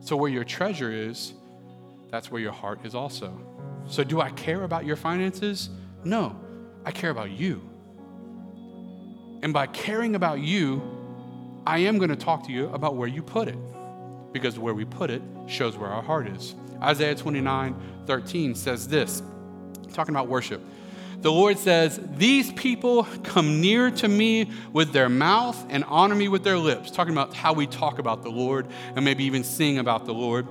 So, 0.00 0.16
where 0.16 0.28
your 0.28 0.42
treasure 0.42 0.90
is, 0.90 1.34
that's 2.10 2.32
where 2.32 2.42
your 2.42 2.50
heart 2.50 2.80
is 2.84 2.96
also. 2.96 3.40
So, 3.86 4.02
do 4.02 4.20
I 4.20 4.30
care 4.30 4.64
about 4.64 4.84
your 4.84 4.96
finances? 4.96 5.70
No, 6.02 6.36
I 6.84 6.90
care 6.90 7.10
about 7.10 7.30
you. 7.30 7.62
And 9.44 9.52
by 9.52 9.68
caring 9.68 10.16
about 10.16 10.40
you, 10.40 10.82
I 11.64 11.78
am 11.78 11.98
going 11.98 12.10
to 12.10 12.16
talk 12.16 12.44
to 12.48 12.52
you 12.52 12.70
about 12.70 12.96
where 12.96 13.06
you 13.06 13.22
put 13.22 13.46
it, 13.46 13.58
because 14.32 14.58
where 14.58 14.74
we 14.74 14.84
put 14.84 15.10
it 15.10 15.22
shows 15.46 15.76
where 15.76 15.90
our 15.90 16.02
heart 16.02 16.26
is. 16.26 16.56
Isaiah 16.82 17.14
29 17.14 17.76
13 18.06 18.56
says 18.56 18.88
this, 18.88 19.22
talking 19.92 20.12
about 20.12 20.26
worship 20.26 20.60
the 21.24 21.32
Lord 21.32 21.56
says, 21.56 21.98
These 22.18 22.52
people 22.52 23.04
come 23.22 23.62
near 23.62 23.90
to 23.92 24.08
me 24.08 24.50
with 24.74 24.92
their 24.92 25.08
mouth 25.08 25.56
and 25.70 25.82
honor 25.84 26.14
me 26.14 26.28
with 26.28 26.44
their 26.44 26.58
lips, 26.58 26.90
talking 26.90 27.14
about 27.14 27.32
how 27.32 27.54
we 27.54 27.66
talk 27.66 27.98
about 27.98 28.22
the 28.22 28.28
Lord 28.28 28.66
and 28.94 29.06
maybe 29.06 29.24
even 29.24 29.42
sing 29.42 29.78
about 29.78 30.04
the 30.04 30.12
Lord, 30.12 30.46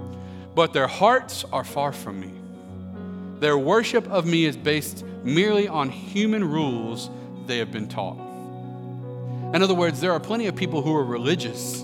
but 0.55 0.73
their 0.73 0.87
hearts 0.87 1.45
are 1.53 1.63
far 1.63 1.91
from 1.91 2.19
me. 2.19 2.33
Their 3.39 3.55
worship 3.55 4.09
of 4.09 4.25
me 4.25 4.45
is 4.45 4.57
based 4.57 5.05
merely 5.23 5.67
on 5.67 5.91
human 5.91 6.43
rules 6.43 7.07
they 7.45 7.59
have 7.59 7.71
been 7.71 7.87
taught. 7.87 8.17
In 9.53 9.61
other 9.61 9.75
words, 9.75 10.01
there 10.01 10.11
are 10.11 10.19
plenty 10.19 10.47
of 10.47 10.55
people 10.55 10.81
who 10.81 10.95
are 10.95 11.05
religious 11.05 11.83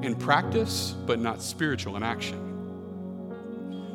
in 0.00 0.16
practice, 0.18 0.94
but 1.04 1.18
not 1.20 1.42
spiritual 1.42 1.96
in 1.96 2.02
action. 2.02 2.45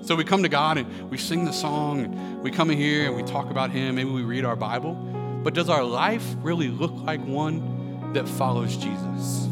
So 0.04 0.16
we 0.16 0.24
come 0.24 0.42
to 0.42 0.50
God 0.50 0.78
and 0.80 1.12
we 1.12 1.18
sing 1.18 1.46
the 1.46 1.54
song, 1.54 2.00
and 2.00 2.42
we 2.42 2.50
come 2.50 2.72
in 2.72 2.78
here 2.78 3.06
and 3.06 3.16
we 3.16 3.22
talk 3.22 3.52
about 3.52 3.70
Him, 3.70 3.96
maybe 3.96 4.10
we 4.10 4.24
read 4.24 4.46
our 4.46 4.56
Bible, 4.56 4.96
but 5.44 5.54
does 5.54 5.70
our 5.70 5.84
life 5.84 6.26
really 6.42 6.70
look 6.70 6.92
like 6.92 7.24
one 7.24 8.14
that 8.14 8.28
follows 8.28 8.76
Jesus? 8.78 9.48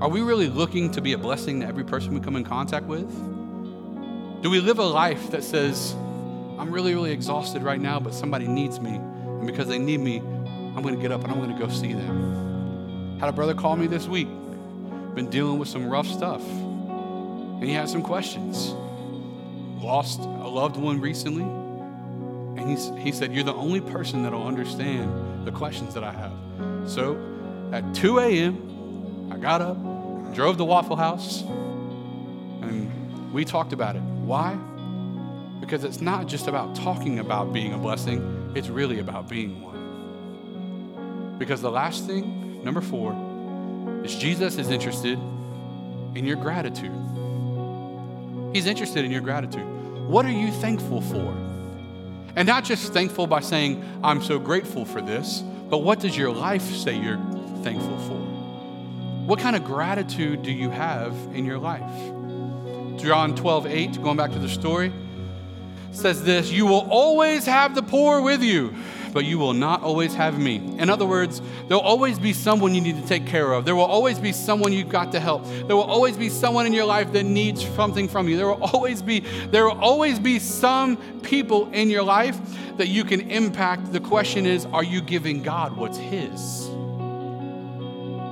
Are 0.00 0.08
we 0.08 0.20
really 0.20 0.46
looking 0.46 0.92
to 0.92 1.00
be 1.00 1.12
a 1.12 1.18
blessing 1.18 1.60
to 1.60 1.66
every 1.66 1.84
person 1.84 2.14
we 2.14 2.20
come 2.20 2.36
in 2.36 2.44
contact 2.44 2.86
with? 2.86 3.08
Do 4.42 4.48
we 4.48 4.60
live 4.60 4.78
a 4.78 4.84
life 4.84 5.32
that 5.32 5.42
says, 5.42 5.92
I'm 6.56 6.70
really, 6.70 6.94
really 6.94 7.10
exhausted 7.10 7.62
right 7.64 7.80
now, 7.80 7.98
but 7.98 8.14
somebody 8.14 8.46
needs 8.46 8.78
me, 8.78 8.94
and 8.94 9.44
because 9.44 9.66
they 9.66 9.78
need 9.78 9.98
me, 9.98 10.18
I'm 10.18 10.82
to 10.84 11.02
get 11.02 11.10
up 11.10 11.24
and 11.24 11.32
I'm 11.32 11.52
to 11.52 11.58
go 11.58 11.68
see 11.68 11.94
them? 11.94 13.18
Had 13.18 13.28
a 13.28 13.32
brother 13.32 13.54
call 13.54 13.74
me 13.74 13.88
this 13.88 14.06
week, 14.06 14.28
been 15.16 15.28
dealing 15.28 15.58
with 15.58 15.68
some 15.68 15.88
rough 15.90 16.06
stuff, 16.06 16.42
and 16.42 17.64
he 17.64 17.72
had 17.72 17.88
some 17.88 18.02
questions 18.02 18.72
lost 19.80 20.20
a 20.20 20.48
loved 20.48 20.76
one 20.76 21.00
recently, 21.00 21.42
and 21.42 22.68
he's, 22.68 22.90
he 22.98 23.12
said, 23.12 23.32
You're 23.32 23.44
the 23.44 23.54
only 23.54 23.80
person 23.80 24.22
that'll 24.22 24.46
understand 24.46 25.46
the 25.46 25.52
questions 25.52 25.94
that 25.94 26.04
I 26.04 26.12
have. 26.12 26.32
So 26.90 27.16
at 27.72 27.94
2 27.94 28.18
a.m., 28.18 29.30
I 29.32 29.36
got 29.36 29.60
up, 29.60 29.76
drove 30.34 30.56
to 30.56 30.64
Waffle 30.64 30.96
House, 30.96 31.42
and 31.42 33.32
we 33.32 33.44
talked 33.44 33.72
about 33.72 33.96
it. 33.96 34.02
Why? 34.02 34.54
Because 35.60 35.84
it's 35.84 36.00
not 36.00 36.26
just 36.26 36.48
about 36.48 36.74
talking 36.74 37.18
about 37.18 37.52
being 37.52 37.72
a 37.72 37.78
blessing, 37.78 38.52
it's 38.54 38.68
really 38.68 39.00
about 39.00 39.28
being 39.28 39.60
one. 39.60 41.36
Because 41.38 41.60
the 41.60 41.70
last 41.70 42.06
thing, 42.06 42.64
number 42.64 42.80
four, 42.80 43.12
is 44.04 44.14
Jesus 44.16 44.56
is 44.58 44.70
interested 44.70 45.18
in 46.14 46.24
your 46.24 46.36
gratitude. 46.36 46.90
He's 48.52 48.66
interested 48.66 49.04
in 49.04 49.10
your 49.10 49.20
gratitude. 49.20 49.66
What 50.08 50.24
are 50.24 50.30
you 50.30 50.50
thankful 50.50 51.00
for? 51.02 51.36
And 52.36 52.46
not 52.46 52.64
just 52.64 52.92
thankful 52.92 53.26
by 53.26 53.40
saying, 53.40 53.84
I'm 54.02 54.22
so 54.22 54.38
grateful 54.38 54.84
for 54.84 55.00
this, 55.00 55.42
but 55.68 55.78
what 55.78 56.00
does 56.00 56.16
your 56.16 56.32
life 56.32 56.62
say 56.62 56.96
you're 56.96 57.18
thankful 57.62 57.98
for? 57.98 58.18
What 59.26 59.38
kind 59.38 59.54
of 59.54 59.64
gratitude 59.64 60.42
do 60.42 60.50
you 60.50 60.70
have 60.70 61.12
in 61.34 61.44
your 61.44 61.58
life? 61.58 61.82
John 62.98 63.34
12, 63.34 63.66
8, 63.66 64.02
going 64.02 64.16
back 64.16 64.32
to 64.32 64.38
the 64.38 64.48
story, 64.48 64.92
says 65.92 66.24
this 66.24 66.50
You 66.50 66.64
will 66.66 66.86
always 66.90 67.44
have 67.44 67.74
the 67.74 67.82
poor 67.82 68.22
with 68.22 68.42
you 68.42 68.74
but 69.12 69.24
you 69.24 69.38
will 69.38 69.52
not 69.52 69.82
always 69.82 70.14
have 70.14 70.38
me. 70.38 70.56
In 70.78 70.90
other 70.90 71.06
words, 71.06 71.40
there'll 71.66 71.82
always 71.82 72.18
be 72.18 72.32
someone 72.32 72.74
you 72.74 72.80
need 72.80 73.00
to 73.00 73.06
take 73.06 73.26
care 73.26 73.52
of. 73.52 73.64
There 73.64 73.76
will 73.76 73.84
always 73.84 74.18
be 74.18 74.32
someone 74.32 74.72
you've 74.72 74.88
got 74.88 75.12
to 75.12 75.20
help. 75.20 75.44
There 75.44 75.76
will 75.76 75.82
always 75.82 76.16
be 76.16 76.28
someone 76.28 76.66
in 76.66 76.72
your 76.72 76.84
life 76.84 77.12
that 77.12 77.24
needs 77.24 77.66
something 77.74 78.08
from 78.08 78.28
you. 78.28 78.36
There 78.36 78.46
will 78.46 78.62
always 78.62 79.02
be 79.02 79.20
there 79.50 79.64
will 79.64 79.80
always 79.80 80.18
be 80.18 80.38
some 80.38 80.96
people 81.22 81.70
in 81.72 81.90
your 81.90 82.02
life 82.02 82.38
that 82.76 82.88
you 82.88 83.04
can 83.04 83.30
impact. 83.30 83.92
The 83.92 84.00
question 84.00 84.46
is, 84.46 84.66
are 84.66 84.84
you 84.84 85.00
giving 85.00 85.42
God 85.42 85.76
what's 85.76 85.98
his? 85.98 86.68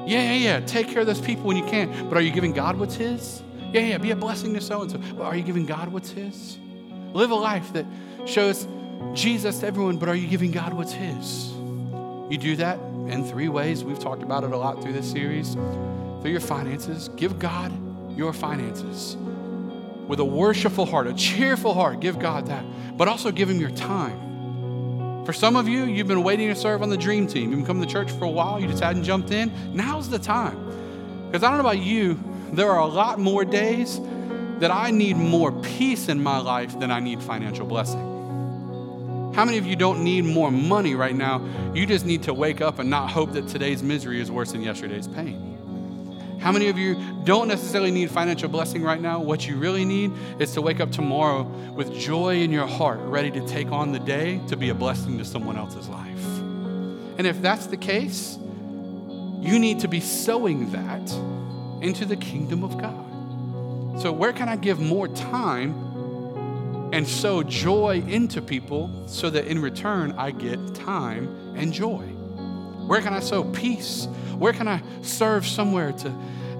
Yeah, 0.06 0.22
yeah, 0.22 0.34
yeah. 0.34 0.60
Take 0.60 0.88
care 0.88 1.00
of 1.00 1.06
those 1.06 1.20
people 1.20 1.44
when 1.44 1.56
you 1.56 1.66
can. 1.66 2.08
But 2.08 2.16
are 2.16 2.20
you 2.20 2.30
giving 2.30 2.52
God 2.52 2.76
what's 2.76 2.94
his? 2.94 3.42
Yeah, 3.72 3.80
yeah. 3.80 3.98
Be 3.98 4.12
a 4.12 4.16
blessing 4.16 4.54
to 4.54 4.60
so 4.60 4.82
and 4.82 4.90
so. 4.90 4.98
But 4.98 5.24
are 5.24 5.36
you 5.36 5.42
giving 5.42 5.66
God 5.66 5.88
what's 5.88 6.10
his? 6.10 6.58
Live 7.12 7.30
a 7.30 7.34
life 7.34 7.72
that 7.72 7.86
shows 8.24 8.68
Jesus 9.14 9.60
to 9.60 9.66
everyone, 9.66 9.96
but 9.96 10.08
are 10.08 10.14
you 10.14 10.26
giving 10.28 10.50
God 10.50 10.74
what's 10.74 10.92
His? 10.92 11.52
You 12.28 12.38
do 12.38 12.56
that 12.56 12.78
in 13.08 13.24
three 13.24 13.48
ways. 13.48 13.84
We've 13.84 13.98
talked 13.98 14.22
about 14.22 14.44
it 14.44 14.52
a 14.52 14.56
lot 14.56 14.82
through 14.82 14.92
this 14.92 15.10
series. 15.10 15.54
Through 15.54 16.30
your 16.32 16.40
finances, 16.40 17.08
give 17.16 17.38
God 17.38 17.72
your 18.16 18.32
finances. 18.32 19.16
With 20.08 20.20
a 20.20 20.24
worshipful 20.24 20.86
heart, 20.86 21.06
a 21.06 21.14
cheerful 21.14 21.74
heart, 21.74 22.00
give 22.00 22.18
God 22.18 22.46
that. 22.46 22.64
But 22.96 23.08
also 23.08 23.30
give 23.30 23.48
Him 23.48 23.60
your 23.60 23.70
time. 23.70 25.24
For 25.24 25.32
some 25.32 25.56
of 25.56 25.68
you, 25.68 25.84
you've 25.84 26.06
been 26.06 26.22
waiting 26.22 26.48
to 26.48 26.54
serve 26.54 26.82
on 26.82 26.88
the 26.88 26.96
dream 26.96 27.26
team. 27.26 27.50
You've 27.50 27.58
been 27.58 27.66
coming 27.66 27.86
to 27.86 27.92
church 27.92 28.10
for 28.12 28.24
a 28.24 28.30
while, 28.30 28.60
you 28.60 28.68
just 28.68 28.82
hadn't 28.82 29.04
jumped 29.04 29.30
in. 29.30 29.52
Now's 29.74 30.08
the 30.08 30.18
time. 30.18 31.26
Because 31.26 31.42
I 31.42 31.48
don't 31.48 31.58
know 31.58 31.68
about 31.68 31.82
you, 31.82 32.18
there 32.52 32.70
are 32.70 32.80
a 32.80 32.86
lot 32.86 33.18
more 33.18 33.44
days 33.44 34.00
that 34.60 34.70
I 34.70 34.90
need 34.90 35.16
more 35.16 35.52
peace 35.52 36.08
in 36.08 36.22
my 36.22 36.38
life 36.38 36.78
than 36.78 36.90
I 36.90 37.00
need 37.00 37.22
financial 37.22 37.66
blessing. 37.66 38.15
How 39.36 39.44
many 39.44 39.58
of 39.58 39.66
you 39.66 39.76
don't 39.76 40.02
need 40.02 40.24
more 40.24 40.50
money 40.50 40.94
right 40.94 41.14
now? 41.14 41.46
You 41.74 41.84
just 41.84 42.06
need 42.06 42.22
to 42.22 42.32
wake 42.32 42.62
up 42.62 42.78
and 42.78 42.88
not 42.88 43.10
hope 43.10 43.32
that 43.32 43.46
today's 43.48 43.82
misery 43.82 44.18
is 44.18 44.30
worse 44.30 44.52
than 44.52 44.62
yesterday's 44.62 45.06
pain. 45.06 46.38
How 46.40 46.52
many 46.52 46.70
of 46.70 46.78
you 46.78 46.96
don't 47.24 47.46
necessarily 47.46 47.90
need 47.90 48.10
financial 48.10 48.48
blessing 48.48 48.82
right 48.82 48.98
now? 48.98 49.20
What 49.20 49.46
you 49.46 49.58
really 49.58 49.84
need 49.84 50.10
is 50.38 50.52
to 50.52 50.62
wake 50.62 50.80
up 50.80 50.90
tomorrow 50.90 51.42
with 51.74 51.92
joy 51.92 52.36
in 52.36 52.50
your 52.50 52.66
heart, 52.66 52.98
ready 53.00 53.30
to 53.32 53.46
take 53.46 53.70
on 53.70 53.92
the 53.92 53.98
day 53.98 54.40
to 54.48 54.56
be 54.56 54.70
a 54.70 54.74
blessing 54.74 55.18
to 55.18 55.24
someone 55.26 55.58
else's 55.58 55.86
life. 55.86 56.26
And 57.18 57.26
if 57.26 57.42
that's 57.42 57.66
the 57.66 57.76
case, 57.76 58.38
you 58.38 59.58
need 59.58 59.80
to 59.80 59.88
be 59.88 60.00
sowing 60.00 60.72
that 60.72 61.12
into 61.82 62.06
the 62.06 62.16
kingdom 62.16 62.64
of 62.64 62.78
God. 62.78 64.00
So, 64.00 64.12
where 64.12 64.32
can 64.32 64.48
I 64.48 64.56
give 64.56 64.80
more 64.80 65.08
time 65.08 65.85
and 66.92 67.06
sow 67.06 67.42
joy 67.42 68.02
into 68.06 68.40
people 68.40 69.06
so 69.06 69.30
that 69.30 69.46
in 69.46 69.60
return 69.60 70.12
I 70.12 70.30
get 70.30 70.74
time 70.74 71.54
and 71.56 71.72
joy? 71.72 72.02
Where 72.86 73.00
can 73.00 73.12
I 73.12 73.20
sow 73.20 73.44
peace? 73.44 74.06
Where 74.38 74.52
can 74.52 74.68
I 74.68 74.82
serve 75.02 75.46
somewhere 75.46 75.92
to 75.92 76.10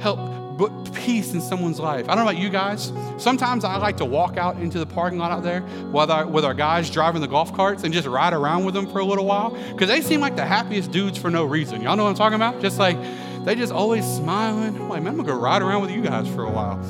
help 0.00 0.18
put 0.58 0.94
peace 0.94 1.32
in 1.32 1.40
someone's 1.40 1.78
life? 1.78 2.08
I 2.08 2.14
don't 2.14 2.24
know 2.24 2.30
about 2.30 2.42
you 2.42 2.48
guys. 2.48 2.92
Sometimes 3.18 3.64
I 3.64 3.76
like 3.76 3.98
to 3.98 4.04
walk 4.04 4.36
out 4.36 4.56
into 4.56 4.78
the 4.78 4.86
parking 4.86 5.18
lot 5.18 5.30
out 5.30 5.42
there 5.42 5.62
with 5.92 6.10
our, 6.10 6.26
with 6.26 6.44
our 6.44 6.54
guys 6.54 6.90
driving 6.90 7.20
the 7.20 7.28
golf 7.28 7.54
carts 7.54 7.84
and 7.84 7.94
just 7.94 8.08
ride 8.08 8.32
around 8.32 8.64
with 8.64 8.74
them 8.74 8.90
for 8.90 8.98
a 8.98 9.04
little 9.04 9.26
while 9.26 9.50
because 9.72 9.88
they 9.88 10.00
seem 10.00 10.20
like 10.20 10.36
the 10.36 10.44
happiest 10.44 10.90
dudes 10.90 11.16
for 11.18 11.30
no 11.30 11.44
reason. 11.44 11.82
Y'all 11.82 11.96
know 11.96 12.04
what 12.04 12.10
I'm 12.10 12.16
talking 12.16 12.36
about? 12.36 12.60
Just 12.60 12.78
like 12.78 12.96
they 13.44 13.54
just 13.54 13.72
always 13.72 14.04
smiling. 14.04 14.74
I'm 14.74 14.88
like, 14.88 15.02
man, 15.02 15.12
I'm 15.12 15.16
gonna 15.18 15.28
go 15.28 15.38
ride 15.38 15.62
around 15.62 15.82
with 15.82 15.92
you 15.92 16.02
guys 16.02 16.26
for 16.26 16.42
a 16.42 16.50
while. 16.50 16.80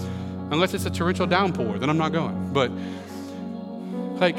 Unless 0.51 0.72
it's 0.72 0.87
a 0.87 0.91
torrential 0.91 1.26
downpour, 1.26 1.78
then 1.78 1.91
I'm 1.91 1.99
not 1.99 2.12
going. 2.12 2.53
But 2.53 2.70
like, 4.20 4.36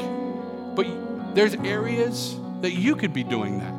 but 0.74 0.86
there's 1.34 1.54
areas 1.54 2.36
that 2.60 2.72
you 2.72 2.96
could 2.96 3.12
be 3.12 3.24
doing 3.24 3.58
that. 3.60 3.72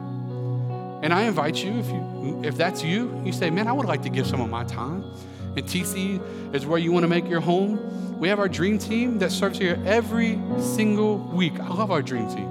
And 1.04 1.14
I 1.14 1.24
invite 1.24 1.64
you, 1.64 1.72
if 1.80 1.88
you 1.88 2.42
if 2.44 2.58
that's 2.58 2.84
you, 2.84 3.22
you 3.24 3.32
say, 3.32 3.50
man, 3.50 3.68
I 3.68 3.74
would 3.74 3.86
like 3.86 4.04
to 4.04 4.10
give 4.10 4.28
some 4.28 4.42
of 4.42 4.50
my 4.50 4.64
time. 4.66 5.04
And 5.56 5.66
TC 5.66 6.54
is 6.54 6.66
where 6.66 6.78
you 6.78 6.92
want 6.92 7.04
to 7.04 7.08
make 7.08 7.28
your 7.28 7.40
home. 7.40 8.20
We 8.20 8.28
have 8.28 8.40
our 8.40 8.50
dream 8.50 8.78
team 8.78 9.20
that 9.20 9.32
serves 9.32 9.58
here 9.58 9.82
every 9.86 10.40
single 10.60 11.18
week. 11.18 11.60
I 11.60 11.70
love 11.70 11.92
our 11.92 12.02
dream 12.02 12.28
team. 12.28 12.50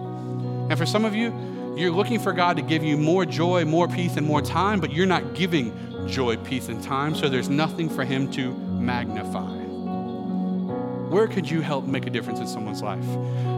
And 0.70 0.78
for 0.78 0.86
some 0.86 1.04
of 1.04 1.14
you, 1.14 1.32
you're 1.76 1.92
looking 1.92 2.18
for 2.18 2.32
God 2.32 2.56
to 2.56 2.62
give 2.62 2.82
you 2.82 2.96
more 2.96 3.24
joy, 3.24 3.64
more 3.64 3.86
peace, 3.86 4.16
and 4.16 4.26
more 4.26 4.42
time, 4.42 4.80
but 4.80 4.92
you're 4.92 5.06
not 5.06 5.34
giving 5.34 5.72
joy, 6.08 6.36
peace, 6.38 6.68
and 6.68 6.82
time, 6.82 7.14
so 7.14 7.28
there's 7.28 7.48
nothing 7.48 7.88
for 7.88 8.04
Him 8.04 8.30
to 8.32 8.52
magnify. 8.52 9.57
Where 11.10 11.26
could 11.26 11.50
you 11.50 11.62
help 11.62 11.86
make 11.86 12.06
a 12.06 12.10
difference 12.10 12.38
in 12.38 12.46
someone's 12.46 12.82
life? 12.82 13.04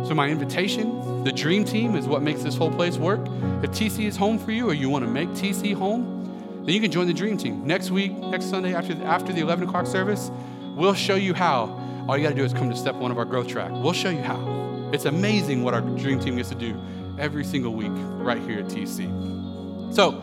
So, 0.06 0.14
my 0.14 0.28
invitation, 0.28 1.24
the 1.24 1.32
dream 1.32 1.64
team, 1.64 1.96
is 1.96 2.06
what 2.06 2.22
makes 2.22 2.44
this 2.44 2.56
whole 2.56 2.70
place 2.70 2.96
work. 2.96 3.20
If 3.64 3.72
TC 3.72 4.04
is 4.04 4.16
home 4.16 4.38
for 4.38 4.52
you 4.52 4.70
or 4.70 4.74
you 4.74 4.88
want 4.88 5.04
to 5.04 5.10
make 5.10 5.28
TC 5.30 5.74
home, 5.74 6.62
then 6.64 6.74
you 6.74 6.80
can 6.80 6.92
join 6.92 7.08
the 7.08 7.12
dream 7.12 7.36
team. 7.36 7.66
Next 7.66 7.90
week, 7.90 8.12
next 8.12 8.46
Sunday, 8.46 8.72
after 8.72 8.94
the, 8.94 9.04
after 9.04 9.32
the 9.32 9.40
11 9.40 9.68
o'clock 9.68 9.86
service, 9.86 10.30
we'll 10.76 10.94
show 10.94 11.16
you 11.16 11.34
how. 11.34 11.76
All 12.08 12.16
you 12.16 12.22
got 12.22 12.30
to 12.30 12.36
do 12.36 12.44
is 12.44 12.52
come 12.52 12.70
to 12.70 12.76
step 12.76 12.94
one 12.94 13.10
of 13.10 13.18
our 13.18 13.24
growth 13.24 13.48
track. 13.48 13.72
We'll 13.72 13.92
show 13.92 14.10
you 14.10 14.22
how. 14.22 14.90
It's 14.92 15.06
amazing 15.06 15.64
what 15.64 15.74
our 15.74 15.80
dream 15.80 16.20
team 16.20 16.36
gets 16.36 16.50
to 16.50 16.54
do 16.54 16.80
every 17.18 17.44
single 17.44 17.74
week 17.74 17.92
right 17.92 18.40
here 18.40 18.60
at 18.60 18.66
TC. 18.66 19.92
So, 19.92 20.22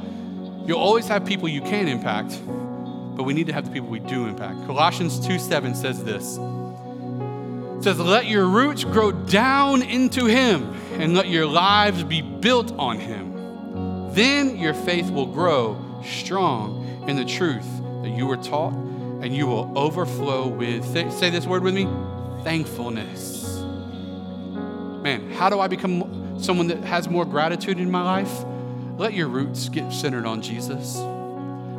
you'll 0.65 0.79
always 0.79 1.09
have 1.09 1.25
people 1.25 1.49
you 1.49 1.61
can 1.61 1.89
impact, 1.89 2.39
but 3.17 3.23
we 3.23 3.33
need 3.33 3.47
to 3.47 3.53
have 3.53 3.65
the 3.65 3.71
people 3.71 3.89
we 3.89 3.99
do 3.99 4.27
impact. 4.27 4.65
Colossians 4.65 5.19
2 5.27 5.39
7 5.39 5.75
says 5.75 6.05
this. 6.05 6.39
It 7.77 7.83
says, 7.83 7.99
Let 7.99 8.25
your 8.25 8.47
roots 8.47 8.83
grow 8.83 9.11
down 9.11 9.83
into 9.83 10.25
Him 10.25 10.73
and 10.93 11.13
let 11.13 11.27
your 11.27 11.45
lives 11.45 12.03
be 12.03 12.21
built 12.21 12.73
on 12.73 12.99
Him. 12.99 14.13
Then 14.13 14.57
your 14.57 14.73
faith 14.73 15.11
will 15.11 15.27
grow 15.27 16.01
strong 16.03 17.05
in 17.07 17.17
the 17.17 17.25
truth 17.25 17.67
that 18.01 18.09
you 18.09 18.25
were 18.25 18.37
taught, 18.37 18.73
and 18.73 19.35
you 19.35 19.45
will 19.45 19.71
overflow 19.77 20.47
with, 20.47 20.91
th- 20.91 21.11
say 21.11 21.29
this 21.29 21.45
word 21.45 21.61
with 21.61 21.75
me, 21.75 21.87
thankfulness. 22.43 23.59
Man, 25.03 25.31
how 25.33 25.49
do 25.49 25.59
I 25.59 25.67
become 25.67 26.41
someone 26.41 26.67
that 26.67 26.83
has 26.83 27.07
more 27.07 27.25
gratitude 27.25 27.79
in 27.79 27.91
my 27.91 28.01
life? 28.01 28.43
Let 28.97 29.13
your 29.13 29.27
roots 29.27 29.69
get 29.69 29.93
centered 29.93 30.25
on 30.25 30.41
Jesus. 30.41 30.97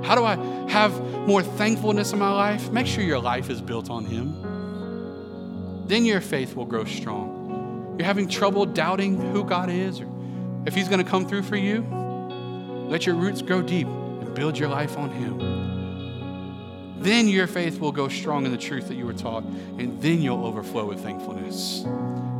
How 0.07 0.15
do 0.15 0.25
I 0.25 0.37
have 0.71 0.97
more 1.27 1.43
thankfulness 1.43 2.13
in 2.13 2.21
my 2.21 2.33
life? 2.33 2.71
Make 2.71 2.87
sure 2.87 3.03
your 3.03 3.19
life 3.19 3.51
is 3.51 3.61
built 3.61 3.91
on 3.91 4.05
Him 4.05 4.48
then 5.89 6.05
your 6.05 6.21
faith 6.21 6.55
will 6.55 6.67
grow 6.67 6.85
strong. 6.85 7.97
You're 7.99 8.07
having 8.07 8.29
trouble 8.29 8.65
doubting 8.67 9.21
who 9.33 9.43
God 9.43 9.71
is 9.71 10.01
or 10.01 10.09
if 10.67 10.75
He's 10.75 10.89
going 10.89 11.03
to 11.03 11.11
come 11.11 11.27
through 11.27 11.45
for 11.45 11.57
you, 11.57 11.81
let 12.89 13.07
your 13.07 13.15
roots 13.15 13.41
grow 13.41 13.63
deep 13.63 13.87
and 13.87 14.35
build 14.35 14.59
your 14.59 14.69
life 14.69 14.99
on 14.99 15.11
Him. 15.11 17.01
Then 17.01 17.27
your 17.27 17.47
faith 17.47 17.81
will 17.81 17.93
go 17.93 18.09
strong 18.09 18.45
in 18.45 18.53
the 18.53 18.59
truth 18.59 18.89
that 18.89 18.97
you 18.97 19.07
were 19.07 19.15
taught, 19.15 19.45
and 19.45 20.03
then 20.03 20.21
you'll 20.21 20.45
overflow 20.45 20.85
with 20.85 21.01
thankfulness. 21.01 21.85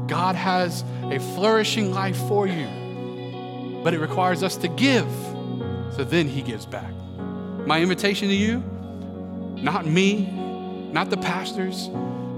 God 0.09 0.35
has 0.35 0.85
a 1.05 1.19
flourishing 1.19 1.93
life 1.95 2.17
for 2.29 2.47
you, 2.47 2.67
but 3.83 3.95
it 3.95 4.01
requires 4.01 4.43
us 4.43 4.57
to 4.59 4.69
give, 4.69 5.09
so 5.97 6.05
then 6.05 6.29
He 6.29 6.43
gives 6.43 6.67
back. 6.67 6.93
My 7.67 7.81
invitation 7.81 8.29
to 8.29 8.35
you, 8.35 8.59
not 9.63 9.87
me, 9.87 10.27
not 10.93 11.09
the 11.09 11.17
pastors, 11.17 11.89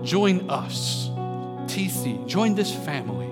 Join 0.03 0.49
us, 0.49 1.09
TC. 1.67 2.27
Join 2.27 2.55
this 2.55 2.75
family. 2.75 3.29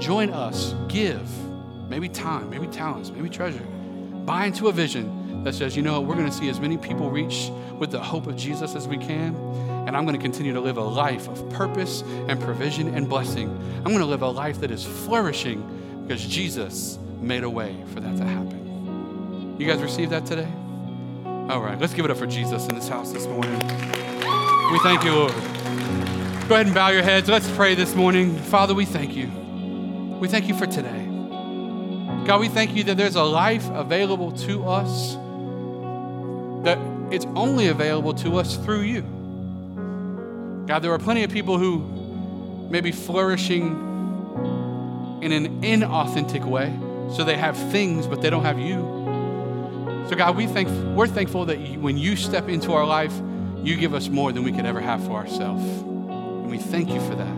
Join 0.00 0.30
us. 0.30 0.74
Give. 0.88 1.28
Maybe 1.88 2.08
time, 2.08 2.50
maybe 2.50 2.66
talents, 2.66 3.10
maybe 3.10 3.30
treasure. 3.30 3.64
Buy 4.24 4.46
into 4.46 4.68
a 4.68 4.72
vision 4.72 5.42
that 5.44 5.54
says, 5.54 5.74
you 5.74 5.82
know, 5.82 6.00
we're 6.00 6.16
going 6.16 6.26
to 6.26 6.32
see 6.32 6.48
as 6.48 6.60
many 6.60 6.76
people 6.76 7.10
reach 7.10 7.50
with 7.78 7.90
the 7.90 8.00
hope 8.00 8.26
of 8.26 8.36
Jesus 8.36 8.74
as 8.74 8.86
we 8.86 8.98
can. 8.98 9.34
And 9.86 9.96
I'm 9.96 10.04
going 10.04 10.16
to 10.16 10.22
continue 10.22 10.52
to 10.52 10.60
live 10.60 10.76
a 10.76 10.82
life 10.82 11.28
of 11.28 11.48
purpose 11.50 12.02
and 12.28 12.38
provision 12.40 12.94
and 12.94 13.08
blessing. 13.08 13.48
I'm 13.78 13.84
going 13.84 14.00
to 14.00 14.04
live 14.04 14.22
a 14.22 14.28
life 14.28 14.60
that 14.60 14.70
is 14.70 14.84
flourishing 14.84 16.04
because 16.06 16.26
Jesus 16.26 16.98
made 17.20 17.42
a 17.42 17.50
way 17.50 17.82
for 17.94 18.00
that 18.00 18.16
to 18.18 18.24
happen. 18.24 19.56
You 19.58 19.66
guys 19.66 19.80
receive 19.80 20.10
that 20.10 20.26
today? 20.26 20.48
All 21.48 21.62
right, 21.62 21.78
let's 21.80 21.94
give 21.94 22.04
it 22.04 22.10
up 22.10 22.18
for 22.18 22.26
Jesus 22.26 22.66
in 22.66 22.74
this 22.74 22.88
house 22.88 23.12
this 23.12 23.26
morning. 23.26 23.58
We 24.70 24.78
thank 24.80 25.02
you, 25.02 25.14
Lord. 25.14 25.32
Go 25.32 26.54
ahead 26.54 26.66
and 26.66 26.74
bow 26.74 26.88
your 26.88 27.02
heads. 27.02 27.26
Let's 27.26 27.50
pray 27.52 27.74
this 27.74 27.94
morning. 27.94 28.36
Father, 28.36 28.74
we 28.74 28.84
thank 28.84 29.16
you. 29.16 29.28
We 30.20 30.28
thank 30.28 30.46
you 30.46 30.54
for 30.54 30.66
today. 30.66 31.06
God, 32.26 32.38
we 32.38 32.48
thank 32.48 32.76
you 32.76 32.84
that 32.84 32.98
there's 32.98 33.16
a 33.16 33.22
life 33.22 33.66
available 33.70 34.32
to 34.32 34.64
us, 34.66 35.14
that 36.64 36.78
it's 37.10 37.24
only 37.34 37.68
available 37.68 38.12
to 38.16 38.36
us 38.36 38.56
through 38.58 38.82
you. 38.82 39.00
God, 40.66 40.80
there 40.80 40.92
are 40.92 40.98
plenty 40.98 41.24
of 41.24 41.30
people 41.30 41.56
who 41.56 42.68
may 42.68 42.82
be 42.82 42.92
flourishing 42.92 43.68
in 45.22 45.32
an 45.32 45.62
inauthentic 45.62 46.44
way. 46.44 46.78
So 47.16 47.24
they 47.24 47.38
have 47.38 47.56
things, 47.72 48.06
but 48.06 48.20
they 48.20 48.28
don't 48.28 48.44
have 48.44 48.58
you. 48.58 50.04
So, 50.10 50.14
God, 50.14 50.36
we 50.36 50.46
thank, 50.46 50.68
we're 50.94 51.06
thankful 51.06 51.46
that 51.46 51.56
when 51.78 51.96
you 51.96 52.16
step 52.16 52.50
into 52.50 52.74
our 52.74 52.84
life, 52.84 53.18
you 53.62 53.76
give 53.76 53.94
us 53.94 54.08
more 54.08 54.32
than 54.32 54.42
we 54.44 54.52
could 54.52 54.66
ever 54.66 54.80
have 54.80 55.04
for 55.04 55.12
ourselves. 55.12 55.64
And 55.64 56.50
we 56.50 56.58
thank 56.58 56.90
you 56.90 57.00
for 57.00 57.14
that. 57.14 57.34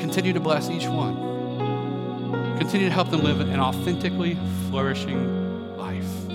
Continue 0.00 0.32
to 0.32 0.40
bless 0.40 0.70
each 0.70 0.86
one. 0.86 2.58
Continue 2.58 2.88
to 2.88 2.94
help 2.94 3.10
them 3.10 3.22
live 3.22 3.40
an 3.40 3.60
authentically 3.60 4.38
flourishing 4.70 5.76
life. 5.76 6.28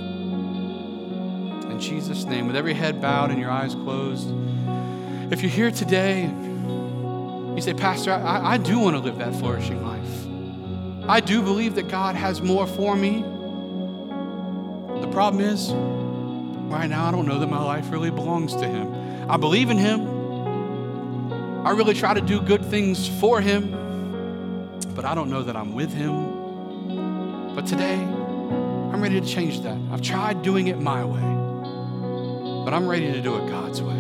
In 1.72 1.80
Jesus' 1.80 2.26
name, 2.26 2.48
with 2.48 2.56
every 2.56 2.74
head 2.74 3.02
bowed 3.02 3.32
and 3.32 3.40
your 3.40 3.52
eyes 3.52 3.74
closed, 3.74 4.28
if 5.32 5.42
you're 5.42 5.52
here 5.52 5.72
today 5.72 6.30
you 7.60 7.64
say, 7.64 7.74
Pastor, 7.74 8.14
I, 8.14 8.54
I 8.54 8.58
do 8.58 8.80
want 8.80 8.96
to 8.96 9.02
live 9.02 9.18
that 9.18 9.36
flourishing 9.36 9.84
life. 9.86 11.10
I 11.10 11.20
do 11.20 11.42
believe 11.42 11.76
that 11.76 11.90
God 11.90 12.16
has 12.16 12.42
more 12.42 12.66
for 12.66 12.96
me. 12.96 13.22
The 15.02 15.10
problem 15.12 15.44
is, 15.44 15.70
Right 16.70 16.88
now, 16.88 17.08
I 17.08 17.12
don't 17.12 17.26
know 17.26 17.40
that 17.40 17.50
my 17.50 17.64
life 17.64 17.90
really 17.92 18.12
belongs 18.12 18.56
to 18.58 18.68
Him. 18.68 18.94
I 19.28 19.38
believe 19.38 19.72
in 19.72 19.80
Him. 19.80 21.66
I 21.66 21.72
really 21.72 21.96
try 21.96 22.14
to 22.14 22.22
do 22.22 22.40
good 22.40 22.64
things 22.64 23.08
for 23.20 23.42
Him, 23.42 23.72
but 24.96 25.04
I 25.04 25.16
don't 25.16 25.32
know 25.32 25.42
that 25.42 25.56
I'm 25.56 25.74
with 25.74 25.92
Him. 25.92 27.56
But 27.56 27.66
today, 27.66 27.96
I'm 27.96 29.02
ready 29.02 29.20
to 29.20 29.26
change 29.26 29.62
that. 29.62 29.78
I've 29.92 30.04
tried 30.04 30.44
doing 30.44 30.68
it 30.68 30.80
my 30.80 31.04
way, 31.04 32.64
but 32.64 32.72
I'm 32.72 32.88
ready 32.88 33.12
to 33.14 33.20
do 33.20 33.36
it 33.38 33.50
God's 33.50 33.82
way. 33.82 34.00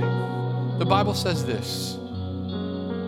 The 0.77 0.85
Bible 0.85 1.15
says 1.15 1.43
this 1.43 1.95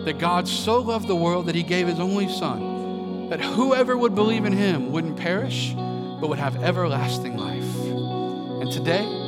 that 0.05 0.17
God 0.17 0.47
so 0.47 0.79
loved 0.79 1.07
the 1.07 1.15
world 1.15 1.45
that 1.45 1.53
He 1.53 1.61
gave 1.61 1.87
His 1.87 1.99
only 1.99 2.27
Son, 2.27 3.29
that 3.29 3.39
whoever 3.39 3.95
would 3.95 4.15
believe 4.15 4.45
in 4.45 4.53
Him 4.53 4.91
wouldn't 4.91 5.17
perish, 5.17 5.73
but 5.75 6.29
would 6.29 6.39
have 6.39 6.63
everlasting 6.63 7.37
life. 7.37 7.75
And 8.61 8.71
today, 8.71 9.20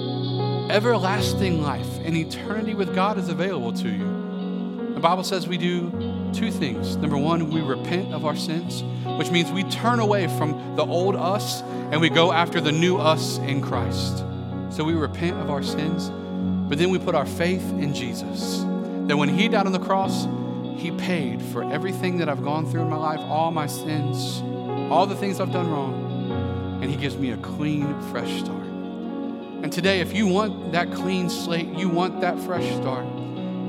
everlasting 0.73 1.61
life 1.61 1.99
and 2.03 2.17
eternity 2.17 2.73
with 2.73 2.95
God 2.95 3.19
is 3.19 3.29
available 3.29 3.71
to 3.73 3.87
you. 3.87 4.93
The 4.95 4.99
Bible 4.99 5.23
says 5.23 5.47
we 5.47 5.59
do 5.59 5.91
two 6.33 6.49
things. 6.49 6.95
Number 6.95 7.15
one, 7.15 7.51
we 7.51 7.61
repent 7.61 8.11
of 8.11 8.25
our 8.25 8.35
sins, 8.35 8.81
which 9.19 9.29
means 9.29 9.51
we 9.51 9.63
turn 9.65 9.99
away 9.99 10.25
from 10.25 10.75
the 10.75 10.83
old 10.83 11.15
us 11.15 11.61
and 11.61 12.01
we 12.01 12.09
go 12.09 12.31
after 12.31 12.59
the 12.59 12.71
new 12.71 12.97
us 12.97 13.37
in 13.37 13.61
Christ. 13.61 14.25
So 14.71 14.83
we 14.83 14.93
repent 14.93 15.37
of 15.37 15.51
our 15.51 15.61
sins, 15.61 16.09
but 16.67 16.79
then 16.79 16.89
we 16.89 16.97
put 16.97 17.13
our 17.13 17.27
faith 17.27 17.69
in 17.73 17.93
Jesus. 17.93 18.61
That 19.07 19.15
when 19.15 19.29
He 19.29 19.49
died 19.49 19.67
on 19.67 19.73
the 19.73 19.79
cross, 19.79 20.27
He 20.75 20.89
paid 20.89 21.39
for 21.39 21.71
everything 21.71 22.17
that 22.17 22.29
I've 22.29 22.43
gone 22.43 22.65
through 22.65 22.81
in 22.81 22.89
my 22.89 22.97
life, 22.97 23.19
all 23.19 23.51
my 23.51 23.67
sins, 23.67 24.41
all 24.91 25.05
the 25.05 25.15
things 25.15 25.39
I've 25.39 25.53
done 25.53 25.69
wrong, 25.69 26.79
and 26.81 26.89
He 26.89 26.97
gives 26.97 27.15
me 27.15 27.29
a 27.29 27.37
clean, 27.37 28.01
fresh 28.09 28.39
start. 28.39 28.62
And 29.63 29.71
today, 29.71 30.01
if 30.01 30.13
you 30.13 30.27
want 30.27 30.73
that 30.73 30.91
clean 30.91 31.29
slate, 31.29 31.69
you 31.69 31.87
want 31.87 32.19
that 32.19 32.37
fresh 32.41 32.69
start, 32.75 33.05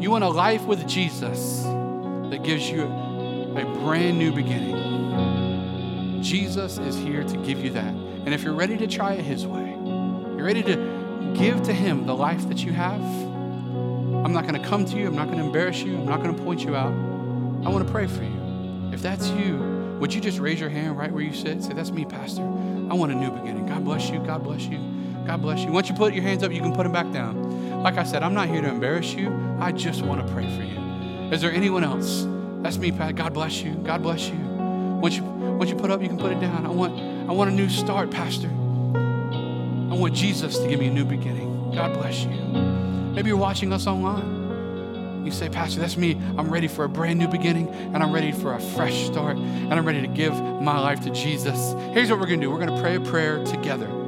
you 0.01 0.11
want 0.11 0.25
a 0.25 0.29
life 0.29 0.65
with 0.65 0.89
Jesus 0.89 1.63
that 1.63 2.43
gives 2.43 2.69
you 2.69 2.83
a 2.83 3.65
brand 3.79 4.19
new 4.19 4.33
beginning. 4.33 6.21
Jesus 6.21 6.79
is 6.79 6.97
here 6.97 7.23
to 7.23 7.37
give 7.37 7.65
you 7.65 7.71
that. 7.71 7.95
And 7.95 8.35
if 8.35 8.43
you're 8.43 8.55
ready 8.55 8.77
to 8.77 8.89
try 8.89 9.13
it 9.13 9.25
His 9.25 9.47
way, 9.47 9.69
you're 9.71 10.45
ready 10.45 10.65
to 10.65 11.33
give 11.37 11.63
to 11.63 11.73
Him 11.73 12.07
the 12.07 12.15
life 12.17 12.49
that 12.49 12.65
you 12.65 12.73
have, 12.73 13.01
I'm 13.01 14.33
not 14.33 14.49
going 14.49 14.61
to 14.61 14.69
come 14.69 14.85
to 14.87 14.97
you. 14.97 15.07
I'm 15.07 15.15
not 15.15 15.27
going 15.27 15.39
to 15.39 15.45
embarrass 15.45 15.81
you. 15.81 15.97
I'm 15.97 16.07
not 16.07 16.25
going 16.25 16.35
to 16.35 16.43
point 16.43 16.65
you 16.65 16.75
out. 16.75 16.93
I 16.93 17.69
want 17.69 17.87
to 17.87 17.93
pray 17.93 18.09
for 18.09 18.25
you. 18.25 18.91
If 18.93 19.01
that's 19.01 19.29
you, 19.29 19.97
would 20.01 20.13
you 20.13 20.21
just 20.21 20.41
raise 20.41 20.59
your 20.59 20.71
hand 20.71 20.99
right 20.99 21.13
where 21.13 21.23
you 21.23 21.33
sit? 21.33 21.63
Say, 21.63 21.73
That's 21.73 21.93
me, 21.93 22.05
Pastor. 22.05 22.43
I 22.43 22.95
want 22.95 23.13
a 23.13 23.15
new 23.15 23.31
beginning. 23.31 23.67
God 23.67 23.85
bless 23.85 24.11
you. 24.11 24.19
God 24.19 24.43
bless 24.43 24.63
you. 24.63 24.94
God 25.27 25.43
bless 25.43 25.65
you. 25.65 25.73
Once 25.73 25.89
you 25.89 25.95
put 25.95 26.15
your 26.15 26.23
hands 26.23 26.43
up, 26.43 26.53
you 26.53 26.61
can 26.61 26.75
put 26.75 26.83
them 26.83 26.93
back 26.93 27.11
down. 27.13 27.83
Like 27.83 27.97
I 27.97 28.05
said, 28.05 28.23
I'm 28.23 28.35
not 28.35 28.49
here 28.49 28.61
to 28.61 28.69
embarrass 28.69 29.15
you. 29.15 29.31
I 29.61 29.73
just 29.73 30.03
want 30.03 30.27
to 30.27 30.33
pray 30.33 30.45
for 30.57 30.63
you. 30.63 31.33
Is 31.33 31.41
there 31.41 31.53
anyone 31.53 31.85
else? 31.85 32.27
That's 32.63 32.79
me, 32.79 32.93
Pat. 32.93 33.17
God 33.17 33.35
bless 33.35 33.63
you. 33.63 33.75
God 33.75 34.03
bless 34.03 34.29
you. 34.29 34.37
Once 34.37 35.17
you 35.17 35.25
once 35.25 35.71
you 35.71 35.77
put 35.77 35.91
up, 35.91 36.03
you 36.03 36.09
can 36.09 36.19
put 36.19 36.33
it 36.33 36.41
down. 36.41 36.67
I 36.67 36.71
want 36.71 36.99
I 37.29 37.33
want 37.33 37.51
a 37.51 37.55
new 37.55 37.69
start, 37.69 38.11
Pastor. 38.11 38.49
I 38.49 39.97
want 39.97 40.15
Jesus 40.15 40.59
to 40.59 40.69
give 40.69 40.81
me 40.81 40.87
a 40.87 40.91
new 40.91 41.05
beginning. 41.05 41.73
God 41.75 41.95
bless 41.95 42.25
you. 42.25 42.31
Maybe 42.31 43.29
you're 43.29 43.37
watching 43.37 43.73
us 43.73 43.87
online. 43.87 45.25
You 45.25 45.31
say, 45.31 45.49
Pastor, 45.49 45.81
that's 45.81 45.97
me. 45.97 46.21
I'm 46.37 46.51
ready 46.51 46.69
for 46.69 46.85
a 46.85 46.89
brand 46.89 47.19
new 47.19 47.29
beginning 47.29 47.69
and 47.69 48.03
I'm 48.03 48.13
ready 48.13 48.33
for 48.33 48.55
a 48.55 48.61
fresh 48.61 49.07
start 49.07 49.37
and 49.37 49.73
I'm 49.73 49.87
ready 49.87 50.03
to 50.03 50.09
give 50.09 50.35
my 50.35 50.79
life 50.79 51.01
to 51.03 51.11
Jesus. 51.11 51.75
Here's 51.93 52.11
what 52.11 52.21
we're 52.21 52.27
going 52.27 52.41
to 52.41 52.47
do 52.47 52.51
we're 52.51 52.59
going 52.59 52.75
to 52.75 52.81
pray 52.81 52.97
a 52.97 53.01
prayer 53.01 53.43
together. 53.45 54.04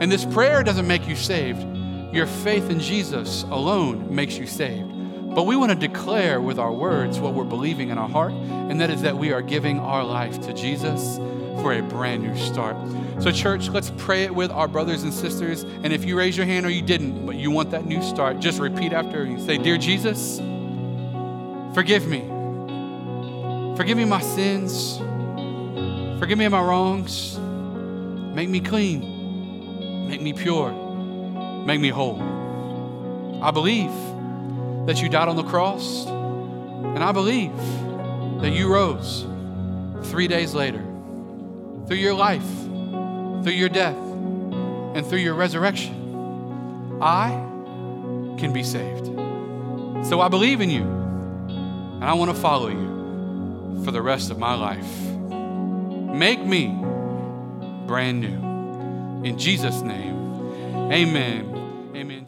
And 0.00 0.10
this 0.10 0.24
prayer 0.24 0.62
doesn't 0.62 0.86
make 0.86 1.06
you 1.06 1.14
saved, 1.14 1.64
your 2.14 2.26
faith 2.26 2.70
in 2.70 2.80
Jesus 2.80 3.42
alone 3.44 4.14
makes 4.14 4.36
you 4.36 4.46
saved. 4.46 4.88
But 5.34 5.44
we 5.44 5.54
want 5.56 5.70
to 5.70 5.88
declare 5.88 6.40
with 6.40 6.58
our 6.58 6.72
words 6.72 7.20
what 7.20 7.34
we're 7.34 7.44
believing 7.44 7.90
in 7.90 7.98
our 7.98 8.08
heart, 8.08 8.32
and 8.32 8.80
that 8.80 8.90
is 8.90 9.02
that 9.02 9.16
we 9.16 9.32
are 9.32 9.42
giving 9.42 9.78
our 9.78 10.02
life 10.02 10.40
to 10.42 10.52
Jesus 10.54 11.18
for 11.62 11.74
a 11.74 11.82
brand 11.82 12.22
new 12.22 12.36
start. 12.36 12.76
So, 13.20 13.30
church, 13.30 13.68
let's 13.68 13.92
pray 13.98 14.24
it 14.24 14.34
with 14.34 14.50
our 14.50 14.66
brothers 14.66 15.02
and 15.02 15.12
sisters. 15.12 15.62
And 15.62 15.92
if 15.92 16.04
you 16.04 16.16
raise 16.16 16.36
your 16.36 16.46
hand 16.46 16.64
or 16.64 16.70
you 16.70 16.82
didn't, 16.82 17.26
but 17.26 17.36
you 17.36 17.50
want 17.50 17.70
that 17.72 17.84
new 17.84 18.02
start, 18.02 18.40
just 18.40 18.58
repeat 18.58 18.92
after 18.94 19.24
me. 19.24 19.44
say, 19.44 19.58
Dear 19.58 19.76
Jesus, 19.76 20.38
forgive 21.74 22.08
me. 22.08 22.20
Forgive 23.76 23.98
me 23.98 24.06
my 24.06 24.22
sins. 24.22 24.96
Forgive 26.18 26.38
me 26.38 26.48
my 26.48 26.62
wrongs. 26.62 27.38
Make 28.34 28.48
me 28.48 28.60
clean. 28.60 29.19
Make 30.10 30.22
me 30.22 30.32
pure. 30.32 30.72
Make 31.64 31.80
me 31.80 31.88
whole. 31.88 32.20
I 33.40 33.52
believe 33.52 33.92
that 34.86 35.00
you 35.00 35.08
died 35.08 35.28
on 35.28 35.36
the 35.36 35.44
cross, 35.44 36.04
and 36.04 36.98
I 36.98 37.12
believe 37.12 37.56
that 38.40 38.50
you 38.50 38.66
rose 38.66 39.24
three 40.10 40.26
days 40.26 40.52
later 40.52 40.84
through 41.86 41.98
your 41.98 42.14
life, 42.14 42.42
through 43.44 43.52
your 43.52 43.68
death, 43.68 43.94
and 43.94 45.06
through 45.06 45.20
your 45.20 45.34
resurrection, 45.34 46.98
I 47.00 47.28
can 48.36 48.52
be 48.52 48.64
saved. 48.64 49.06
So 50.08 50.20
I 50.20 50.26
believe 50.26 50.60
in 50.60 50.70
you, 50.70 50.82
and 50.82 52.04
I 52.04 52.14
want 52.14 52.34
to 52.34 52.36
follow 52.36 52.68
you 52.68 53.84
for 53.84 53.92
the 53.92 54.02
rest 54.02 54.32
of 54.32 54.40
my 54.40 54.54
life. 54.54 54.90
Make 56.12 56.44
me 56.44 56.66
brand 57.86 58.20
new. 58.20 58.49
In 59.24 59.38
Jesus' 59.38 59.82
name, 59.82 60.16
amen. 60.90 61.92
Amen. 61.94 62.26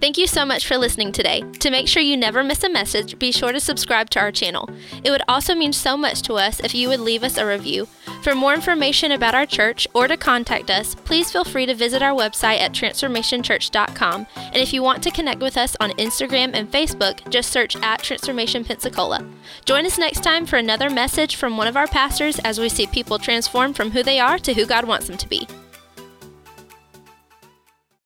Thank 0.00 0.16
you 0.16 0.28
so 0.28 0.46
much 0.46 0.64
for 0.66 0.76
listening 0.76 1.10
today. 1.10 1.42
To 1.58 1.70
make 1.70 1.88
sure 1.88 2.00
you 2.00 2.16
never 2.16 2.44
miss 2.44 2.62
a 2.62 2.70
message, 2.70 3.18
be 3.18 3.32
sure 3.32 3.50
to 3.50 3.58
subscribe 3.58 4.10
to 4.10 4.20
our 4.20 4.30
channel. 4.30 4.70
It 5.02 5.10
would 5.10 5.22
also 5.26 5.56
mean 5.56 5.72
so 5.72 5.96
much 5.96 6.22
to 6.22 6.34
us 6.34 6.60
if 6.60 6.72
you 6.72 6.88
would 6.88 7.00
leave 7.00 7.24
us 7.24 7.36
a 7.36 7.44
review. 7.44 7.86
For 8.22 8.34
more 8.34 8.54
information 8.54 9.10
about 9.10 9.34
our 9.34 9.46
church 9.46 9.88
or 9.94 10.06
to 10.06 10.16
contact 10.16 10.70
us, 10.70 10.94
please 10.94 11.32
feel 11.32 11.44
free 11.44 11.66
to 11.66 11.74
visit 11.74 12.00
our 12.00 12.16
website 12.16 12.60
at 12.60 12.72
transformationchurch.com. 12.72 14.26
And 14.36 14.56
if 14.56 14.72
you 14.72 14.84
want 14.84 15.02
to 15.02 15.10
connect 15.10 15.40
with 15.40 15.56
us 15.56 15.76
on 15.80 15.90
Instagram 15.92 16.52
and 16.54 16.70
Facebook, 16.70 17.28
just 17.28 17.50
search 17.50 17.74
at 17.76 18.02
Transformation 18.02 18.64
Pensacola. 18.64 19.26
Join 19.64 19.84
us 19.84 19.98
next 19.98 20.22
time 20.22 20.46
for 20.46 20.56
another 20.56 20.90
message 20.90 21.34
from 21.34 21.56
one 21.56 21.66
of 21.66 21.76
our 21.76 21.88
pastors 21.88 22.38
as 22.40 22.60
we 22.60 22.68
see 22.68 22.86
people 22.86 23.18
transform 23.18 23.74
from 23.74 23.90
who 23.90 24.04
they 24.04 24.20
are 24.20 24.38
to 24.38 24.54
who 24.54 24.64
God 24.64 24.84
wants 24.86 25.08
them 25.08 25.16
to 25.16 25.28
be. 25.28 25.48